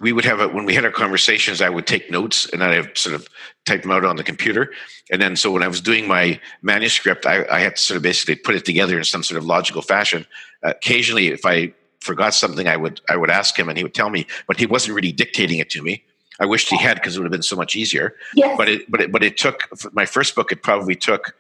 we 0.01 0.13
would 0.13 0.25
have 0.25 0.53
when 0.53 0.65
we 0.65 0.75
had 0.75 0.85
our 0.85 0.91
conversations, 0.91 1.61
I 1.61 1.69
would 1.69 1.87
take 1.87 2.11
notes 2.11 2.49
and 2.53 2.63
I 2.63 2.89
sort 2.95 3.15
of 3.15 3.29
type 3.65 3.83
them 3.83 3.93
out 3.93 4.05
on 4.05 4.17
the 4.17 4.25
computer. 4.25 4.73
And 5.11 5.21
then, 5.21 5.37
so 5.37 5.51
when 5.51 5.63
I 5.63 5.69
was 5.69 5.81
doing 5.81 6.09
my 6.09 6.41
manuscript, 6.63 7.27
I, 7.27 7.45
I 7.51 7.61
had 7.61 7.77
to 7.77 7.83
sort 7.83 7.97
of 7.97 8.03
basically 8.03 8.37
put 8.37 8.55
it 8.55 8.65
together 8.65 8.99
in 8.99 9.05
some 9.05 9.23
sort 9.23 9.39
of 9.39 9.47
logical 9.47 9.83
fashion. 9.83 10.27
Uh, 10.65 10.71
occasionally, 10.71 11.29
if 11.29 11.47
I 11.47 11.73
forgot 12.01 12.35
something, 12.35 12.67
I 12.69 12.77
would 12.77 13.01
I 13.09 13.17
would 13.17 13.31
ask 13.31 13.59
him, 13.59 13.69
and 13.69 13.79
he 13.79 13.85
would 13.85 13.95
tell 13.95 14.11
me. 14.11 14.27
But 14.47 14.59
he 14.59 14.67
wasn't 14.67 14.95
really 14.95 15.13
dictating 15.13 15.59
it 15.59 15.71
to 15.71 15.83
me. 15.83 16.05
I 16.41 16.47
wished 16.47 16.69
he 16.69 16.77
had 16.77 16.95
because 16.95 17.17
it 17.17 17.21
would 17.21 17.27
have 17.27 17.33
been 17.33 17.43
so 17.43 17.57
much 17.57 17.77
easier. 17.77 18.15
Yes. 18.35 18.57
But 18.57 18.69
it 18.69 18.91
but 18.91 19.01
it 19.01 19.13
but 19.13 19.23
it 19.23 19.37
took 19.37 19.69
my 19.93 20.07
first 20.07 20.35
book. 20.35 20.53
It 20.53 20.63
probably 20.63 20.97
took. 20.97 21.35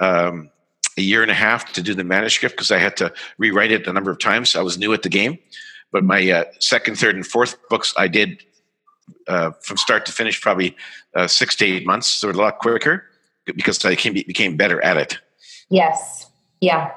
Um, 0.00 0.50
a 0.96 1.02
year 1.02 1.22
and 1.22 1.30
a 1.30 1.34
half 1.34 1.72
to 1.72 1.82
do 1.82 1.94
the 1.94 2.04
manuscript 2.04 2.56
because 2.56 2.70
I 2.70 2.78
had 2.78 2.96
to 2.98 3.12
rewrite 3.38 3.70
it 3.70 3.86
a 3.86 3.92
number 3.92 4.10
of 4.10 4.18
times. 4.18 4.56
I 4.56 4.62
was 4.62 4.76
new 4.76 4.92
at 4.92 5.02
the 5.02 5.08
game, 5.08 5.38
but 5.92 6.04
my 6.04 6.30
uh, 6.30 6.44
second, 6.58 6.98
third, 6.98 7.14
and 7.14 7.26
fourth 7.26 7.56
books 7.68 7.94
I 7.96 8.08
did 8.08 8.42
uh, 9.28 9.52
from 9.62 9.76
start 9.76 10.06
to 10.06 10.12
finish 10.12 10.40
probably 10.40 10.76
uh, 11.14 11.26
six 11.26 11.56
to 11.56 11.64
eight 11.64 11.86
months, 11.86 12.06
so 12.08 12.28
it 12.28 12.30
was 12.30 12.38
a 12.38 12.42
lot 12.42 12.58
quicker 12.58 13.04
because 13.44 13.84
I 13.84 13.90
became, 13.90 14.14
became 14.14 14.56
better 14.56 14.82
at 14.82 14.96
it. 14.96 15.18
Yes, 15.68 16.30
yeah. 16.60 16.92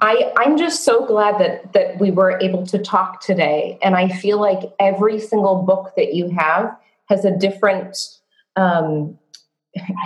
I 0.00 0.32
I'm 0.36 0.56
just 0.56 0.84
so 0.84 1.06
glad 1.06 1.38
that 1.40 1.72
that 1.72 1.98
we 1.98 2.10
were 2.10 2.38
able 2.40 2.66
to 2.66 2.78
talk 2.78 3.20
today, 3.20 3.78
and 3.82 3.96
I 3.96 4.08
feel 4.08 4.38
like 4.38 4.72
every 4.78 5.18
single 5.18 5.62
book 5.62 5.94
that 5.96 6.14
you 6.14 6.30
have 6.30 6.76
has 7.10 7.24
a 7.24 7.36
different 7.36 7.98
um, 8.56 9.18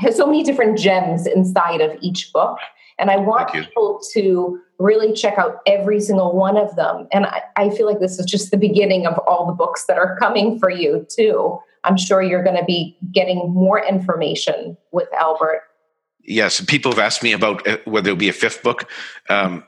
has 0.00 0.16
so 0.16 0.26
many 0.26 0.42
different 0.42 0.78
gems 0.78 1.26
inside 1.26 1.80
of 1.80 1.96
each 2.00 2.32
book, 2.32 2.58
and 2.98 3.10
I 3.10 3.16
want 3.16 3.52
people 3.52 4.00
to 4.12 4.60
really 4.78 5.12
check 5.12 5.38
out 5.38 5.60
every 5.66 6.00
single 6.00 6.34
one 6.36 6.56
of 6.56 6.74
them. 6.76 7.06
And 7.12 7.26
I, 7.26 7.42
I 7.56 7.70
feel 7.70 7.86
like 7.86 8.00
this 8.00 8.18
is 8.18 8.26
just 8.26 8.50
the 8.50 8.56
beginning 8.56 9.06
of 9.06 9.16
all 9.26 9.46
the 9.46 9.52
books 9.52 9.84
that 9.86 9.98
are 9.98 10.16
coming 10.18 10.58
for 10.58 10.68
you 10.68 11.06
too. 11.08 11.58
I'm 11.84 11.96
sure 11.96 12.22
you're 12.22 12.42
going 12.42 12.56
to 12.56 12.64
be 12.64 12.96
getting 13.12 13.52
more 13.52 13.84
information 13.84 14.76
with 14.90 15.08
Albert. 15.14 15.62
Yes, 16.22 16.60
people 16.62 16.90
have 16.90 16.98
asked 16.98 17.22
me 17.22 17.32
about 17.32 17.66
uh, 17.66 17.78
whether 17.84 18.04
there'll 18.04 18.16
be 18.16 18.30
a 18.30 18.32
fifth 18.32 18.62
book. 18.62 18.90
Um, 19.28 19.62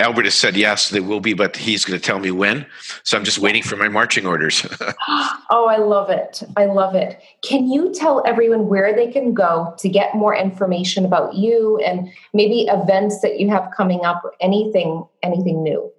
Albert 0.00 0.26
has 0.26 0.34
said 0.34 0.56
yes, 0.56 0.90
there 0.90 1.02
will 1.02 1.20
be, 1.20 1.34
but 1.34 1.56
he's 1.56 1.84
going 1.84 1.98
to 1.98 2.04
tell 2.04 2.20
me 2.20 2.30
when. 2.30 2.64
So 3.02 3.18
I'm 3.18 3.24
just 3.24 3.38
waiting 3.38 3.62
for 3.62 3.76
my 3.76 3.88
marching 3.88 4.26
orders. 4.26 4.64
oh, 5.50 5.66
I 5.66 5.78
love 5.78 6.08
it. 6.08 6.42
I 6.56 6.66
love 6.66 6.94
it. 6.94 7.20
Can 7.42 7.68
you 7.68 7.92
tell 7.92 8.22
everyone 8.24 8.68
where 8.68 8.94
they 8.94 9.10
can 9.10 9.34
go 9.34 9.74
to 9.78 9.88
get 9.88 10.14
more 10.14 10.36
information 10.36 11.04
about 11.04 11.34
you 11.34 11.78
and 11.78 12.10
maybe 12.32 12.68
events 12.68 13.20
that 13.22 13.40
you 13.40 13.48
have 13.48 13.72
coming 13.76 14.04
up 14.04 14.22
or 14.24 14.34
anything, 14.40 15.04
anything 15.22 15.64
new? 15.64 15.92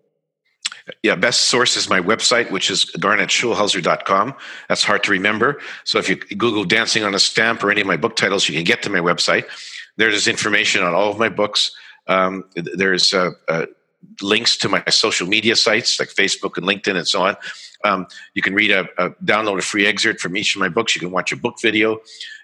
Yeah, 1.04 1.16
best 1.16 1.42
source 1.42 1.78
is 1.78 1.90
my 1.90 2.00
website, 2.00 2.52
which 2.52 2.72
is 2.72 2.86
garnetschulhauser.com. 2.98 4.34
That's 4.70 4.84
hard 4.84 5.04
to 5.04 5.12
remember. 5.12 5.60
So 5.84 6.00
if 6.00 6.10
you 6.10 6.16
Google 6.16 6.64
Dancing 6.64 7.04
on 7.04 7.14
a 7.14 7.20
Stamp 7.20 7.64
or 7.64 7.70
any 7.70 7.82
of 7.82 7.88
my 7.88 7.98
book 7.98 8.16
titles, 8.16 8.48
you 8.50 8.56
can 8.56 8.64
get 8.64 8.82
to 8.84 8.90
my 8.90 9.00
website. 9.00 9.46
There's 9.98 10.28
information 10.28 10.84
on 10.84 10.96
all 10.96 11.12
of 11.12 11.20
my 11.20 11.30
books. 11.30 11.76
Um, 12.08 12.46
there's 12.56 13.14
uh, 13.14 13.32
uh, 13.48 13.68
links 14.22 14.58
to 14.58 14.70
my 14.70 14.84
social 14.90 15.28
media 15.28 15.56
sites 15.56 16.00
like 16.00 16.10
Facebook 16.10 16.58
and 16.58 16.66
LinkedIn 16.66 16.96
and 16.96 17.08
so 17.08 17.24
on. 17.24 17.38
Um, 17.86 18.08
you 18.34 18.42
can 18.42 18.54
read 18.54 18.72
a, 18.72 18.88
a, 18.98 19.12
download 19.24 19.60
a 19.60 19.62
free 19.62 19.88
excerpt 19.88 20.20
from 20.20 20.36
each 20.36 20.56
of 20.56 20.60
my 20.60 20.70
books. 20.70 20.96
You 20.96 21.00
can 21.00 21.12
watch 21.12 21.32
a 21.32 21.38
book 21.38 21.56
video, 21.62 22.00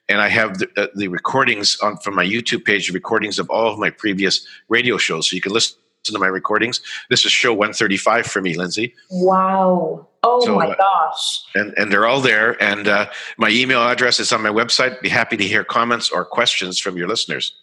and 0.08 0.22
I 0.22 0.30
have 0.30 0.60
the, 0.60 0.70
uh, 0.78 0.88
the 0.96 1.08
recordings 1.10 1.78
on 1.82 1.98
from 1.98 2.16
my 2.16 2.26
YouTube 2.26 2.64
page, 2.64 2.92
recordings 2.92 3.40
of 3.40 3.50
all 3.50 3.72
of 3.72 3.80
my 3.80 3.90
previous 3.90 4.46
radio 4.70 4.98
shows. 4.98 5.30
So 5.30 5.36
you 5.36 5.42
can 5.42 5.52
listen 5.52 5.78
to 6.06 6.20
my 6.20 6.28
recordings. 6.28 6.82
This 7.10 7.26
is 7.26 7.32
show 7.32 7.52
135 7.52 8.28
for 8.28 8.42
me, 8.42 8.56
Lindsay. 8.56 8.94
Wow. 9.10 10.08
Oh 10.24 10.46
so, 10.46 10.56
my 10.56 10.68
uh, 10.68 10.76
gosh. 10.76 11.44
And, 11.56 11.74
and 11.78 11.92
they're 11.92 12.06
all 12.06 12.22
there. 12.22 12.62
And 12.62 12.88
uh, 12.88 13.08
my 13.38 13.50
email 13.50 13.82
address 13.82 14.20
is 14.20 14.32
on 14.32 14.42
my 14.42 14.50
website. 14.50 15.02
Be 15.02 15.10
happy 15.10 15.38
to 15.38 15.44
hear 15.44 15.64
comments 15.64 16.10
or 16.10 16.24
questions 16.26 16.80
from 16.80 16.98
your 16.98 17.08
listeners. 17.08 17.56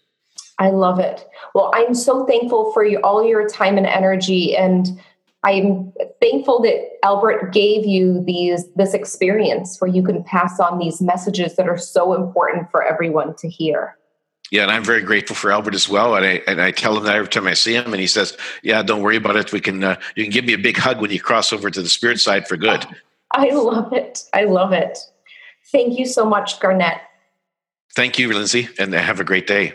I 0.59 0.71
love 0.71 0.99
it. 0.99 1.27
Well, 1.55 1.71
I'm 1.75 1.95
so 1.95 2.27
thankful 2.27 2.73
for 2.73 2.85
you, 2.85 2.99
all 2.99 3.27
your 3.27 3.49
time 3.49 3.77
and 3.79 3.87
energy. 3.87 4.57
And 4.57 5.01
I'm 5.45 5.93
thankful 6.21 6.61
that 6.63 6.99
Albert 7.03 7.53
gave 7.53 7.85
you 7.85 8.23
these 8.25 8.71
this 8.75 8.95
experience 8.95 9.81
where 9.81 9.91
you 9.91 10.03
can 10.03 10.23
pass 10.23 10.61
on 10.61 10.79
these 10.79 11.01
messages 11.01 11.57
that 11.57 11.69
are 11.69 11.79
so 11.79 12.15
important 12.15 12.71
for 12.71 12.83
everyone 12.83 13.35
to 13.37 13.49
hear. 13.49 13.97
Yeah, 14.53 14.63
and 14.63 14.71
I'm 14.71 14.85
very 14.85 15.01
grateful 15.01 15.35
for 15.35 15.51
Albert 15.51 15.75
as 15.75 15.89
well. 15.89 16.15
And 16.15 16.25
I 16.25 16.43
and 16.47 16.61
I 16.61 16.71
tell 16.71 16.97
him 16.97 17.05
that 17.05 17.17
every 17.17 17.29
time 17.29 17.47
I 17.47 17.55
see 17.55 17.75
him, 17.75 17.87
and 17.87 18.01
he 18.01 18.07
says, 18.07 18.37
"Yeah, 18.63 18.83
don't 18.83 19.03
worry 19.03 19.17
about 19.17 19.37
it. 19.37 19.51
We 19.51 19.61
can 19.61 19.83
uh, 19.83 19.99
you 20.15 20.25
can 20.25 20.33
give 20.33 20.45
me 20.45 20.53
a 20.53 20.59
big 20.59 20.77
hug 20.77 21.01
when 21.01 21.11
you 21.11 21.21
cross 21.21 21.53
over 21.53 21.71
to 21.71 21.83
the 21.83 21.89
spirit 21.89 22.21
side 22.21 22.47
for 22.47 22.57
good." 22.57 22.87
I 23.33 23.51
love 23.51 23.93
it. 23.95 24.25
I 24.35 24.45
love 24.45 24.73
it. 24.73 24.99
Thank 25.73 25.99
you 25.99 26.05
so 26.05 26.27
much, 26.27 26.61
Garnet. 26.61 26.99
Thank 27.95 28.19
you, 28.19 28.33
Lindsay, 28.33 28.69
and 28.79 28.93
have 28.93 29.21
a 29.21 29.25
great 29.25 29.47
day. 29.47 29.75